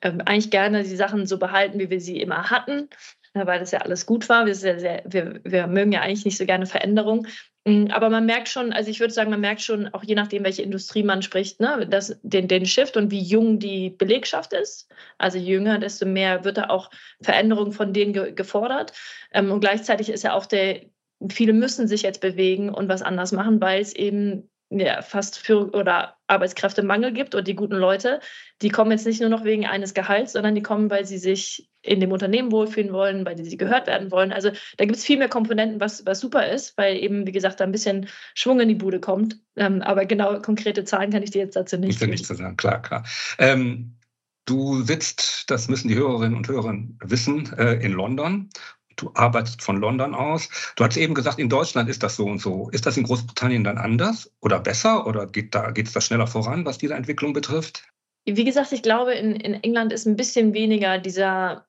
ähm, 0.00 0.22
eigentlich 0.24 0.50
gerne 0.50 0.82
die 0.82 0.96
Sachen 0.96 1.26
so 1.26 1.38
behalten, 1.38 1.78
wie 1.78 1.90
wir 1.90 2.00
sie 2.00 2.22
immer 2.22 2.48
hatten, 2.48 2.88
äh, 3.34 3.46
weil 3.46 3.60
das 3.60 3.70
ja 3.70 3.80
alles 3.80 4.06
gut 4.06 4.28
war. 4.30 4.46
Wir, 4.46 4.54
sehr, 4.54 4.80
sehr, 4.80 5.02
wir, 5.06 5.40
wir 5.44 5.66
mögen 5.66 5.92
ja 5.92 6.00
eigentlich 6.00 6.24
nicht 6.24 6.38
so 6.38 6.46
gerne 6.46 6.66
Veränderung. 6.66 7.26
Mm, 7.68 7.90
aber 7.90 8.08
man 8.08 8.24
merkt 8.24 8.48
schon, 8.48 8.72
also 8.72 8.90
ich 8.90 8.98
würde 9.00 9.12
sagen, 9.12 9.30
man 9.30 9.40
merkt 9.40 9.60
schon, 9.60 9.88
auch 9.92 10.02
je 10.02 10.14
nachdem, 10.14 10.44
welche 10.44 10.62
Industrie 10.62 11.02
man 11.02 11.20
spricht, 11.22 11.60
ne, 11.60 11.86
dass 11.86 12.18
den, 12.22 12.48
den 12.48 12.64
Shift 12.64 12.96
und 12.96 13.10
wie 13.10 13.20
jung 13.20 13.58
die 13.58 13.90
Belegschaft 13.90 14.54
ist. 14.54 14.88
Also 15.18 15.38
jünger, 15.38 15.78
desto 15.78 16.06
mehr 16.06 16.44
wird 16.44 16.56
da 16.56 16.70
auch 16.70 16.90
Veränderung 17.20 17.72
von 17.72 17.92
denen 17.92 18.12
ge 18.14 18.32
gefordert. 18.32 18.92
Ähm, 19.32 19.52
und 19.52 19.60
gleichzeitig 19.60 20.08
ist 20.08 20.24
ja 20.24 20.32
auch 20.32 20.46
der, 20.46 20.86
viele 21.30 21.52
müssen 21.52 21.88
sich 21.88 22.02
jetzt 22.02 22.20
bewegen 22.22 22.70
und 22.70 22.88
was 22.88 23.02
anders 23.02 23.32
machen, 23.32 23.60
weil 23.60 23.82
es 23.82 23.94
eben 23.94 24.48
ja, 24.70 25.00
fast 25.02 25.38
für 25.38 25.70
oder 25.70 26.16
Arbeitskräftemangel 26.26 27.12
gibt 27.12 27.34
und 27.34 27.48
die 27.48 27.54
guten 27.54 27.76
Leute, 27.76 28.20
die 28.60 28.68
kommen 28.68 28.90
jetzt 28.90 29.06
nicht 29.06 29.20
nur 29.20 29.30
noch 29.30 29.44
wegen 29.44 29.66
eines 29.66 29.94
Gehalts, 29.94 30.32
sondern 30.32 30.54
die 30.54 30.62
kommen, 30.62 30.90
weil 30.90 31.06
sie 31.06 31.18
sich 31.18 31.70
in 31.80 32.00
dem 32.00 32.12
Unternehmen 32.12 32.52
wohlfühlen 32.52 32.92
wollen, 32.92 33.24
weil 33.24 33.42
sie 33.42 33.56
gehört 33.56 33.86
werden 33.86 34.10
wollen. 34.10 34.32
Also 34.32 34.50
da 34.76 34.84
gibt 34.84 34.96
es 34.96 35.04
viel 35.04 35.16
mehr 35.16 35.28
Komponenten, 35.28 35.80
was, 35.80 36.04
was 36.04 36.20
super 36.20 36.46
ist, 36.48 36.76
weil 36.76 36.96
eben, 36.96 37.26
wie 37.26 37.32
gesagt, 37.32 37.60
da 37.60 37.64
ein 37.64 37.72
bisschen 37.72 38.08
Schwung 38.34 38.60
in 38.60 38.68
die 38.68 38.74
Bude 38.74 39.00
kommt. 39.00 39.40
Ähm, 39.56 39.80
aber 39.80 40.04
genau 40.04 40.40
konkrete 40.40 40.84
Zahlen 40.84 41.10
kann 41.10 41.22
ich 41.22 41.30
dir 41.30 41.42
jetzt 41.42 41.56
dazu 41.56 41.78
nicht 41.78 41.98
sagen. 41.98 42.10
Nicht 42.10 42.26
zu 42.26 42.34
sagen, 42.34 42.56
klar, 42.56 42.82
klar. 42.82 43.04
Ähm, 43.38 43.96
du 44.44 44.82
sitzt, 44.82 45.50
das 45.50 45.68
müssen 45.68 45.88
die 45.88 45.94
Hörerinnen 45.96 46.36
und 46.36 46.48
Hörer 46.48 46.76
wissen, 47.04 47.50
äh, 47.56 47.74
in 47.74 47.92
London 47.92 48.50
du 48.98 49.10
arbeitest 49.14 49.62
von 49.62 49.78
London 49.78 50.14
aus. 50.14 50.48
Du 50.76 50.84
hast 50.84 50.96
eben 50.96 51.14
gesagt, 51.14 51.38
in 51.38 51.48
Deutschland 51.48 51.88
ist 51.88 52.02
das 52.02 52.16
so 52.16 52.26
und 52.26 52.40
so. 52.40 52.68
Ist 52.70 52.86
das 52.86 52.96
in 52.96 53.04
Großbritannien 53.04 53.64
dann 53.64 53.78
anders 53.78 54.30
oder 54.40 54.60
besser 54.60 55.06
oder 55.06 55.26
geht 55.26 55.54
da, 55.54 55.70
geht 55.70 55.86
es 55.86 55.92
da 55.92 56.00
schneller 56.00 56.26
voran, 56.26 56.64
was 56.66 56.78
diese 56.78 56.94
Entwicklung 56.94 57.32
betrifft? 57.32 57.84
Wie 58.26 58.44
gesagt, 58.44 58.72
ich 58.72 58.82
glaube, 58.82 59.14
in, 59.14 59.36
in 59.36 59.54
England 59.54 59.92
ist 59.92 60.06
ein 60.06 60.16
bisschen 60.16 60.52
weniger 60.52 60.98
dieser, 60.98 61.66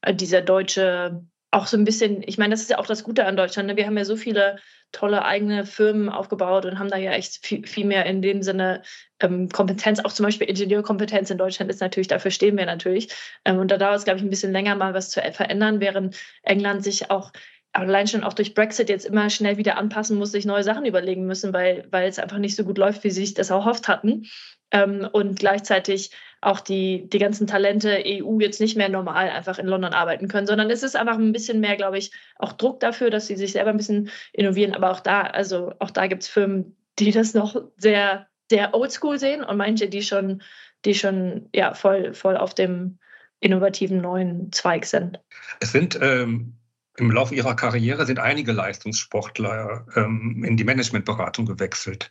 äh, 0.00 0.14
dieser 0.14 0.40
deutsche, 0.40 1.22
auch 1.50 1.66
so 1.66 1.76
ein 1.76 1.84
bisschen, 1.84 2.22
ich 2.24 2.38
meine, 2.38 2.52
das 2.52 2.62
ist 2.62 2.70
ja 2.70 2.78
auch 2.78 2.86
das 2.86 3.04
Gute 3.04 3.26
an 3.26 3.36
Deutschland. 3.36 3.68
Ne? 3.68 3.76
Wir 3.76 3.86
haben 3.86 3.98
ja 3.98 4.04
so 4.04 4.16
viele 4.16 4.58
tolle 4.92 5.24
eigene 5.24 5.64
Firmen 5.64 6.08
aufgebaut 6.08 6.64
und 6.66 6.78
haben 6.78 6.90
da 6.90 6.96
ja 6.96 7.12
echt 7.12 7.44
viel, 7.44 7.66
viel 7.66 7.86
mehr 7.86 8.06
in 8.06 8.22
dem 8.22 8.42
Sinne 8.42 8.82
ähm, 9.20 9.48
Kompetenz, 9.48 10.00
auch 10.00 10.12
zum 10.12 10.24
Beispiel 10.24 10.48
Ingenieurkompetenz 10.48 11.30
in 11.30 11.38
Deutschland 11.38 11.70
ist 11.70 11.80
natürlich, 11.80 12.08
dafür 12.08 12.30
stehen 12.30 12.56
wir 12.56 12.66
natürlich. 12.66 13.08
Ähm, 13.44 13.58
und 13.58 13.70
da 13.70 13.78
dauert 13.78 13.98
es, 13.98 14.04
glaube 14.04 14.18
ich, 14.18 14.24
ein 14.24 14.30
bisschen 14.30 14.52
länger, 14.52 14.74
mal 14.74 14.94
was 14.94 15.10
zu 15.10 15.20
verändern, 15.20 15.80
während 15.80 16.16
England 16.42 16.84
sich 16.84 17.10
auch 17.10 17.32
allein 17.72 18.08
schon 18.08 18.24
auch 18.24 18.32
durch 18.32 18.54
Brexit 18.54 18.88
jetzt 18.88 19.06
immer 19.06 19.30
schnell 19.30 19.56
wieder 19.56 19.76
anpassen 19.76 20.18
muss, 20.18 20.32
sich 20.32 20.44
neue 20.44 20.64
Sachen 20.64 20.86
überlegen 20.86 21.26
müssen, 21.26 21.52
weil, 21.52 21.86
weil 21.90 22.08
es 22.08 22.18
einfach 22.18 22.38
nicht 22.38 22.56
so 22.56 22.64
gut 22.64 22.78
läuft, 22.78 23.04
wie 23.04 23.10
sie 23.10 23.24
sich 23.24 23.34
das 23.34 23.50
erhofft 23.50 23.88
hatten. 23.88 24.26
Ähm, 24.72 25.08
und 25.12 25.38
gleichzeitig 25.38 26.10
auch 26.40 26.60
die, 26.60 27.08
die 27.08 27.18
ganzen 27.18 27.46
Talente 27.46 28.02
EU 28.04 28.40
jetzt 28.40 28.60
nicht 28.60 28.76
mehr 28.76 28.88
normal 28.88 29.28
einfach 29.28 29.58
in 29.58 29.66
London 29.66 29.92
arbeiten 29.92 30.28
können, 30.28 30.46
sondern 30.46 30.70
es 30.70 30.82
ist 30.82 30.96
einfach 30.96 31.18
ein 31.18 31.32
bisschen 31.32 31.60
mehr, 31.60 31.76
glaube 31.76 31.98
ich, 31.98 32.12
auch 32.36 32.52
Druck 32.52 32.80
dafür, 32.80 33.10
dass 33.10 33.26
sie 33.26 33.36
sich 33.36 33.52
selber 33.52 33.70
ein 33.70 33.76
bisschen 33.76 34.10
innovieren. 34.32 34.74
Aber 34.74 34.90
auch 34.90 35.00
da, 35.00 35.22
also 35.22 35.74
auch 35.78 35.90
da 35.90 36.06
gibt 36.06 36.22
es 36.22 36.28
Firmen, 36.28 36.76
die 36.98 37.10
das 37.10 37.34
noch 37.34 37.62
sehr, 37.76 38.26
sehr 38.50 38.74
oldschool 38.74 39.18
sehen 39.18 39.44
und 39.44 39.56
manche, 39.58 39.88
die 39.88 40.02
schon, 40.02 40.42
die 40.84 40.94
schon 40.94 41.48
ja 41.54 41.74
voll, 41.74 42.14
voll 42.14 42.36
auf 42.36 42.54
dem 42.54 42.98
innovativen 43.40 44.00
neuen 44.00 44.50
Zweig 44.52 44.86
sind. 44.86 45.20
Es 45.60 45.72
sind 45.72 45.98
ähm, 46.00 46.54
im 46.96 47.10
Laufe 47.10 47.34
ihrer 47.34 47.56
Karriere 47.56 48.06
sind 48.06 48.18
einige 48.18 48.52
Leistungssportler 48.52 49.86
ähm, 49.96 50.44
in 50.44 50.56
die 50.56 50.64
Managementberatung 50.64 51.46
gewechselt. 51.46 52.10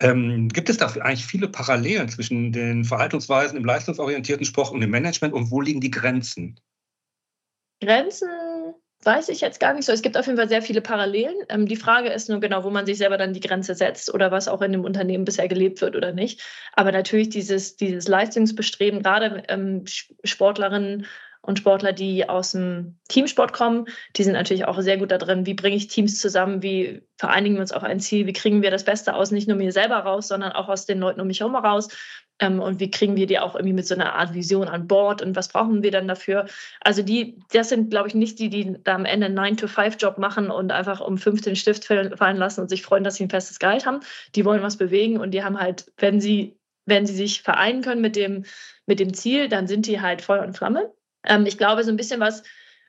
Ähm, 0.00 0.48
gibt 0.48 0.68
es 0.68 0.76
da 0.76 0.86
eigentlich 0.86 1.24
viele 1.24 1.48
Parallelen 1.48 2.08
zwischen 2.08 2.52
den 2.52 2.84
Verhaltensweisen 2.84 3.56
im 3.56 3.64
leistungsorientierten 3.64 4.44
Sport 4.44 4.72
und 4.72 4.82
im 4.82 4.90
Management 4.90 5.32
und 5.32 5.50
wo 5.50 5.60
liegen 5.60 5.80
die 5.80 5.90
Grenzen? 5.90 6.60
Grenzen 7.80 8.28
weiß 9.04 9.28
ich 9.28 9.40
jetzt 9.40 9.60
gar 9.60 9.72
nicht 9.72 9.84
so. 9.84 9.92
Es 9.92 10.02
gibt 10.02 10.16
auf 10.16 10.26
jeden 10.26 10.36
Fall 10.36 10.48
sehr 10.48 10.62
viele 10.62 10.80
Parallelen. 10.80 11.34
Ähm, 11.48 11.66
die 11.66 11.76
Frage 11.76 12.08
ist 12.08 12.28
nur 12.28 12.40
genau, 12.40 12.64
wo 12.64 12.70
man 12.70 12.86
sich 12.86 12.98
selber 12.98 13.16
dann 13.16 13.32
die 13.32 13.40
Grenze 13.40 13.74
setzt 13.74 14.12
oder 14.12 14.30
was 14.30 14.48
auch 14.48 14.60
in 14.62 14.72
dem 14.72 14.84
Unternehmen 14.84 15.24
bisher 15.24 15.48
gelebt 15.48 15.80
wird 15.80 15.96
oder 15.96 16.12
nicht. 16.12 16.42
Aber 16.72 16.92
natürlich 16.92 17.28
dieses, 17.30 17.76
dieses 17.76 18.08
Leistungsbestreben, 18.08 19.02
gerade 19.02 19.44
ähm, 19.48 19.84
Sportlerinnen 20.24 21.06
und 21.46 21.58
Sportler, 21.58 21.92
die 21.92 22.28
aus 22.28 22.52
dem 22.52 22.98
Teamsport 23.08 23.52
kommen, 23.52 23.86
die 24.16 24.24
sind 24.24 24.32
natürlich 24.32 24.64
auch 24.66 24.80
sehr 24.80 24.98
gut 24.98 25.10
da 25.10 25.18
drin. 25.18 25.46
Wie 25.46 25.54
bringe 25.54 25.76
ich 25.76 25.86
Teams 25.86 26.20
zusammen? 26.20 26.62
Wie 26.62 27.02
vereinigen 27.16 27.54
wir 27.54 27.60
uns 27.60 27.72
auf 27.72 27.84
ein 27.84 28.00
Ziel? 28.00 28.26
Wie 28.26 28.32
kriegen 28.32 28.62
wir 28.62 28.70
das 28.70 28.84
Beste 28.84 29.14
aus 29.14 29.30
nicht 29.30 29.48
nur 29.48 29.56
mir 29.56 29.72
selber 29.72 29.96
raus, 29.98 30.28
sondern 30.28 30.52
auch 30.52 30.68
aus 30.68 30.86
den 30.86 30.98
Leuten 30.98 31.20
um 31.20 31.28
mich 31.28 31.40
herum 31.40 31.54
raus? 31.54 31.88
Ähm, 32.38 32.60
und 32.60 32.80
wie 32.80 32.90
kriegen 32.90 33.16
wir 33.16 33.26
die 33.26 33.38
auch 33.38 33.54
irgendwie 33.54 33.72
mit 33.72 33.86
so 33.86 33.94
einer 33.94 34.14
Art 34.14 34.34
Vision 34.34 34.68
an 34.68 34.86
Bord 34.86 35.22
und 35.22 35.36
was 35.36 35.48
brauchen 35.48 35.82
wir 35.82 35.90
dann 35.90 36.08
dafür? 36.08 36.46
Also 36.80 37.02
die, 37.02 37.38
das 37.52 37.70
sind, 37.70 37.90
glaube 37.90 38.08
ich, 38.08 38.14
nicht 38.14 38.38
die, 38.38 38.50
die 38.50 38.76
da 38.82 38.94
am 38.94 39.04
Ende 39.04 39.26
einen 39.26 39.38
9-to-5-Job 39.38 40.18
machen 40.18 40.50
und 40.50 40.72
einfach 40.72 41.00
um 41.00 41.16
15 41.16 41.56
Stift 41.56 41.84
fallen 41.86 42.36
lassen 42.36 42.60
und 42.60 42.68
sich 42.68 42.82
freuen, 42.82 43.04
dass 43.04 43.14
sie 43.16 43.24
ein 43.24 43.30
festes 43.30 43.58
Gehalt 43.58 43.86
haben. 43.86 44.00
Die 44.34 44.44
wollen 44.44 44.62
was 44.62 44.76
bewegen 44.76 45.18
und 45.18 45.30
die 45.30 45.42
haben 45.42 45.58
halt, 45.58 45.90
wenn 45.96 46.20
sie, 46.20 46.58
wenn 46.84 47.06
sie 47.06 47.14
sich 47.14 47.42
vereinen 47.42 47.82
können 47.82 48.02
mit 48.02 48.16
dem, 48.16 48.44
mit 48.86 49.00
dem 49.00 49.14
Ziel, 49.14 49.48
dann 49.48 49.66
sind 49.66 49.86
die 49.86 50.00
halt 50.00 50.22
Feuer 50.22 50.44
und 50.44 50.56
Flamme. 50.56 50.92
Ähm, 51.26 51.46
ich 51.46 51.58
glaube, 51.58 51.84
so 51.84 51.90
ein 51.90 51.96
bisschen 51.96 52.20
was, 52.20 52.42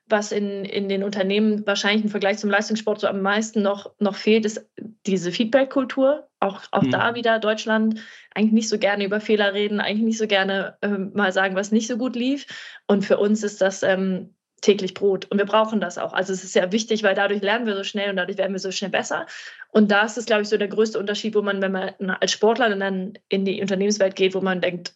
was 0.08 0.32
in, 0.32 0.64
in 0.66 0.88
den 0.90 1.04
Unternehmen 1.04 1.66
wahrscheinlich 1.68 2.04
im 2.04 2.10
Vergleich 2.10 2.38
zum 2.38 2.50
Leistungssport 2.50 3.02
so 3.02 3.08
am 3.08 3.22
meisten 3.22 3.62
noch, 3.62 3.92
noch 4.00 4.16
fehlt, 4.16 4.46
ist 4.46 4.70
diese 5.06 5.32
Feedback-Kultur. 5.32 6.28
Auch, 6.40 6.62
auch 6.72 6.84
mhm. 6.84 6.92
da 6.92 7.16
wieder 7.16 7.40
Deutschland 7.40 8.00
eigentlich 8.34 8.54
nicht 8.54 8.70
so 8.70 8.78
gerne 8.78 9.04
über 9.04 9.20
Fehler 9.20 9.54
reden, 9.54 9.80
eigentlich 9.80 10.06
nicht 10.06 10.18
so 10.20 10.28
gerne 10.28 10.78
ähm, 10.82 11.12
mal 11.14 11.32
sagen, 11.32 11.56
was 11.56 11.72
nicht 11.72 11.88
so 11.88 11.98
gut 11.98 12.16
lief. 12.16 12.46
Und 12.86 13.04
für 13.04 13.18
uns 13.18 13.44
ist 13.44 13.60
das 13.60 13.84
ähm, 13.84 14.36
täglich 14.62 14.94
Brot. 14.94 15.26
Und 15.26 15.38
wir 15.38 15.46
brauchen 15.46 15.80
das 15.80 15.98
auch. 15.98 16.14
Also 16.14 16.34
es 16.34 16.44
ist 16.44 16.54
sehr 16.54 16.72
wichtig, 16.72 17.04
weil 17.04 17.16
dadurch 17.16 17.42
lernen 17.42 17.66
wir 17.66 17.76
so 17.76 17.84
schnell 17.84 18.10
und 18.10 18.18
dadurch 18.18 18.38
werden 18.38 18.54
wir 18.54 18.60
so 18.60 18.72
schnell 18.72 18.92
besser. 18.92 19.26
Und 19.70 19.92
da 19.92 20.04
ist 20.04 20.18
es, 20.18 20.26
glaube 20.26 20.44
ich, 20.44 20.50
so 20.50 20.58
der 20.58 20.68
größte 20.68 21.00
Unterschied, 21.00 21.36
wo 21.36 21.42
man, 21.42 21.62
wenn 21.62 21.72
man 21.72 21.94
als 22.20 22.32
Sportler 22.32 22.76
dann 22.76 23.14
in 23.30 23.46
die 23.46 23.62
Unternehmenswelt 23.62 24.16
geht, 24.16 24.34
wo 24.34 24.42
man 24.42 24.62
denkt, 24.62 24.94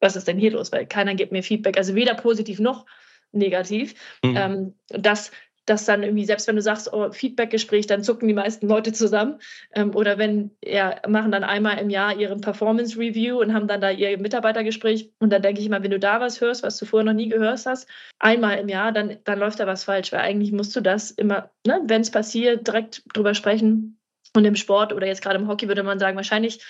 was 0.00 0.16
ist 0.16 0.26
denn 0.28 0.38
hier 0.38 0.52
los? 0.52 0.72
Weil 0.72 0.86
keiner 0.86 1.14
gibt 1.14 1.32
mir 1.32 1.42
Feedback, 1.42 1.76
also 1.76 1.94
weder 1.94 2.14
positiv 2.14 2.58
noch 2.58 2.86
negativ. 3.32 3.94
Mhm. 4.24 4.36
Ähm, 4.36 4.74
dass, 4.88 5.30
dass 5.66 5.84
dann 5.84 6.02
irgendwie, 6.02 6.24
selbst 6.24 6.48
wenn 6.48 6.56
du 6.56 6.62
sagst, 6.62 6.92
oh, 6.92 7.12
Feedbackgespräch, 7.12 7.86
dann 7.86 8.02
zucken 8.02 8.26
die 8.26 8.34
meisten 8.34 8.66
Leute 8.66 8.92
zusammen. 8.92 9.40
Ähm, 9.74 9.94
oder 9.94 10.18
wenn, 10.18 10.50
ja, 10.64 10.96
machen 11.06 11.30
dann 11.30 11.44
einmal 11.44 11.78
im 11.78 11.90
Jahr 11.90 12.16
ihren 12.16 12.40
Performance 12.40 12.98
Review 12.98 13.40
und 13.40 13.54
haben 13.54 13.68
dann 13.68 13.80
da 13.80 13.90
ihr 13.90 14.18
Mitarbeitergespräch. 14.18 15.12
Und 15.20 15.30
dann 15.30 15.42
denke 15.42 15.60
ich 15.60 15.68
mal, 15.68 15.82
wenn 15.82 15.90
du 15.90 16.00
da 16.00 16.20
was 16.20 16.40
hörst, 16.40 16.62
was 16.62 16.78
du 16.78 16.86
vorher 16.86 17.04
noch 17.04 17.16
nie 17.16 17.28
gehört 17.28 17.64
hast, 17.66 17.88
einmal 18.18 18.58
im 18.58 18.68
Jahr, 18.68 18.92
dann, 18.92 19.18
dann 19.24 19.38
läuft 19.38 19.60
da 19.60 19.66
was 19.66 19.84
falsch. 19.84 20.12
Weil 20.12 20.20
eigentlich 20.20 20.52
musst 20.52 20.74
du 20.74 20.80
das 20.80 21.10
immer, 21.10 21.50
ne, 21.66 21.80
wenn 21.84 22.00
es 22.00 22.10
passiert, 22.10 22.66
direkt 22.66 23.02
drüber 23.14 23.34
sprechen. 23.34 23.96
Und 24.34 24.44
im 24.44 24.54
Sport 24.54 24.92
oder 24.92 25.08
jetzt 25.08 25.22
gerade 25.22 25.38
im 25.40 25.48
Hockey 25.48 25.66
würde 25.66 25.82
man 25.82 25.98
sagen, 25.98 26.16
wahrscheinlich 26.16 26.64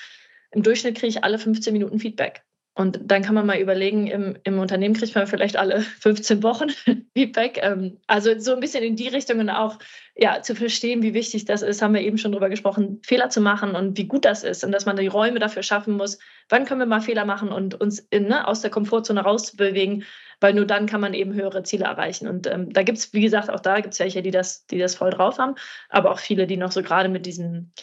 im 0.51 0.63
Durchschnitt 0.63 0.97
kriege 0.97 1.09
ich 1.09 1.25
alle 1.25 1.39
15 1.39 1.73
Minuten 1.73 1.99
Feedback. 1.99 2.43
Und 2.81 2.99
dann 3.05 3.21
kann 3.23 3.35
man 3.35 3.45
mal 3.45 3.59
überlegen, 3.59 4.07
im, 4.07 4.39
im 4.43 4.59
Unternehmen 4.59 4.95
kriegt 4.95 5.15
man 5.15 5.27
vielleicht 5.27 5.59
alle 5.59 5.81
15 6.01 6.43
Wochen 6.43 6.71
Feedback. 7.15 7.61
Ähm, 7.63 7.99
also 8.07 8.39
so 8.39 8.55
ein 8.55 8.61
bisschen 8.61 8.83
in 8.83 8.97
die 8.97 9.09
Richtung 9.09 9.39
und 9.39 9.51
auch 9.51 9.79
ja, 10.17 10.41
zu 10.41 10.55
verstehen, 10.55 11.03
wie 11.03 11.13
wichtig 11.13 11.45
das 11.45 11.61
ist, 11.61 11.83
haben 11.83 11.93
wir 11.93 12.01
eben 12.01 12.17
schon 12.17 12.33
darüber 12.33 12.49
gesprochen, 12.49 13.03
Fehler 13.05 13.29
zu 13.29 13.43
machen 13.43 13.75
und 13.75 13.99
wie 13.99 14.07
gut 14.07 14.25
das 14.25 14.45
ist 14.45 14.65
und 14.65 14.73
dass 14.73 14.87
man 14.87 14.97
die 14.97 15.09
Räume 15.09 15.41
dafür 15.41 15.63
schaffen 15.63 15.99
muss, 15.99 16.19
wann 16.49 16.65
können 16.65 16.81
wir 16.81 16.87
mal 16.87 17.03
Fehler 17.03 17.27
machen 17.27 17.51
und 17.51 17.79
uns 17.79 17.99
in, 17.99 18.29
ne, 18.29 18.49
aus 18.49 18.63
der 18.63 18.71
Komfortzone 18.71 19.21
rauszubewegen, 19.21 20.05
weil 20.41 20.55
nur 20.55 20.65
dann 20.65 20.87
kann 20.87 21.03
man 21.03 21.13
eben 21.13 21.35
höhere 21.35 21.63
Ziele 21.65 21.85
erreichen. 21.85 22.29
Und 22.29 22.47
ähm, 22.47 22.73
da 22.73 22.83
gibt 22.83 22.97
es, 22.97 23.13
wie 23.13 23.21
gesagt, 23.21 23.51
auch 23.51 23.61
da 23.61 23.81
gibt 23.81 23.93
es 23.93 24.01
welche, 24.01 24.23
die 24.23 24.31
das, 24.31 24.65
die 24.65 24.79
das 24.79 24.95
voll 24.95 25.11
drauf 25.11 25.37
haben, 25.37 25.55
aber 25.91 26.13
auch 26.13 26.19
viele, 26.19 26.47
die 26.47 26.57
noch 26.57 26.73
so 26.73 26.83
gerade 26.83 27.11
mit 27.11 27.27
diesen, 27.27 27.75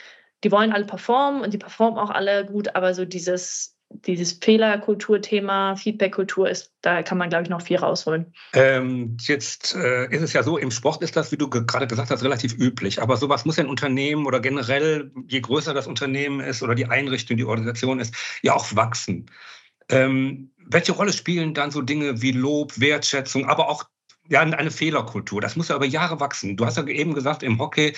die 0.44 0.52
wollen 0.52 0.74
alle 0.74 0.86
performen 0.86 1.44
und 1.44 1.54
die 1.54 1.60
performen 1.60 2.00
auch 2.00 2.10
alle 2.10 2.48
gut, 2.48 2.76
aber 2.76 2.96
so 2.96 3.06
dieses 3.06 3.77
dieses 3.90 4.34
Fehlerkulturthema, 4.34 5.76
Feedbackkultur 5.76 6.50
ist, 6.50 6.74
da 6.82 7.04
kann 7.04 7.18
man, 7.18 7.30
glaube 7.30 7.44
ich, 7.44 7.50
noch 7.50 7.62
viel 7.62 7.78
rausholen. 7.78 8.34
Ähm, 8.54 9.18
jetzt 9.22 9.76
äh, 9.76 10.14
ist 10.14 10.22
es 10.22 10.34
ja 10.34 10.44
so, 10.44 10.58
im 10.58 10.72
Sport 10.72 11.02
ist 11.02 11.16
das, 11.16 11.32
wie 11.32 11.38
du 11.38 11.50
gerade 11.50 11.88
gesagt 11.88 12.12
hast, 12.12 12.24
relativ 12.24 12.58
üblich. 12.58 13.02
Aber 13.02 13.18
sowas 13.18 13.46
muss 13.46 13.60
ein 13.60 13.68
Unternehmen 13.68 14.26
oder 14.26 14.40
generell, 14.40 15.12
je 15.28 15.40
größer 15.40 15.74
das 15.74 15.88
Unternehmen 15.88 16.40
ist 16.42 16.62
oder 16.62 16.76
die 16.76 16.86
Einrichtung, 16.86 17.38
die 17.38 17.46
Organisation 17.46 18.00
ist, 18.00 18.14
ja 18.42 18.54
auch 18.54 18.76
wachsen. 18.76 19.28
Ähm, 19.90 20.52
welche 20.58 20.92
Rolle 20.92 21.14
spielen 21.14 21.54
dann 21.54 21.72
so 21.72 21.82
Dinge 21.82 22.22
wie 22.22 22.32
Lob, 22.32 22.80
Wertschätzung, 22.80 23.46
aber 23.46 23.70
auch 23.70 23.86
ja, 24.28 24.42
eine 24.42 24.72
Fehlerkultur? 24.72 25.40
Das 25.40 25.56
muss 25.56 25.70
ja 25.70 25.78
über 25.78 25.86
Jahre 25.86 26.20
wachsen. 26.20 26.58
Du 26.58 26.66
hast 26.66 26.76
ja 26.76 26.86
eben 26.88 27.14
gesagt, 27.14 27.42
im 27.42 27.60
Hockey 27.60 27.94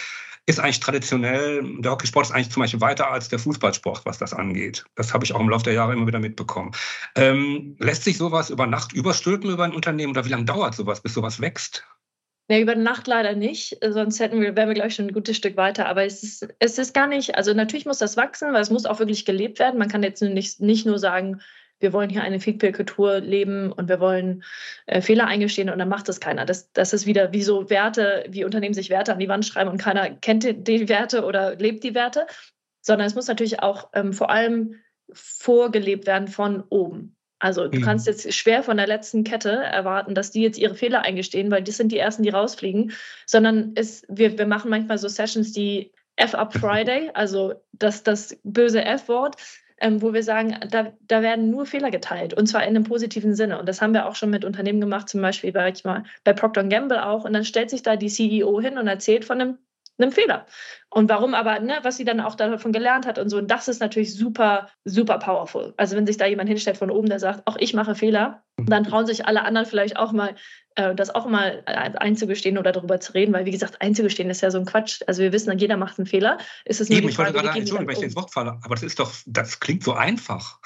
ist 0.49 0.59
eigentlich 0.59 0.79
traditionell, 0.79 1.63
der 1.79 1.91
Hockeysport 1.91 2.25
ist 2.25 2.31
eigentlich 2.31 2.49
zum 2.49 2.61
Beispiel 2.61 2.81
weiter 2.81 3.11
als 3.11 3.29
der 3.29 3.37
Fußballsport, 3.37 4.05
was 4.05 4.17
das 4.17 4.33
angeht. 4.33 4.83
Das 4.95 5.13
habe 5.13 5.23
ich 5.23 5.33
auch 5.33 5.39
im 5.39 5.49
Laufe 5.49 5.65
der 5.65 5.73
Jahre 5.73 5.93
immer 5.93 6.07
wieder 6.07 6.19
mitbekommen. 6.19 6.71
Ähm, 7.15 7.75
lässt 7.79 8.03
sich 8.03 8.17
sowas 8.17 8.49
über 8.49 8.65
Nacht 8.65 8.91
überstülpen 8.93 9.51
über 9.51 9.63
ein 9.63 9.73
Unternehmen 9.73 10.11
oder 10.11 10.25
wie 10.25 10.29
lange 10.29 10.45
dauert 10.45 10.73
sowas, 10.73 11.01
bis 11.01 11.13
sowas 11.13 11.39
wächst? 11.39 11.85
Ja, 12.49 12.57
über 12.57 12.73
Nacht 12.73 13.05
leider 13.05 13.35
nicht, 13.35 13.77
sonst 13.87 14.19
hätten 14.19 14.41
wir, 14.41 14.55
wären 14.55 14.69
wir, 14.69 14.73
glaube 14.73 14.89
ich, 14.89 14.95
schon 14.95 15.05
ein 15.05 15.13
gutes 15.13 15.37
Stück 15.37 15.55
weiter. 15.55 15.85
Aber 15.87 16.03
es 16.03 16.23
ist, 16.23 16.47
es 16.57 16.79
ist 16.79 16.95
gar 16.95 17.05
nicht, 17.05 17.35
also 17.35 17.53
natürlich 17.53 17.85
muss 17.85 17.99
das 17.99 18.17
wachsen, 18.17 18.51
weil 18.51 18.61
es 18.61 18.71
muss 18.71 18.87
auch 18.87 18.97
wirklich 18.97 19.25
gelebt 19.25 19.59
werden. 19.59 19.77
Man 19.77 19.87
kann 19.87 20.01
jetzt 20.01 20.23
nicht, 20.23 20.59
nicht 20.59 20.87
nur 20.87 20.97
sagen, 20.97 21.41
wir 21.79 21.93
wollen 21.93 22.09
hier 22.09 22.23
eine 22.23 22.39
Feedback-Kultur 22.39 23.19
leben 23.19 23.71
und 23.71 23.89
wir 23.89 23.99
wollen 23.99 24.43
äh, 24.85 25.01
Fehler 25.01 25.27
eingestehen 25.27 25.69
und 25.69 25.79
dann 25.79 25.89
macht 25.89 26.09
das 26.09 26.19
keiner. 26.19 26.45
Das, 26.45 26.71
das 26.73 26.93
ist 26.93 27.05
wieder 27.05 27.31
wie 27.31 27.41
so 27.41 27.69
Werte, 27.69 28.25
wie 28.29 28.45
Unternehmen 28.45 28.73
sich 28.73 28.89
Werte 28.89 29.13
an 29.13 29.19
die 29.19 29.29
Wand 29.29 29.45
schreiben 29.45 29.69
und 29.69 29.77
keiner 29.77 30.09
kennt 30.09 30.43
die, 30.43 30.53
die 30.53 30.89
Werte 30.89 31.23
oder 31.23 31.55
lebt 31.55 31.83
die 31.83 31.95
Werte, 31.95 32.27
sondern 32.81 33.07
es 33.07 33.15
muss 33.15 33.27
natürlich 33.27 33.61
auch 33.61 33.89
ähm, 33.93 34.13
vor 34.13 34.29
allem 34.29 34.75
vorgelebt 35.13 36.05
werden 36.05 36.27
von 36.27 36.63
oben. 36.69 37.15
Also 37.39 37.69
du 37.69 37.79
mhm. 37.79 37.83
kannst 37.83 38.05
jetzt 38.05 38.33
schwer 38.33 38.63
von 38.63 38.77
der 38.77 38.87
letzten 38.87 39.23
Kette 39.23 39.51
erwarten, 39.51 40.13
dass 40.13 40.31
die 40.31 40.41
jetzt 40.41 40.59
ihre 40.59 40.75
Fehler 40.75 41.01
eingestehen, 41.01 41.49
weil 41.49 41.63
das 41.63 41.77
sind 41.77 41.91
die 41.91 41.97
ersten, 41.97 42.23
die 42.23 42.29
rausfliegen, 42.29 42.91
sondern 43.25 43.71
es, 43.75 44.03
wir, 44.09 44.37
wir 44.37 44.45
machen 44.45 44.69
manchmal 44.69 44.97
so 44.97 45.07
Sessions, 45.07 45.53
die 45.53 45.93
F-Up 46.17 46.53
Friday, 46.59 47.09
also 47.13 47.53
das, 47.71 48.03
das 48.03 48.37
böse 48.43 48.83
F-Wort, 48.83 49.37
ähm, 49.81 50.01
wo 50.01 50.13
wir 50.13 50.23
sagen, 50.23 50.55
da, 50.69 50.91
da 51.07 51.21
werden 51.21 51.49
nur 51.49 51.65
Fehler 51.65 51.91
geteilt 51.91 52.33
und 52.33 52.47
zwar 52.47 52.63
in 52.63 52.69
einem 52.69 52.83
positiven 52.83 53.35
Sinne. 53.35 53.59
Und 53.59 53.67
das 53.67 53.81
haben 53.81 53.93
wir 53.93 54.07
auch 54.07 54.15
schon 54.15 54.29
mit 54.29 54.45
Unternehmen 54.45 54.81
gemacht, 54.81 55.09
zum 55.09 55.21
Beispiel 55.21 55.51
bei, 55.51 55.73
bei 56.23 56.33
Procter 56.33 56.63
Gamble 56.63 57.05
auch. 57.05 57.25
Und 57.25 57.33
dann 57.33 57.45
stellt 57.45 57.69
sich 57.69 57.83
da 57.83 57.95
die 57.95 58.09
CEO 58.09 58.61
hin 58.61 58.77
und 58.77 58.87
erzählt 58.87 59.25
von 59.25 59.41
einem 59.41 59.57
einem 59.99 60.11
Fehler. 60.11 60.45
Und 60.89 61.09
warum 61.09 61.33
aber, 61.33 61.59
ne, 61.59 61.79
was 61.83 61.97
sie 61.97 62.05
dann 62.05 62.19
auch 62.19 62.35
davon 62.35 62.71
gelernt 62.71 63.05
hat 63.05 63.19
und 63.19 63.29
so. 63.29 63.37
Und 63.37 63.49
das 63.49 63.67
ist 63.67 63.79
natürlich 63.79 64.15
super, 64.15 64.69
super 64.85 65.19
powerful. 65.19 65.73
Also 65.77 65.95
wenn 65.95 66.07
sich 66.07 66.17
da 66.17 66.25
jemand 66.25 66.49
hinstellt 66.49 66.77
von 66.77 66.89
oben, 66.89 67.09
der 67.09 67.19
sagt, 67.19 67.45
auch 67.45 67.57
ich 67.57 67.73
mache 67.73 67.93
Fehler, 67.95 68.43
dann 68.57 68.83
trauen 68.83 69.05
sich 69.05 69.25
alle 69.25 69.43
anderen 69.43 69.67
vielleicht 69.67 69.97
auch 69.97 70.11
mal, 70.11 70.35
äh, 70.75 70.95
das 70.95 71.13
auch 71.13 71.27
mal 71.27 71.63
einzugestehen 71.65 72.57
oder 72.57 72.71
darüber 72.71 72.99
zu 72.99 73.13
reden, 73.13 73.33
weil 73.33 73.45
wie 73.45 73.51
gesagt, 73.51 73.81
einzugestehen 73.81 74.29
ist 74.29 74.41
ja 74.41 74.51
so 74.51 74.57
ein 74.57 74.65
Quatsch. 74.65 75.01
Also 75.05 75.21
wir 75.21 75.31
wissen, 75.31 75.55
jeder 75.57 75.77
macht 75.77 75.99
einen 75.99 76.07
Fehler. 76.07 76.39
Ist 76.65 76.81
es 76.81 76.89
Eben, 76.89 77.07
ich 77.07 77.17
wollte 77.17 77.33
gerade, 77.33 77.47
Entschuldigung, 77.49 77.87
wenn 77.87 77.97
ich 77.97 78.03
ins 78.03 78.15
Wort 78.15 78.33
falle, 78.33 78.59
aber 78.63 78.75
das 78.75 78.83
ist 78.83 78.99
doch, 78.99 79.13
das 79.25 79.59
klingt 79.59 79.83
so 79.83 79.93
einfach. 79.93 80.59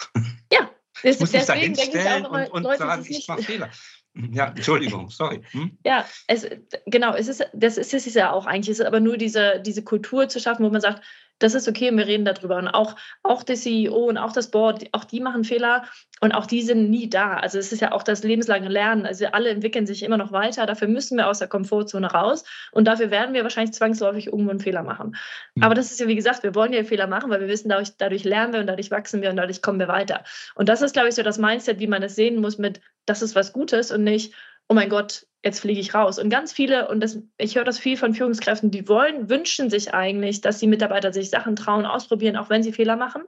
Ja. 0.52 0.70
Das, 1.02 1.04
ich 1.16 1.20
muss 1.20 1.34
mich 1.34 1.46
da 1.46 1.54
hinstellen 1.54 2.26
und, 2.26 2.52
und 2.52 2.64
Leute, 2.64 2.80
sagen, 2.80 3.06
ich 3.08 3.28
mache 3.28 3.44
Fehler. 3.44 3.70
Ja, 4.16 4.48
Entschuldigung, 4.48 5.10
sorry. 5.10 5.42
Hm? 5.52 5.78
Ja, 5.84 6.06
es, 6.28 6.48
genau, 6.86 7.16
es 7.16 7.28
ist, 7.28 7.44
das 7.54 7.78
ist 7.78 7.94
es 7.94 8.14
ja 8.14 8.32
auch 8.32 8.46
eigentlich. 8.46 8.70
Es 8.70 8.80
ist 8.80 8.86
aber 8.86 9.00
nur 9.00 9.18
diese, 9.18 9.60
diese 9.66 9.84
Kultur 9.84 10.30
zu 10.30 10.40
schaffen, 10.40 10.64
wo 10.64 10.70
man 10.70 10.82
sagt, 10.82 11.04
das 11.40 11.56
ist 11.56 11.68
okay 11.68 11.90
und 11.90 11.98
wir 11.98 12.08
reden 12.08 12.26
darüber. 12.26 12.58
Und 12.58 12.68
auch, 12.68 12.96
auch 13.22 13.44
der 13.44 13.56
CEO 13.56 14.06
und 14.06 14.18
auch 14.18 14.32
das 14.32 14.50
Board, 14.50 14.86
auch 14.92 15.04
die 15.04 15.20
machen 15.20 15.44
Fehler 15.44 15.84
und 16.22 16.32
auch 16.32 16.46
die 16.46 16.62
sind 16.62 16.90
nie 16.90 17.10
da. 17.10 17.34
Also 17.36 17.58
es 17.58 17.72
ist 17.72 17.82
ja 17.82 17.92
auch 17.92 18.04
das 18.04 18.24
lebenslange 18.24 18.70
Lernen. 18.70 19.06
Also 19.06 19.26
alle 19.28 19.50
entwickeln 19.50 19.86
sich 19.86 20.04
immer 20.04 20.18
noch 20.18 20.32
weiter. 20.32 20.66
Dafür 20.66 20.88
müssen 20.88 21.18
wir 21.18 21.28
aus 21.28 21.40
der 21.40 21.48
Komfortzone 21.48 22.12
raus 22.12 22.46
und 22.72 22.86
dafür 22.86 23.12
werden 23.12 23.34
wir 23.34 23.44
wahrscheinlich 23.44 23.74
zwangsläufig 23.74 24.28
irgendwo 24.28 24.52
einen 24.52 24.60
Fehler 24.60 24.84
machen. 24.84 25.16
Mhm. 25.56 25.64
Aber 25.64 25.76
das 25.76 25.92
ist 25.92 26.00
ja, 26.00 26.08
wie 26.08 26.16
gesagt, 26.16 26.44
wir 26.44 26.56
wollen 26.56 26.74
ja 26.74 26.84
Fehler 26.84 27.08
machen, 27.08 27.30
weil 27.30 27.42
wir 27.42 27.48
wissen, 27.48 27.70
dadurch, 27.70 27.98
dadurch 27.98 28.24
lernen 28.24 28.54
wir 28.54 28.62
und 28.62 28.68
dadurch 28.68 28.92
wachsen 28.92 29.22
wir 29.22 29.30
und 29.30 29.36
dadurch 29.36 29.62
kommen 29.62 29.80
wir 29.80 29.88
weiter. 29.88 30.24
Und 30.56 30.70
das 30.70 30.82
ist, 30.82 30.94
glaube 30.94 31.10
ich, 31.10 31.16
so 31.16 31.24
das 31.24 31.38
Mindset, 31.38 31.80
wie 31.80 31.88
man 31.88 32.04
es 32.04 32.16
sehen 32.16 32.40
muss 32.40 32.58
mit, 32.58 32.80
das 33.06 33.22
ist 33.22 33.36
was 33.36 33.52
Gutes 33.52 33.92
und 33.92 34.04
nicht, 34.04 34.34
oh 34.68 34.74
mein 34.74 34.90
Gott, 34.90 35.28
jetzt 35.44 35.60
fliege 35.60 35.80
ich 35.80 35.94
raus. 35.94 36.20
Und 36.20 36.30
ganz 36.30 36.54
viele, 36.54 36.88
und 36.88 37.02
das, 37.02 37.20
ich 37.38 37.56
höre 37.56 37.66
das 37.66 37.80
viel 37.80 37.98
von 37.98 38.14
Führungskräften, 38.14 38.72
die 38.72 38.88
wollen, 38.88 39.30
wünschen 39.30 39.70
sich 39.70 39.94
eigentlich, 39.94 40.42
dass 40.42 40.60
die 40.60 40.68
Mitarbeiter 40.68 41.12
sich 41.12 41.30
Sachen 41.30 41.56
trauen, 41.56 41.86
ausprobieren, 41.86 42.38
auch 42.38 42.50
wenn 42.50 42.64
sie 42.64 42.74
Fehler 42.74 42.96
machen. 42.96 43.24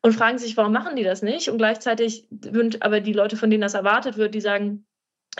Und 0.00 0.12
fragen 0.12 0.38
sich, 0.38 0.56
warum 0.56 0.72
machen 0.72 0.96
die 0.96 1.02
das 1.02 1.22
nicht? 1.22 1.48
Und 1.48 1.58
gleichzeitig 1.58 2.28
aber 2.80 3.00
die 3.00 3.12
Leute, 3.12 3.36
von 3.36 3.50
denen 3.50 3.62
das 3.62 3.74
erwartet 3.74 4.16
wird, 4.16 4.34
die 4.34 4.40
sagen, 4.40 4.86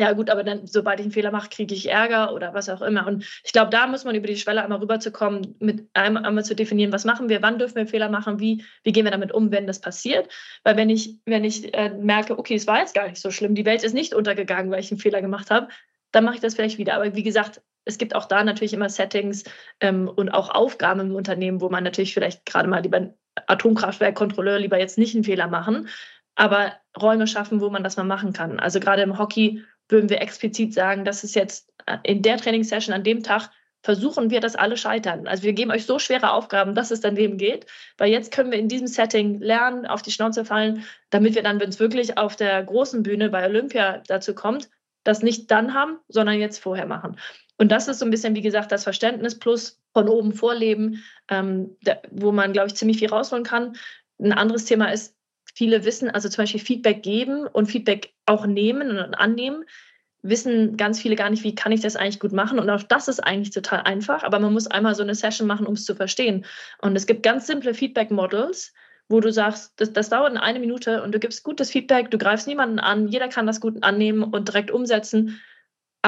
ja 0.01 0.13
gut, 0.13 0.31
aber 0.31 0.45
dann, 0.45 0.67
sobald 0.67 1.01
ich 1.01 1.05
einen 1.05 1.13
Fehler 1.13 1.31
mache, 1.31 1.49
kriege 1.49 1.75
ich 1.75 1.89
Ärger 1.89 2.33
oder 2.33 2.55
was 2.55 2.69
auch 2.69 2.83
immer. 2.83 3.07
Und 3.07 3.25
ich 3.45 3.53
glaube, 3.53 3.71
da 3.71 3.87
muss 3.87 4.05
man 4.05 4.15
über 4.15 4.27
die 4.27 4.37
Schwelle 4.37 4.63
einmal 4.63 4.79
rüberzukommen, 4.79 5.57
mit 5.61 5.89
einmal, 5.95 6.25
einmal 6.25 6.45
zu 6.45 6.55
definieren, 6.55 6.93
was 6.93 7.05
machen 7.05 7.29
wir, 7.29 7.43
wann 7.43 7.59
dürfen 7.59 7.77
wir 7.77 7.87
Fehler 7.87 8.09
machen, 8.09 8.41
wie, 8.41 8.65
wie 8.83 8.93
gehen 8.93 9.05
wir 9.05 9.11
damit 9.11 9.33
um, 9.33 9.51
wenn 9.51 9.67
das 9.67 9.81
passiert. 9.81 10.29
Weil 10.65 10.77
wenn 10.77 10.91
ich, 10.91 11.19
wenn 11.25 11.45
ich 11.45 11.75
äh, 11.75 11.91
merke, 11.91 12.39
okay, 12.39 12.55
es 12.55 12.67
war 12.67 12.81
jetzt 12.81 12.95
gar 12.95 13.09
nicht 13.09 13.21
so 13.21 13.31
schlimm, 13.31 13.55
die 13.55 13.67
Welt 13.67 13.83
ist 13.83 13.95
nicht 13.95 14.15
untergegangen, 14.15 14.71
weil 14.71 14.81
ich 14.81 14.91
einen 14.91 15.01
Fehler 15.01 15.21
gemacht 15.21 15.51
habe, 15.51 15.69
dann 16.13 16.25
mache 16.25 16.37
ich 16.37 16.41
das 16.41 16.55
vielleicht 16.55 16.79
wieder. 16.79 16.95
Aber 16.95 17.15
wie 17.15 17.23
gesagt, 17.23 17.61
es 17.85 17.99
gibt 17.99 18.15
auch 18.15 18.27
da 18.27 18.45
natürlich 18.45 18.75
immer 18.75 18.89
Settings 18.89 19.45
ähm, 19.81 20.09
und 20.09 20.29
auch 20.31 20.51
Aufgaben 20.51 21.01
im 21.01 21.15
Unternehmen, 21.15 21.61
wo 21.61 21.69
man 21.71 21.85
natürlich 21.85 22.15
vielleicht 22.15 22.45
gerade 22.47 22.69
mal 22.69 22.83
lieber 22.83 23.15
Atomkraftwerkkontrolleur 23.47 24.59
lieber 24.59 24.79
jetzt 24.79 24.99
nicht 24.99 25.15
einen 25.15 25.25
Fehler 25.25 25.49
machen, 25.49 25.89
aber 26.35 26.73
Räume 27.01 27.27
schaffen, 27.27 27.61
wo 27.61 27.71
man 27.71 27.83
das 27.83 27.97
mal 27.97 28.05
machen 28.05 28.33
kann. 28.33 28.61
Also 28.61 28.81
gerade 28.81 29.03
im 29.03 29.19
Hockey 29.19 29.65
würden 29.89 30.11
wir 30.11 30.21
explizit 30.21 30.75
sagen, 30.75 31.05
das 31.05 31.25
ist 31.25 31.35
jetzt 31.35 31.73
äh, 31.87 31.99
in 32.03 32.23
der 32.23 32.37
Trainingssession 32.37 32.95
an 32.95 33.05
dem 33.05 33.23
Tag 33.23 33.51
versuchen 33.83 34.31
wir, 34.31 34.41
dass 34.41 34.57
alle 34.57 34.77
scheitern. 34.77 35.27
Also 35.27 35.45
wir 35.45 35.53
geben 35.53 35.71
euch 35.71 35.87
so 35.87 35.99
schwere 35.99 36.33
Aufgaben, 36.33 36.75
dass 36.75 36.91
es 36.91 37.01
daneben 37.01 37.39
geht, 37.39 37.67
weil 37.97 38.11
jetzt 38.11 38.33
können 38.33 38.51
wir 38.51 38.59
in 38.59 38.69
diesem 38.69 38.89
Setting 38.89 39.39
lernen, 39.41 39.87
auf 39.87 40.03
die 40.03 40.11
Schnauze 40.11 40.45
fallen, 40.45 40.85
damit 41.11 41.35
wir 41.35 41.43
dann, 41.43 41.61
wenn 41.61 41.69
es 41.69 41.79
wirklich 41.79 42.19
auf 42.19 42.37
der 42.37 42.63
großen 42.63 43.03
Bühne 43.03 43.31
bei 43.31 43.47
Olympia 43.47 44.03
dazu 44.07 44.35
kommt, 44.35 44.69
das 45.05 45.23
nicht 45.23 45.51
dann 45.51 45.75
haben, 45.75 45.99
sondern 46.09 46.39
jetzt 46.39 46.59
vorher 46.59 46.87
machen. 46.87 47.19
Und 47.57 47.73
das 47.73 47.89
ist 47.89 48.01
so 48.01 48.05
ein 48.05 48.11
bisschen, 48.11 48.35
wie 48.35 48.43
gesagt, 48.43 48.73
das 48.73 48.85
Verständnis 48.85 49.39
plus 49.39 49.81
von 49.93 50.09
oben 50.09 50.33
vorleben, 50.33 51.03
ähm, 51.29 51.77
da, 51.83 51.97
wo 52.11 52.31
man, 52.31 52.53
glaube 52.53 52.69
ich, 52.69 52.75
ziemlich 52.75 52.99
viel 52.99 53.09
rausholen 53.09 53.45
kann. 53.45 53.77
Ein 54.21 54.33
anderes 54.33 54.65
Thema 54.65 54.93
ist, 54.93 55.17
viele 55.59 55.85
wissen, 55.85 56.09
also 56.09 56.29
zum 56.29 56.43
Beispiel 56.43 56.61
Feedback 56.61 57.03
geben 57.03 57.49
und 57.49 57.67
Feedback 57.67 58.13
auch 58.27 58.47
nehmen 58.47 58.97
und 58.97 59.15
annehmen, 59.15 59.65
wissen 60.23 60.77
ganz 60.77 61.01
viele 61.01 61.17
gar 61.17 61.31
nicht, 61.31 61.43
wie 61.43 61.57
kann 61.57 61.73
ich 61.73 61.81
das 61.81 61.97
eigentlich 61.97 62.21
gut 62.21 62.33
machen. 62.33 62.61
Und 62.61 62.71
auch 62.71 62.85
das 62.85 63.09
ist 63.09 63.19
eigentlich 63.19 63.51
total 63.51 63.81
einfach, 63.81 64.23
aber 64.23 64.39
man 64.39 64.53
muss 64.53 64.69
einmal 64.69 64.95
so 64.95 65.03
eine 65.03 65.17
Session 65.17 65.49
machen, 65.49 65.67
um 65.67 65.75
es 65.75 65.85
zu 65.85 65.97
verstehen. 65.97 66.47
Und 66.81 66.95
es 66.95 67.07
gibt 67.07 67.25
ganz 67.25 67.49
simple 67.49 67.75
Feedback-Models, 67.75 68.73
wo 69.09 69.19
du 69.19 69.33
sagst, 69.33 69.73
das, 69.81 69.93
das 69.93 70.11
dauert 70.11 70.31
in 70.31 70.39
eine 70.39 70.61
Minute 70.61 71.03
und 71.03 71.13
du 71.13 71.19
gibst 71.19 71.43
gutes 71.43 71.73
Feedback, 71.73 72.13
du 72.13 72.19
greifst 72.19 72.47
niemanden 72.47 72.79
an, 72.79 73.09
jeder 73.09 73.27
kann 73.27 73.47
das 73.47 73.61
gut 73.61 73.83
annehmen 73.83 74.23
und 74.23 74.47
direkt 74.47 74.71
umsetzen. 74.71 75.41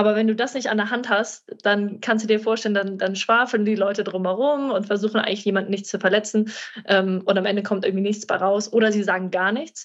Aber 0.00 0.16
wenn 0.16 0.28
du 0.28 0.34
das 0.34 0.54
nicht 0.54 0.70
an 0.70 0.78
der 0.78 0.88
Hand 0.88 1.10
hast, 1.10 1.54
dann 1.62 2.00
kannst 2.00 2.24
du 2.24 2.26
dir 2.26 2.40
vorstellen, 2.40 2.72
dann, 2.72 2.96
dann 2.96 3.16
schwafeln 3.16 3.66
die 3.66 3.74
Leute 3.74 4.02
drumherum 4.02 4.70
und 4.70 4.86
versuchen 4.86 5.20
eigentlich 5.20 5.44
jemanden 5.44 5.70
nicht 5.70 5.86
zu 5.86 6.00
verletzen. 6.00 6.50
Ähm, 6.86 7.20
und 7.26 7.36
am 7.36 7.44
Ende 7.44 7.62
kommt 7.62 7.84
irgendwie 7.84 8.04
nichts 8.04 8.24
bei 8.24 8.36
raus. 8.36 8.72
Oder 8.72 8.92
sie 8.92 9.02
sagen 9.02 9.30
gar 9.30 9.52
nichts. 9.52 9.84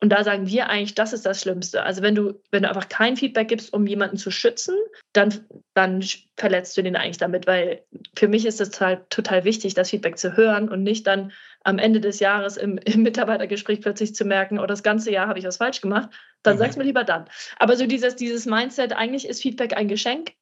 Und 0.00 0.10
da 0.10 0.22
sagen 0.22 0.46
wir 0.46 0.68
eigentlich, 0.68 0.94
das 0.94 1.12
ist 1.12 1.26
das 1.26 1.40
Schlimmste. 1.40 1.82
Also 1.82 2.00
wenn 2.02 2.14
du, 2.14 2.40
wenn 2.52 2.62
du 2.62 2.68
einfach 2.68 2.88
kein 2.88 3.16
Feedback 3.16 3.48
gibst, 3.48 3.72
um 3.72 3.88
jemanden 3.88 4.18
zu 4.18 4.30
schützen, 4.30 4.76
dann, 5.12 5.44
dann 5.74 6.04
verletzt 6.36 6.76
du 6.76 6.84
den 6.84 6.94
eigentlich 6.94 7.18
damit, 7.18 7.48
weil 7.48 7.82
für 8.14 8.28
mich 8.28 8.46
ist 8.46 8.60
es 8.60 8.80
halt 8.80 9.10
total 9.10 9.42
wichtig, 9.42 9.74
das 9.74 9.90
Feedback 9.90 10.16
zu 10.16 10.36
hören 10.36 10.68
und 10.68 10.84
nicht 10.84 11.08
dann 11.08 11.32
am 11.66 11.78
Ende 11.78 12.00
des 12.00 12.20
Jahres 12.20 12.56
im, 12.56 12.78
im 12.78 13.02
Mitarbeitergespräch 13.02 13.80
plötzlich 13.80 14.14
zu 14.14 14.24
merken, 14.24 14.58
oh, 14.58 14.66
das 14.66 14.82
ganze 14.82 15.10
Jahr 15.10 15.28
habe 15.28 15.38
ich 15.38 15.44
was 15.44 15.56
falsch 15.58 15.80
gemacht, 15.80 16.10
dann 16.42 16.54
mhm. 16.54 16.58
sag's 16.60 16.76
mir 16.76 16.84
lieber 16.84 17.04
dann. 17.04 17.26
Aber 17.58 17.76
so 17.76 17.86
dieses, 17.86 18.16
dieses 18.16 18.46
Mindset, 18.46 18.92
eigentlich 18.92 19.28
ist 19.28 19.42
Feedback 19.42 19.76
ein 19.76 19.88
Geschenk 19.88 20.32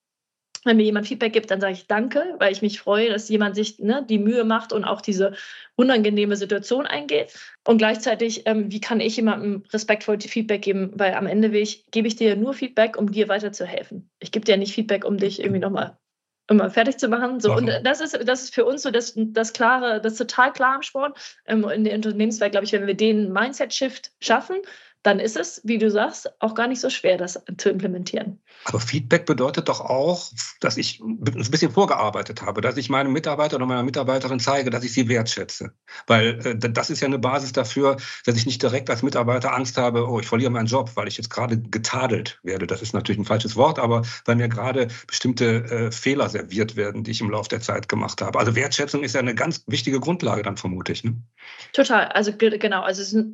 wenn 0.64 0.78
mir 0.78 0.84
jemand 0.84 1.06
Feedback 1.06 1.32
gibt, 1.32 1.50
dann 1.50 1.60
sage 1.60 1.74
ich 1.74 1.87
Danke, 1.87 2.34
weil 2.38 2.52
ich 2.52 2.62
mich 2.62 2.80
freue, 2.80 3.10
dass 3.10 3.28
jemand 3.28 3.54
sich 3.54 3.78
ne, 3.78 4.04
die 4.08 4.18
Mühe 4.18 4.44
macht 4.44 4.72
und 4.72 4.84
auch 4.84 5.00
diese 5.00 5.34
unangenehme 5.76 6.37
Situation 6.37 6.87
eingeht. 6.87 7.34
Und 7.66 7.78
gleichzeitig, 7.78 8.42
ähm, 8.46 8.72
wie 8.72 8.80
kann 8.80 9.00
ich 9.00 9.16
jemandem 9.16 9.64
respektvoll 9.72 10.18
Feedback 10.20 10.62
geben? 10.62 10.92
Weil 10.94 11.14
am 11.14 11.26
Ende 11.26 11.56
ich, 11.58 11.84
gebe 11.90 12.08
ich 12.08 12.16
dir 12.16 12.37
nur 12.37 12.54
Feedback, 12.54 12.96
um 12.96 13.12
dir 13.12 13.28
weiterzuhelfen. 13.28 14.10
Ich 14.20 14.32
gebe 14.32 14.44
dir 14.44 14.56
nicht 14.56 14.74
Feedback, 14.74 15.04
um 15.04 15.18
dich 15.18 15.40
irgendwie 15.40 15.60
nochmal 15.60 15.98
immer 16.48 16.70
fertig 16.70 16.98
zu 16.98 17.09
machen. 17.09 17.40
So, 17.40 17.54
und 17.54 17.70
das 17.85 18.00
ist, 18.00 18.18
das 18.26 18.42
ist 18.42 18.54
für 18.54 18.64
uns 18.64 18.83
so 18.83 18.90
das, 18.90 19.14
das 19.16 19.52
klare, 19.52 20.00
das 20.00 20.16
total 20.16 20.52
klar 20.52 20.76
im 20.76 20.83
Sport. 20.83 21.18
Ähm, 21.46 21.68
in 21.68 21.85
der 21.85 21.94
Unternehmenswelt, 21.94 22.52
glaube 22.52 22.66
ich, 22.66 22.72
wenn 22.72 22.87
wir 22.87 22.94
den 22.94 23.33
Mindset-Shift 23.33 24.12
schaffen, 24.20 24.57
dann 25.04 25.20
ist 25.20 25.36
es, 25.36 25.60
wie 25.64 25.76
du 25.76 25.90
sagst, 25.90 26.32
auch 26.40 26.54
gar 26.54 26.66
nicht 26.66 26.80
so 26.80 26.88
schwer, 26.88 27.18
das 27.18 27.38
zu 27.58 27.68
implementieren. 27.68 28.40
Aber 28.64 28.80
Feedback 28.80 29.26
bedeutet 29.26 29.68
doch 29.68 29.82
auch, 29.82 30.32
dass 30.60 30.78
ich 30.78 30.98
ein 31.00 31.18
bisschen 31.20 31.70
vorgearbeitet 31.70 32.40
habe, 32.40 32.62
dass 32.62 32.78
ich 32.78 32.88
meinem 32.88 33.12
Mitarbeiter 33.12 33.56
oder 33.56 33.66
meiner 33.66 33.82
Mitarbeiterin 33.82 34.40
zeige, 34.40 34.70
dass 34.70 34.82
ich 34.82 34.94
sie 34.94 35.06
wertschätze. 35.06 35.74
Weil 36.06 36.40
äh, 36.46 36.56
das 36.58 36.88
ist 36.88 37.00
ja 37.00 37.06
eine 37.06 37.18
Basis 37.18 37.52
dafür, 37.52 37.98
dass 38.24 38.36
ich 38.36 38.46
nicht 38.46 38.62
direkt 38.62 38.88
als 38.88 39.02
Mitarbeiter 39.02 39.54
Angst 39.54 39.76
habe, 39.76 40.08
oh, 40.08 40.20
ich 40.20 40.26
verliere 40.26 40.50
meinen 40.50 40.66
Job, 40.66 40.92
weil 40.94 41.06
ich 41.06 41.18
jetzt 41.18 41.28
gerade 41.28 41.60
getadelt 41.60 42.40
werde. 42.42 42.66
Das 42.66 42.80
ist 42.80 42.94
natürlich 42.94 43.18
ein 43.18 43.26
falsches 43.26 43.56
Wort, 43.56 43.78
aber 43.78 44.02
weil 44.24 44.36
mir 44.36 44.48
gerade 44.48 44.88
bestimmte 45.06 45.64
äh, 45.64 45.92
Fehler 45.92 46.30
serviert 46.30 46.76
werden, 46.76 47.04
die 47.04 47.10
ich 47.10 47.20
im 47.20 47.28
Laufe 47.28 47.50
der 47.50 47.60
Zeit 47.60 47.90
gemacht 47.90 48.22
habe. 48.22 48.38
Also 48.38 48.56
Wertschätzung 48.56 49.04
ist 49.04 49.14
ja 49.14 49.20
eine 49.20 49.34
ganz 49.34 49.64
wichtige 49.66 50.00
Grundlage 50.00 50.42
dann 50.42 50.56
vermute 50.56 50.92
ich. 50.92 51.04
Ne? 51.04 51.14
Total. 51.74 52.06
Also 52.06 52.32
genau. 52.38 52.80
Also 52.80 53.02
es 53.02 53.12
ist 53.12 53.26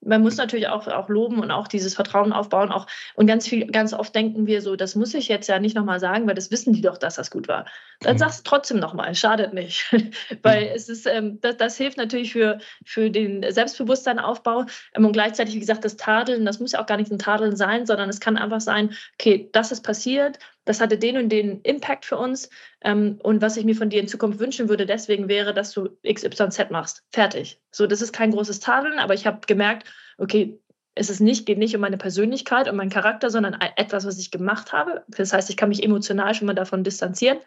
man 0.00 0.22
muss 0.22 0.36
natürlich 0.36 0.68
auch, 0.68 0.86
auch 0.86 1.08
loben 1.08 1.40
und 1.40 1.50
auch 1.50 1.68
dieses 1.68 1.94
Vertrauen 1.94 2.32
aufbauen. 2.32 2.70
Auch, 2.70 2.86
und 3.14 3.26
ganz 3.26 3.48
viel, 3.48 3.66
ganz 3.66 3.92
oft 3.92 4.14
denken 4.14 4.46
wir 4.46 4.62
so, 4.62 4.76
das 4.76 4.94
muss 4.94 5.14
ich 5.14 5.28
jetzt 5.28 5.48
ja 5.48 5.58
nicht 5.58 5.74
nochmal 5.74 6.00
sagen, 6.00 6.26
weil 6.26 6.34
das 6.34 6.50
wissen 6.50 6.72
die 6.72 6.80
doch, 6.80 6.98
dass 6.98 7.16
das 7.16 7.30
gut 7.30 7.48
war. 7.48 7.66
Dann 8.00 8.14
mhm. 8.14 8.18
sagst 8.18 8.40
du 8.40 8.48
trotzdem 8.48 8.78
nochmal, 8.78 9.14
schadet 9.14 9.54
nicht. 9.54 9.84
weil 10.42 10.66
mhm. 10.66 10.72
es 10.74 10.88
ist, 10.88 11.06
ähm, 11.06 11.40
das, 11.40 11.56
das 11.56 11.76
hilft 11.76 11.98
natürlich 11.98 12.32
für, 12.32 12.58
für 12.84 13.10
den 13.10 13.44
Selbstbewusstseinaufbau. 13.50 14.66
Ähm, 14.94 15.04
und 15.04 15.12
gleichzeitig, 15.12 15.54
wie 15.54 15.60
gesagt, 15.60 15.84
das 15.84 15.96
Tadeln, 15.96 16.44
das 16.44 16.60
muss 16.60 16.72
ja 16.72 16.80
auch 16.80 16.86
gar 16.86 16.96
nicht 16.96 17.10
ein 17.10 17.18
Tadeln 17.18 17.56
sein, 17.56 17.86
sondern 17.86 18.08
es 18.08 18.20
kann 18.20 18.36
einfach 18.36 18.60
sein, 18.60 18.94
okay, 19.18 19.48
das 19.52 19.72
ist 19.72 19.82
passiert, 19.82 20.38
das 20.68 20.82
hatte 20.82 20.98
den 20.98 21.16
und 21.16 21.30
den 21.30 21.62
Impact 21.62 22.04
für 22.04 22.18
uns. 22.18 22.50
Ähm, 22.82 23.18
und 23.22 23.40
was 23.40 23.56
ich 23.56 23.64
mir 23.64 23.74
von 23.74 23.88
dir 23.88 24.00
in 24.00 24.08
Zukunft 24.08 24.38
wünschen 24.38 24.68
würde, 24.68 24.84
deswegen 24.84 25.26
wäre, 25.26 25.54
dass 25.54 25.72
du 25.72 25.88
XYZ 26.06 26.70
machst. 26.70 27.04
Fertig. 27.10 27.58
So, 27.70 27.86
das 27.86 28.02
ist 28.02 28.12
kein 28.12 28.32
großes 28.32 28.60
Tadeln, 28.60 28.98
aber 28.98 29.14
ich 29.14 29.26
habe 29.26 29.40
gemerkt, 29.46 29.88
okay, 30.18 30.60
es 30.94 31.08
ist 31.08 31.20
nicht, 31.20 31.46
geht 31.46 31.56
nicht 31.56 31.74
um 31.74 31.80
meine 31.80 31.96
Persönlichkeit, 31.96 32.68
um 32.68 32.76
meinen 32.76 32.90
Charakter, 32.90 33.30
sondern 33.30 33.56
etwas, 33.76 34.04
was 34.04 34.18
ich 34.18 34.30
gemacht 34.30 34.72
habe. 34.72 35.04
Das 35.08 35.32
heißt, 35.32 35.48
ich 35.48 35.56
kann 35.56 35.70
mich 35.70 35.82
emotional 35.82 36.34
schon 36.34 36.46
mal 36.46 36.54
davon 36.54 36.84
distanzieren. 36.84 37.38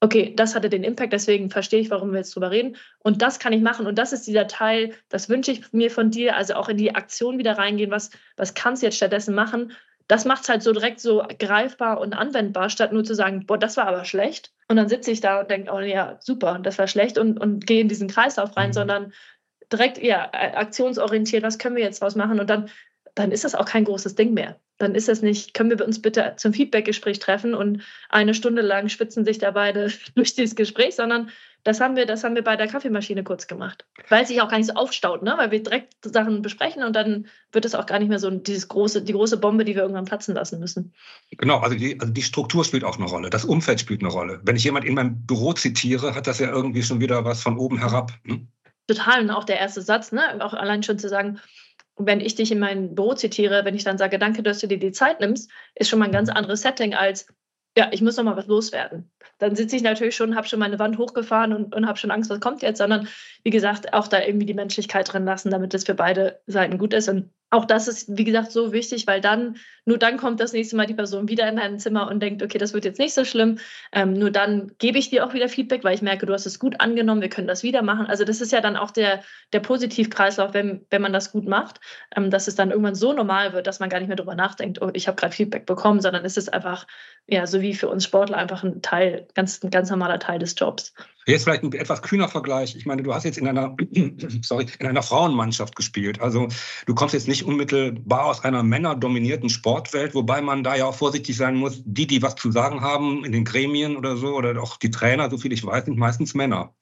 Okay, 0.00 0.32
das 0.34 0.54
hatte 0.54 0.70
den 0.70 0.84
Impact, 0.84 1.12
deswegen 1.12 1.50
verstehe 1.50 1.80
ich, 1.80 1.90
warum 1.90 2.12
wir 2.12 2.18
jetzt 2.18 2.34
drüber 2.34 2.50
reden. 2.50 2.76
Und 3.00 3.20
das 3.20 3.40
kann 3.40 3.52
ich 3.52 3.60
machen. 3.60 3.86
Und 3.86 3.98
das 3.98 4.12
ist 4.12 4.26
dieser 4.26 4.46
Teil, 4.46 4.94
das 5.08 5.28
wünsche 5.28 5.50
ich 5.50 5.72
mir 5.72 5.90
von 5.90 6.10
dir, 6.10 6.36
also 6.36 6.54
auch 6.54 6.68
in 6.68 6.78
die 6.78 6.94
Aktion 6.94 7.36
wieder 7.36 7.58
reingehen. 7.58 7.90
Was, 7.90 8.10
was 8.36 8.54
kannst 8.54 8.82
du 8.82 8.86
jetzt 8.86 8.96
stattdessen 8.96 9.34
machen? 9.34 9.72
Das 10.08 10.24
macht 10.24 10.42
es 10.42 10.48
halt 10.48 10.62
so 10.62 10.72
direkt 10.72 11.00
so 11.00 11.22
greifbar 11.38 12.00
und 12.00 12.14
anwendbar, 12.14 12.70
statt 12.70 12.92
nur 12.92 13.04
zu 13.04 13.14
sagen, 13.14 13.44
boah, 13.46 13.58
das 13.58 13.76
war 13.76 13.86
aber 13.86 14.06
schlecht. 14.06 14.52
Und 14.66 14.76
dann 14.76 14.88
sitze 14.88 15.10
ich 15.10 15.20
da 15.20 15.40
und 15.40 15.50
denke, 15.50 15.70
oh 15.70 15.80
ja, 15.80 16.16
super, 16.20 16.58
das 16.58 16.78
war 16.78 16.88
schlecht 16.88 17.18
und, 17.18 17.38
und 17.38 17.66
gehe 17.66 17.82
in 17.82 17.88
diesen 17.88 18.08
Kreislauf 18.08 18.56
rein, 18.56 18.70
mhm. 18.70 18.74
sondern 18.74 19.12
direkt, 19.70 19.98
ja, 19.98 20.30
aktionsorientiert, 20.32 21.42
was 21.42 21.58
können 21.58 21.76
wir 21.76 21.84
jetzt 21.84 22.00
draus 22.00 22.16
machen? 22.16 22.40
Und 22.40 22.48
dann, 22.48 22.70
dann 23.14 23.32
ist 23.32 23.44
das 23.44 23.54
auch 23.54 23.66
kein 23.66 23.84
großes 23.84 24.14
Ding 24.14 24.32
mehr. 24.32 24.58
Dann 24.78 24.94
ist 24.94 25.10
es 25.10 25.20
nicht, 25.20 25.52
können 25.52 25.70
wir 25.70 25.84
uns 25.84 26.00
bitte 26.00 26.34
zum 26.36 26.54
Feedbackgespräch 26.54 27.18
treffen 27.18 27.52
und 27.52 27.82
eine 28.08 28.32
Stunde 28.32 28.62
lang 28.62 28.88
schwitzen 28.88 29.26
sich 29.26 29.38
da 29.38 29.50
beide 29.50 29.92
durch 30.14 30.34
dieses 30.34 30.56
Gespräch, 30.56 30.96
sondern 30.96 31.30
das 31.64 31.80
haben 31.80 31.96
wir, 31.96 32.06
das 32.06 32.24
haben 32.24 32.34
wir 32.34 32.42
bei 32.42 32.56
der 32.56 32.68
Kaffeemaschine 32.68 33.24
kurz 33.24 33.46
gemacht. 33.46 33.86
Weil 34.08 34.22
es 34.22 34.28
sich 34.28 34.40
auch 34.40 34.48
gar 34.48 34.58
nicht 34.58 34.68
so 34.68 34.74
aufstaut, 34.74 35.22
ne? 35.22 35.34
Weil 35.36 35.50
wir 35.50 35.62
direkt 35.62 35.94
Sachen 36.02 36.42
besprechen 36.42 36.82
und 36.82 36.94
dann 36.94 37.26
wird 37.52 37.64
es 37.64 37.74
auch 37.74 37.86
gar 37.86 37.98
nicht 37.98 38.08
mehr 38.08 38.18
so 38.18 38.30
dieses 38.30 38.68
große, 38.68 39.02
die 39.02 39.12
große 39.12 39.36
Bombe, 39.38 39.64
die 39.64 39.74
wir 39.74 39.82
irgendwann 39.82 40.04
platzen 40.04 40.34
lassen 40.34 40.60
müssen. 40.60 40.94
Genau, 41.30 41.58
also 41.58 41.76
die, 41.76 42.00
also 42.00 42.12
die 42.12 42.22
Struktur 42.22 42.64
spielt 42.64 42.84
auch 42.84 42.96
eine 42.96 43.06
Rolle, 43.06 43.30
das 43.30 43.44
Umfeld 43.44 43.80
spielt 43.80 44.02
eine 44.02 44.10
Rolle. 44.10 44.40
Wenn 44.44 44.56
ich 44.56 44.64
jemand 44.64 44.84
in 44.84 44.94
meinem 44.94 45.26
Büro 45.26 45.52
zitiere, 45.52 46.14
hat 46.14 46.26
das 46.26 46.38
ja 46.38 46.50
irgendwie 46.50 46.82
schon 46.82 47.00
wieder 47.00 47.24
was 47.24 47.42
von 47.42 47.58
oben 47.58 47.78
herab. 47.78 48.12
Ne? 48.24 48.46
Total, 48.86 49.20
und 49.20 49.30
auch 49.30 49.44
der 49.44 49.58
erste 49.58 49.82
Satz, 49.82 50.12
ne? 50.12 50.22
Auch 50.40 50.54
allein 50.54 50.82
schon 50.82 50.98
zu 50.98 51.08
sagen, 51.08 51.40
wenn 51.98 52.20
ich 52.20 52.36
dich 52.36 52.52
in 52.52 52.60
mein 52.60 52.94
Büro 52.94 53.14
zitiere, 53.14 53.64
wenn 53.64 53.74
ich 53.74 53.84
dann 53.84 53.98
sage, 53.98 54.18
danke, 54.18 54.42
dass 54.42 54.60
du 54.60 54.68
dir 54.68 54.78
die 54.78 54.92
Zeit 54.92 55.20
nimmst, 55.20 55.50
ist 55.74 55.88
schon 55.88 55.98
mal 55.98 56.06
ein 56.06 56.12
ganz 56.12 56.30
anderes 56.30 56.62
Setting 56.62 56.94
als 56.94 57.26
ja, 57.78 57.88
ich 57.92 58.02
muss 58.02 58.16
noch 58.16 58.24
mal 58.24 58.36
was 58.36 58.48
loswerden. 58.48 59.08
Dann 59.38 59.54
sitze 59.54 59.76
ich 59.76 59.82
natürlich 59.82 60.16
schon, 60.16 60.34
habe 60.34 60.48
schon 60.48 60.58
meine 60.58 60.80
Wand 60.80 60.98
hochgefahren 60.98 61.52
und, 61.52 61.72
und 61.72 61.86
habe 61.86 61.96
schon 61.96 62.10
Angst, 62.10 62.28
was 62.28 62.40
kommt 62.40 62.60
jetzt, 62.60 62.78
sondern 62.78 63.06
wie 63.44 63.50
gesagt, 63.50 63.94
auch 63.94 64.08
da 64.08 64.20
irgendwie 64.20 64.46
die 64.46 64.54
Menschlichkeit 64.54 65.12
drin 65.12 65.24
lassen, 65.24 65.50
damit 65.50 65.72
es 65.74 65.84
für 65.84 65.94
beide 65.94 66.40
Seiten 66.48 66.76
gut 66.76 66.92
ist. 66.92 67.08
Und 67.08 67.30
auch 67.50 67.64
das 67.64 67.86
ist, 67.86 68.18
wie 68.18 68.24
gesagt, 68.24 68.50
so 68.50 68.72
wichtig, 68.72 69.06
weil 69.06 69.20
dann, 69.20 69.56
nur 69.84 69.96
dann 69.96 70.16
kommt 70.16 70.40
das 70.40 70.52
nächste 70.52 70.74
Mal 70.74 70.86
die 70.86 70.94
Person 70.94 71.28
wieder 71.28 71.48
in 71.48 71.56
dein 71.56 71.78
Zimmer 71.78 72.10
und 72.10 72.20
denkt, 72.20 72.42
okay, 72.42 72.58
das 72.58 72.74
wird 72.74 72.84
jetzt 72.84 72.98
nicht 72.98 73.14
so 73.14 73.24
schlimm. 73.24 73.58
Ähm, 73.92 74.12
nur 74.12 74.32
dann 74.32 74.72
gebe 74.78 74.98
ich 74.98 75.08
dir 75.08 75.24
auch 75.24 75.32
wieder 75.32 75.48
Feedback, 75.48 75.84
weil 75.84 75.94
ich 75.94 76.02
merke, 76.02 76.26
du 76.26 76.32
hast 76.32 76.44
es 76.44 76.58
gut 76.58 76.80
angenommen, 76.80 77.22
wir 77.22 77.30
können 77.30 77.46
das 77.46 77.62
wieder 77.62 77.82
machen. 77.82 78.06
Also 78.06 78.24
das 78.24 78.40
ist 78.40 78.50
ja 78.50 78.60
dann 78.60 78.76
auch 78.76 78.90
der, 78.90 79.22
der 79.52 79.60
Positivkreislauf, 79.60 80.52
wenn, 80.52 80.84
wenn 80.90 81.00
man 81.00 81.12
das 81.12 81.30
gut 81.30 81.46
macht, 81.46 81.80
ähm, 82.16 82.30
dass 82.30 82.48
es 82.48 82.56
dann 82.56 82.70
irgendwann 82.70 82.96
so 82.96 83.12
normal 83.12 83.52
wird, 83.52 83.68
dass 83.68 83.78
man 83.78 83.88
gar 83.88 84.00
nicht 84.00 84.08
mehr 84.08 84.16
darüber 84.16 84.34
nachdenkt, 84.34 84.82
oh, 84.82 84.90
ich 84.92 85.06
habe 85.06 85.16
gerade 85.16 85.34
Feedback 85.34 85.64
bekommen, 85.64 86.00
sondern 86.00 86.24
es 86.24 86.36
ist 86.36 86.52
einfach, 86.52 86.86
ja, 87.30 87.46
so 87.46 87.60
wie 87.60 87.74
für 87.74 87.88
uns 87.88 88.04
Sportler 88.04 88.38
einfach 88.38 88.64
ein 88.64 88.80
Teil, 88.80 89.28
ganz, 89.34 89.62
ein 89.62 89.68
ganz 89.68 89.90
normaler 89.90 90.18
Teil 90.18 90.38
des 90.38 90.54
Jobs. 90.56 90.94
Jetzt 91.26 91.44
vielleicht 91.44 91.62
ein 91.62 91.70
etwas 91.74 92.00
kühner 92.00 92.26
Vergleich. 92.26 92.74
Ich 92.74 92.86
meine, 92.86 93.02
du 93.02 93.12
hast 93.12 93.24
jetzt 93.24 93.36
in 93.36 93.46
einer, 93.46 93.76
sorry, 94.42 94.66
in 94.78 94.86
einer 94.86 95.02
Frauenmannschaft 95.02 95.76
gespielt. 95.76 96.22
Also 96.22 96.48
du 96.86 96.94
kommst 96.94 97.12
jetzt 97.12 97.28
nicht 97.28 97.44
unmittelbar 97.44 98.24
aus 98.24 98.42
einer 98.44 98.62
männerdominierten 98.62 99.50
Sportwelt, 99.50 100.14
wobei 100.14 100.40
man 100.40 100.64
da 100.64 100.74
ja 100.74 100.86
auch 100.86 100.94
vorsichtig 100.94 101.36
sein 101.36 101.56
muss. 101.56 101.82
Die, 101.84 102.06
die 102.06 102.22
was 102.22 102.34
zu 102.34 102.50
sagen 102.50 102.80
haben 102.80 103.26
in 103.26 103.32
den 103.32 103.44
Gremien 103.44 103.98
oder 103.98 104.16
so, 104.16 104.34
oder 104.34 104.58
auch 104.62 104.78
die 104.78 104.90
Trainer, 104.90 105.28
so 105.28 105.36
viel 105.36 105.52
ich 105.52 105.66
weiß, 105.66 105.84
sind 105.84 105.98
meistens 105.98 106.32
Männer. 106.32 106.72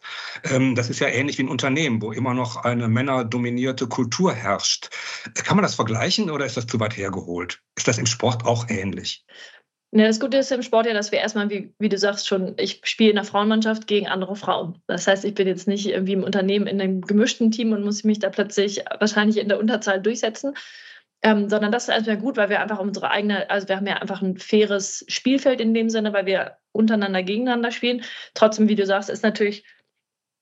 Ähm, 0.45 0.77
das 0.77 0.91
ist 0.91 1.01
ja 1.01 1.09
ähnlich 1.09 1.39
wie 1.39 1.43
ein 1.43 1.49
Unternehmen, 1.49 2.01
wo 2.01 2.13
immer 2.13 2.35
noch 2.35 2.59
eine 2.59 2.87
männerdominierte 2.87 3.89
Kultur 3.89 4.33
herrscht. 4.33 4.91
Kann 5.35 5.57
man 5.57 5.65
das 5.65 5.75
vergleichen 5.75 6.31
oder 6.31 6.47
ist 6.47 6.57
das 6.57 6.69
zu 6.69 6.79
weit 6.79 6.97
hergeholt? 6.97 7.63
Ist 7.75 7.89
das 7.89 7.99
im 7.99 8.07
Sport 8.07 8.47
auch 8.47 8.69
ähnlich? 8.69 9.25
Ja, 9.93 10.07
das 10.07 10.21
Gute 10.21 10.37
ist 10.39 10.51
im 10.51 10.63
Sport 10.63 10.87
ja, 10.87 10.95
dass 10.95 11.13
wir 11.13 11.21
erstmal, 11.21 11.49
wie, 11.49 11.73
wie 11.79 11.89
du 11.89 11.97
sagst, 11.97 12.27
schon, 12.27 12.55
ich 12.59 12.81
spiele 12.85 13.13
in 13.13 13.19
einer 13.19 13.27
Frauenmannschaft 13.27 13.87
gegen 13.87 14.09
andere 14.09 14.37
Frauen. 14.37 14.83
Das 14.87 15.07
heißt, 15.07 15.25
ich 15.25 15.35
bin 15.35 15.47
jetzt 15.47 15.69
nicht 15.69 15.87
irgendwie 15.87 16.13
im 16.13 16.25
Unternehmen 16.25 16.67
in 16.67 16.81
einem 16.81 17.01
gemischten 17.01 17.51
Team 17.51 17.73
und 17.73 17.85
muss 17.85 18.05
mich 18.05 18.19
da 18.19 18.29
plötzlich 18.29 18.85
wahrscheinlich 18.99 19.39
in 19.39 19.49
der 19.49 19.61
Unterzahl 19.61 20.03
durchsetzen. 20.03 20.55
Ähm, 21.23 21.49
sondern 21.49 21.73
das 21.73 21.85
ist 21.85 21.95
erstmal 21.95 22.19
gut, 22.19 22.37
weil 22.37 22.51
wir 22.51 22.61
einfach 22.61 22.79
unsere 22.79 23.11
eigene, 23.11 23.49
also 23.49 23.69
wir 23.69 23.77
haben 23.77 23.87
ja 23.87 23.95
einfach 23.95 24.23
ein 24.23 24.37
faires 24.37 25.05
Spielfeld 25.09 25.61
in 25.61 25.73
dem 25.73 25.89
Sinne, 25.89 26.13
weil 26.13 26.27
wir 26.27 26.59
untereinander 26.73 27.23
gegeneinander 27.23 27.71
spielen. 27.71 28.03
Trotzdem, 28.35 28.69
wie 28.69 28.75
du 28.75 28.85
sagst, 28.85 29.09
ist 29.09 29.23
natürlich 29.23 29.65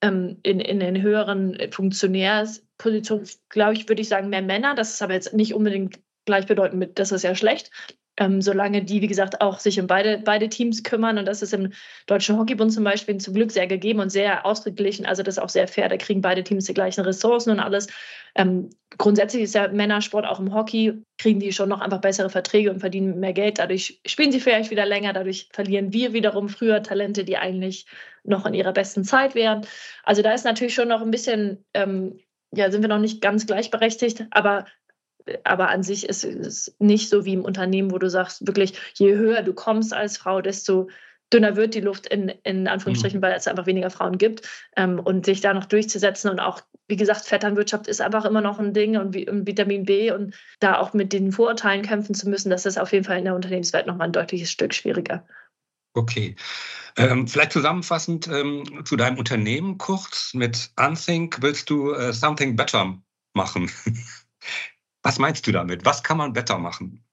ähm, 0.03 0.41
in, 0.43 0.61
in 0.61 0.81
den 0.81 1.01
höheren 1.01 1.59
Funktionärspositionen, 1.71 3.29
glaube 3.51 3.75
ich, 3.75 3.89
würde 3.89 4.03
ich 4.03 4.09
sagen, 4.09 4.31
mehr 4.31 4.43
Männer. 4.43 4.75
Das 4.75 4.95
ist 4.95 5.03
aber 5.03 5.15
jetzt 5.15 5.33
nicht 5.33 5.55
unbedingt 5.55 6.01
gleichbedeutend 6.27 6.79
mit, 6.79 6.99
das 6.99 7.13
ist 7.13 7.23
ja 7.23 7.35
schlecht, 7.35 7.71
ähm, 8.17 8.41
solange 8.41 8.85
die, 8.85 9.03
wie 9.03 9.09
gesagt, 9.09 9.41
auch 9.41 9.59
sich 9.59 9.81
um 9.81 9.87
beide, 9.87 10.19
beide 10.19 10.49
Teams 10.49 10.83
kümmern. 10.83 11.19
Und 11.19 11.27
das 11.27 11.43
ist 11.43 11.53
im 11.53 11.73
Deutschen 12.07 12.39
Hockeybund 12.39 12.73
zum 12.73 12.85
Beispiel 12.85 13.17
zum 13.19 13.35
Glück 13.35 13.51
sehr 13.51 13.67
gegeben 13.67 14.01
und 14.01 14.11
sehr 14.11 14.47
ausgeglichen. 14.47 15.05
Also 15.05 15.23
das 15.23 15.37
ist 15.37 15.43
auch 15.43 15.49
sehr 15.49 15.67
fair. 15.67 15.89
Da 15.89 15.97
kriegen 15.97 16.21
beide 16.21 16.45
Teams 16.45 16.67
die 16.67 16.75
gleichen 16.75 17.01
Ressourcen 17.01 17.51
und 17.51 17.61
alles. 17.61 17.89
Ähm, 18.37 18.71
grundsätzlich 18.99 19.43
ist 19.43 19.55
ja 19.55 19.69
Männersport 19.69 20.27
auch 20.27 20.39
im 20.39 20.55
Hockey, 20.55 21.03
kriegen 21.19 21.41
die 21.41 21.53
schon 21.53 21.69
noch 21.69 21.81
einfach 21.81 22.01
bessere 22.01 22.31
Verträge 22.31 22.71
und 22.71 22.81
verdienen 22.81 23.19
mehr 23.19 23.33
Geld. 23.33 23.59
Dadurch 23.59 24.01
spielen 24.07 24.33
sie 24.33 24.41
vielleicht 24.41 24.71
wieder 24.71 24.87
länger. 24.87 25.13
Dadurch 25.13 25.49
verlieren 25.53 25.93
wir 25.93 26.13
wiederum 26.13 26.49
früher 26.49 26.83
Talente, 26.83 27.25
die 27.25 27.37
eigentlich 27.37 27.87
noch 28.23 28.47
in 28.47 28.55
ihrer 28.55 28.73
besten 28.73 29.05
Zeit 29.05 29.35
wären. 29.35 29.67
Also 30.05 30.23
da 30.23 30.33
ist 30.33 30.45
natürlich 30.45 30.75
schon 30.75 30.89
noch 30.89 31.03
ein 31.03 31.11
bisschen, 31.11 31.65
ähm, 31.75 32.19
ja, 32.53 32.71
sind 32.71 32.83
wir 32.83 32.89
noch 32.89 32.99
nicht 32.99 33.21
ganz 33.21 33.47
gleichberechtigt, 33.47 34.27
aber 34.31 34.67
aber 35.45 35.71
an 35.71 35.83
sich 35.83 36.09
ist 36.09 36.25
es 36.25 36.75
nicht 36.79 37.09
so 37.09 37.25
wie 37.25 37.35
im 37.35 37.45
Unternehmen, 37.45 37.91
wo 37.91 37.99
du 37.99 38.11
sagst, 38.11 38.47
wirklich, 38.47 38.75
je 38.95 39.15
höher 39.15 39.43
du 39.43 39.55
kommst 39.55 39.95
als 39.95 40.17
Frau, 40.17 40.41
desto 40.41 40.89
dünner 41.33 41.57
wird 41.57 41.75
die 41.75 41.81
Luft 41.81 42.07
in, 42.07 42.29
in 42.45 42.69
Anführungsstrichen, 42.69 43.19
mhm. 43.19 43.23
weil 43.23 43.33
es 43.33 43.49
einfach 43.49 43.67
weniger 43.67 43.91
Frauen 43.91 44.19
gibt. 44.19 44.49
Ähm, 44.77 45.01
und 45.01 45.27
sich 45.27 45.41
da 45.41 45.55
noch 45.55 45.65
durchzusetzen 45.65 46.31
und 46.31 46.41
auch, 46.41 46.61
wie 46.87 46.97
gesagt, 46.97 47.25
Vetternwirtschaft 47.25 47.87
ist 47.87 48.01
einfach 48.01 48.25
immer 48.25 48.41
noch 48.41 48.59
ein 48.59 48.75
Ding 48.75 48.97
und, 48.97 49.17
und 49.29 49.47
Vitamin 49.47 49.85
B 49.85 50.13
und 50.13 50.35
da 50.61 50.79
auch 50.79 50.93
mit 50.93 51.13
den 51.13 51.33
Vorurteilen 51.33 51.83
kämpfen 51.83 52.15
zu 52.15 52.29
müssen, 52.29 52.51
das 52.51 52.67
ist 52.67 52.79
auf 52.79 52.93
jeden 52.93 53.05
Fall 53.05 53.19
in 53.19 53.25
der 53.25 53.35
Unternehmenswelt 53.35 53.87
nochmal 53.87 54.09
ein 54.09 54.13
deutliches 54.13 54.51
Stück 54.51 54.75
schwieriger. 54.75 55.27
Okay. 55.95 56.37
Ähm, 56.97 57.27
vielleicht 57.27 57.53
zusammenfassend 57.53 58.29
ähm, 58.29 58.83
zu 58.85 58.97
deinem 58.97 59.19
Unternehmen 59.19 59.79
kurz. 59.79 60.35
Mit 60.35 60.71
Unthink 60.77 61.39
willst 61.41 61.71
du 61.71 61.93
äh, 61.93 62.13
Something 62.13 62.57
Better 62.57 62.99
machen. 63.33 63.71
Was 65.05 65.19
meinst 65.19 65.47
du 65.47 65.53
damit? 65.53 65.85
Was 65.85 66.03
kann 66.03 66.17
man 66.17 66.33
besser 66.33 66.59
machen? 66.59 67.05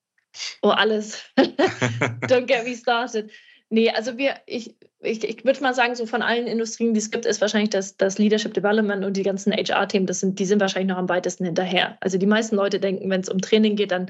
Oh, 0.61 0.69
alles. 0.69 1.21
Don't 1.37 2.47
get 2.47 2.65
me 2.65 2.75
started. 2.75 3.29
Nee, 3.69 3.91
also 3.91 4.17
wir, 4.17 4.35
ich, 4.47 4.75
ich, 5.01 5.23
ich 5.23 5.45
würde 5.45 5.61
mal 5.61 5.73
sagen, 5.73 5.95
so 5.95 6.05
von 6.05 6.21
allen 6.21 6.47
Industrien, 6.47 6.93
die 6.93 6.99
es 6.99 7.11
gibt, 7.11 7.25
ist 7.25 7.41
wahrscheinlich 7.41 7.69
das, 7.69 7.97
das 7.97 8.17
Leadership 8.17 8.53
Development 8.53 9.03
und 9.03 9.17
die 9.17 9.23
ganzen 9.23 9.53
HR-Themen, 9.53 10.11
sind, 10.11 10.39
die 10.39 10.45
sind 10.45 10.61
wahrscheinlich 10.61 10.89
noch 10.89 10.97
am 10.97 11.09
weitesten 11.09 11.45
hinterher. 11.45 11.97
Also 11.99 12.17
die 12.17 12.25
meisten 12.25 12.55
Leute 12.55 12.79
denken, 12.79 13.09
wenn 13.09 13.21
es 13.21 13.29
um 13.29 13.39
Training 13.39 13.75
geht, 13.75 13.91
dann 13.91 14.09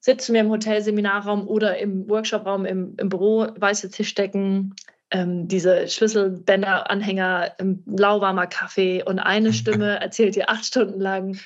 sitzen 0.00 0.34
wir 0.34 0.42
im 0.42 0.50
Hotelseminarraum 0.50 1.48
oder 1.48 1.78
im 1.78 2.08
Workshopraum 2.08 2.66
im, 2.66 2.94
im 2.98 3.08
Büro, 3.08 3.48
weiße 3.56 3.90
Tischdecken, 3.90 4.74
ähm, 5.10 5.48
diese 5.48 5.88
Schlüsselbänder, 5.88 6.90
Anhänger, 6.90 7.56
lauwarmer 7.86 8.46
Kaffee 8.46 9.02
und 9.02 9.18
eine 9.18 9.52
Stimme 9.54 10.00
erzählt 10.00 10.36
dir 10.36 10.50
acht 10.50 10.66
Stunden 10.66 11.00
lang, 11.00 11.38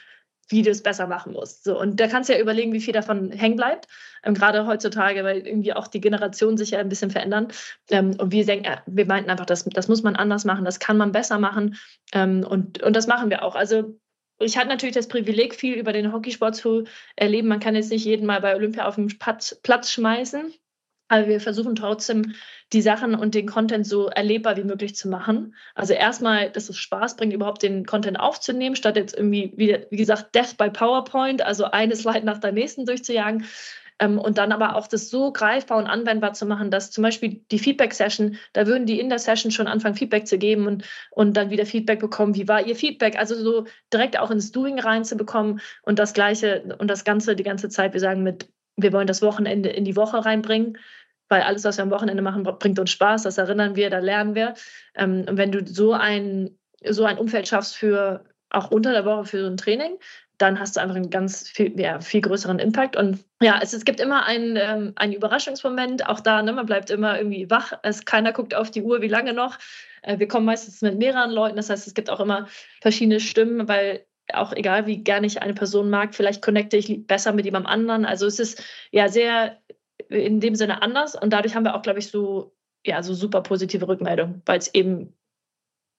wie 0.48 0.62
du 0.62 0.70
es 0.70 0.82
besser 0.82 1.06
machen 1.06 1.32
musst. 1.32 1.64
So, 1.64 1.78
und 1.78 2.00
da 2.00 2.08
kannst 2.08 2.28
du 2.28 2.34
ja 2.34 2.40
überlegen, 2.40 2.72
wie 2.72 2.80
viel 2.80 2.94
davon 2.94 3.30
hängen 3.30 3.56
bleibt. 3.56 3.86
Ähm, 4.24 4.34
gerade 4.34 4.66
heutzutage, 4.66 5.24
weil 5.24 5.46
irgendwie 5.46 5.72
auch 5.72 5.86
die 5.86 6.00
Generationen 6.00 6.56
sich 6.56 6.70
ja 6.70 6.78
ein 6.78 6.88
bisschen 6.88 7.10
verändern. 7.10 7.48
Ähm, 7.90 8.16
und 8.18 8.32
wir 8.32 8.44
denken, 8.44 8.66
äh, 8.66 8.78
wir 8.86 9.06
meinten 9.06 9.30
einfach, 9.30 9.46
das, 9.46 9.64
das 9.64 9.88
muss 9.88 10.02
man 10.02 10.16
anders 10.16 10.44
machen, 10.44 10.64
das 10.64 10.78
kann 10.78 10.96
man 10.96 11.12
besser 11.12 11.38
machen. 11.38 11.76
Ähm, 12.12 12.44
und, 12.48 12.82
und 12.82 12.96
das 12.96 13.06
machen 13.06 13.30
wir 13.30 13.44
auch. 13.44 13.54
Also 13.54 13.98
ich 14.40 14.56
hatte 14.56 14.68
natürlich 14.68 14.94
das 14.94 15.08
Privileg, 15.08 15.54
viel 15.54 15.74
über 15.74 15.92
den 15.92 16.12
Hockeysport 16.12 16.54
zu 16.54 16.84
erleben. 17.16 17.48
Man 17.48 17.60
kann 17.60 17.74
jetzt 17.74 17.90
nicht 17.90 18.04
jeden 18.04 18.26
Mal 18.26 18.40
bei 18.40 18.54
Olympia 18.54 18.86
auf 18.86 18.94
den 18.94 19.18
Platz, 19.18 19.58
Platz 19.62 19.90
schmeißen. 19.90 20.52
Aber 21.08 21.26
wir 21.26 21.40
versuchen 21.40 21.74
trotzdem, 21.74 22.34
die 22.72 22.82
Sachen 22.82 23.14
und 23.14 23.34
den 23.34 23.46
Content 23.46 23.86
so 23.86 24.08
erlebbar 24.08 24.56
wie 24.56 24.64
möglich 24.64 24.94
zu 24.94 25.08
machen. 25.08 25.54
Also 25.74 25.94
erstmal, 25.94 26.50
dass 26.50 26.68
es 26.68 26.76
Spaß 26.76 27.16
bringt, 27.16 27.32
überhaupt 27.32 27.62
den 27.62 27.86
Content 27.86 28.20
aufzunehmen, 28.20 28.76
statt 28.76 28.96
jetzt 28.96 29.16
irgendwie, 29.16 29.52
wie, 29.56 29.86
wie 29.90 29.96
gesagt, 29.96 30.34
Death 30.34 30.58
by 30.58 30.70
PowerPoint, 30.70 31.42
also 31.42 31.64
eine 31.64 31.96
Slide 31.96 32.26
nach 32.26 32.38
der 32.38 32.52
nächsten 32.52 32.84
durchzujagen. 32.84 33.46
Ähm, 34.00 34.18
und 34.18 34.38
dann 34.38 34.52
aber 34.52 34.76
auch 34.76 34.86
das 34.86 35.10
so 35.10 35.32
greifbar 35.32 35.78
und 35.78 35.86
anwendbar 35.86 36.32
zu 36.32 36.46
machen, 36.46 36.70
dass 36.70 36.90
zum 36.90 37.02
Beispiel 37.02 37.40
die 37.50 37.58
Feedback-Session, 37.58 38.36
da 38.52 38.66
würden 38.66 38.86
die 38.86 39.00
in 39.00 39.08
der 39.08 39.18
Session 39.18 39.50
schon 39.50 39.66
anfangen, 39.66 39.96
Feedback 39.96 40.26
zu 40.26 40.38
geben 40.38 40.66
und, 40.66 40.84
und 41.10 41.36
dann 41.36 41.50
wieder 41.50 41.66
Feedback 41.66 41.98
bekommen, 41.98 42.36
wie 42.36 42.46
war 42.46 42.64
ihr 42.64 42.76
Feedback? 42.76 43.18
Also 43.18 43.34
so 43.34 43.64
direkt 43.92 44.18
auch 44.18 44.30
ins 44.30 44.52
Doing 44.52 44.78
reinzubekommen 44.78 45.60
und 45.82 45.98
das 45.98 46.12
Gleiche 46.12 46.76
und 46.78 46.88
das 46.88 47.04
Ganze 47.04 47.34
die 47.34 47.42
ganze 47.42 47.70
Zeit, 47.70 47.92
wir 47.92 48.00
sagen 48.00 48.22
mit 48.22 48.48
wir 48.80 48.92
wollen 48.92 49.08
das 49.08 49.22
Wochenende 49.22 49.68
in 49.68 49.84
die 49.84 49.96
Woche 49.96 50.24
reinbringen, 50.24 50.78
weil 51.28 51.42
alles, 51.42 51.64
was 51.64 51.76
wir 51.78 51.82
am 51.82 51.90
Wochenende 51.90 52.22
machen, 52.22 52.42
bringt 52.42 52.78
uns 52.78 52.90
Spaß, 52.90 53.22
das 53.22 53.38
erinnern 53.38 53.76
wir, 53.76 53.90
da 53.90 53.98
lernen 53.98 54.34
wir. 54.34 54.54
Ähm, 54.94 55.24
und 55.28 55.36
wenn 55.36 55.52
du 55.52 55.64
so 55.66 55.92
ein, 55.92 56.58
so 56.84 57.04
ein 57.04 57.18
Umfeld 57.18 57.48
schaffst 57.48 57.76
für 57.76 58.24
auch 58.50 58.70
unter 58.70 58.92
der 58.92 59.04
Woche 59.04 59.24
für 59.24 59.40
so 59.42 59.46
ein 59.46 59.56
Training, 59.56 59.98
dann 60.38 60.60
hast 60.60 60.76
du 60.76 60.80
einfach 60.80 60.94
einen 60.94 61.10
ganz 61.10 61.48
viel, 61.48 61.78
ja, 61.78 62.00
viel 62.00 62.20
größeren 62.20 62.60
Impact. 62.60 62.96
Und 62.96 63.24
ja, 63.42 63.58
es, 63.60 63.72
es 63.72 63.84
gibt 63.84 64.00
immer 64.00 64.24
einen, 64.24 64.56
ähm, 64.56 64.92
einen 64.96 65.12
Überraschungsmoment, 65.12 66.06
auch 66.08 66.20
da, 66.20 66.42
ne, 66.42 66.52
man 66.52 66.66
bleibt 66.66 66.90
immer 66.90 67.18
irgendwie 67.18 67.50
wach. 67.50 67.72
Es, 67.82 68.04
keiner 68.04 68.32
guckt 68.32 68.54
auf 68.54 68.70
die 68.70 68.82
Uhr, 68.82 69.02
wie 69.02 69.08
lange 69.08 69.32
noch. 69.32 69.58
Äh, 70.02 70.18
wir 70.20 70.28
kommen 70.28 70.46
meistens 70.46 70.80
mit 70.80 70.96
mehreren 70.96 71.32
Leuten, 71.32 71.56
das 71.56 71.70
heißt, 71.70 71.86
es 71.86 71.94
gibt 71.94 72.08
auch 72.08 72.20
immer 72.20 72.46
verschiedene 72.80 73.18
Stimmen, 73.18 73.66
weil 73.68 74.06
auch 74.32 74.52
egal 74.52 74.86
wie 74.86 74.98
gerne 74.98 75.26
ich 75.26 75.42
eine 75.42 75.54
Person 75.54 75.90
mag, 75.90 76.14
vielleicht 76.14 76.42
connecte 76.42 76.76
ich 76.76 77.06
besser 77.06 77.32
mit 77.32 77.44
jemandem 77.44 77.72
anderen. 77.72 78.04
Also 78.04 78.26
es 78.26 78.38
ist 78.38 78.62
ja 78.90 79.08
sehr 79.08 79.58
in 80.08 80.40
dem 80.40 80.54
Sinne 80.54 80.82
anders 80.82 81.14
und 81.14 81.30
dadurch 81.30 81.54
haben 81.54 81.64
wir 81.64 81.74
auch, 81.74 81.82
glaube 81.82 81.98
ich, 81.98 82.08
so, 82.08 82.56
ja, 82.84 83.02
so 83.02 83.14
super 83.14 83.42
positive 83.42 83.86
Rückmeldungen, 83.86 84.42
weil 84.46 84.58
es 84.58 84.72
eben 84.74 85.14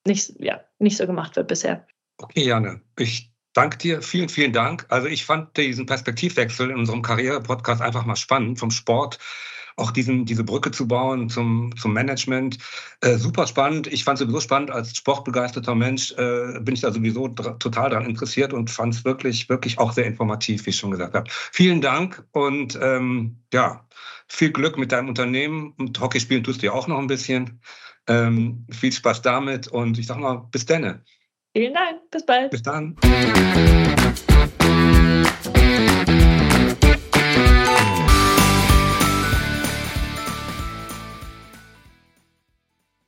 nicht, 0.06 0.34
ja, 0.40 0.62
nicht 0.80 0.98
so 0.98 1.06
gemacht 1.06 1.36
wird 1.36 1.48
bisher. 1.48 1.86
Okay, 2.18 2.44
Janne, 2.44 2.82
ich 2.98 3.32
danke 3.54 3.78
dir. 3.78 4.02
Vielen, 4.02 4.30
vielen 4.30 4.54
Dank. 4.54 4.86
Also 4.90 5.08
ich 5.08 5.26
fand 5.26 5.56
diesen 5.58 5.86
Perspektivwechsel 5.86 6.70
in 6.70 6.78
unserem 6.78 7.02
Karriere-Podcast 7.02 7.82
einfach 7.82 8.06
mal 8.06 8.16
spannend 8.16 8.60
vom 8.60 8.72
Sport 8.72 9.20
auch 9.80 9.92
diesen, 9.92 10.26
diese 10.26 10.44
Brücke 10.44 10.72
zu 10.72 10.88
bauen 10.88 11.30
zum, 11.30 11.74
zum 11.78 11.94
Management. 11.94 12.58
Äh, 13.02 13.18
super 13.18 13.48
spannend. 13.48 13.88
Ich 13.88 14.04
fand 14.04 14.20
es 14.20 14.26
sowieso 14.26 14.40
spannend. 14.42 14.72
Als 14.72 14.96
sportbegeisterter 14.96 15.76
Mensch 15.76 16.12
äh, 16.14 16.60
bin 16.62 16.76
ich 16.76 16.82
da 16.82 16.92
sowieso 16.92 17.30
total 17.30 17.90
daran 17.90 18.06
interessiert 18.06 18.54
und 18.54 18.70
fand 18.70 18.94
es 18.94 19.06
wirklich, 19.06 19.50
wirklich 19.50 19.80
auch 19.80 19.92
sehr 19.92 20.06
informativ, 20.06 20.66
wie 20.66 20.72
ich 20.72 20.78
schon 20.78 20.92
gesagt 20.92 21.16
habe. 21.16 21.30
Vielen 21.30 21.82
Dank 21.82 22.24
und 22.32 22.78
ähm, 22.82 23.38
ja, 23.54 23.86
viel 24.28 24.52
Glück 24.52 24.78
mit 24.78 24.92
deinem 24.92 25.10
Unternehmen. 25.10 25.74
Und 25.78 26.00
Hockey 26.00 26.20
spielen 26.20 26.44
tust 26.44 26.62
du 26.62 26.68
ja 26.68 26.74
auch 26.74 26.88
noch 26.88 27.00
ein 27.00 27.08
bisschen. 27.08 27.62
Ähm, 28.08 28.66
viel 28.72 28.92
Spaß 28.92 29.22
damit 29.22 29.68
und 29.68 29.98
ich 30.00 30.08
sag 30.08 30.18
mal, 30.18 30.48
bis 30.52 30.66
dann. 30.66 31.04
Vielen 31.56 31.74
Dank. 31.74 32.10
Bis 32.12 32.26
bald. 32.26 32.52
Bis 32.52 32.62
dann. 32.62 32.96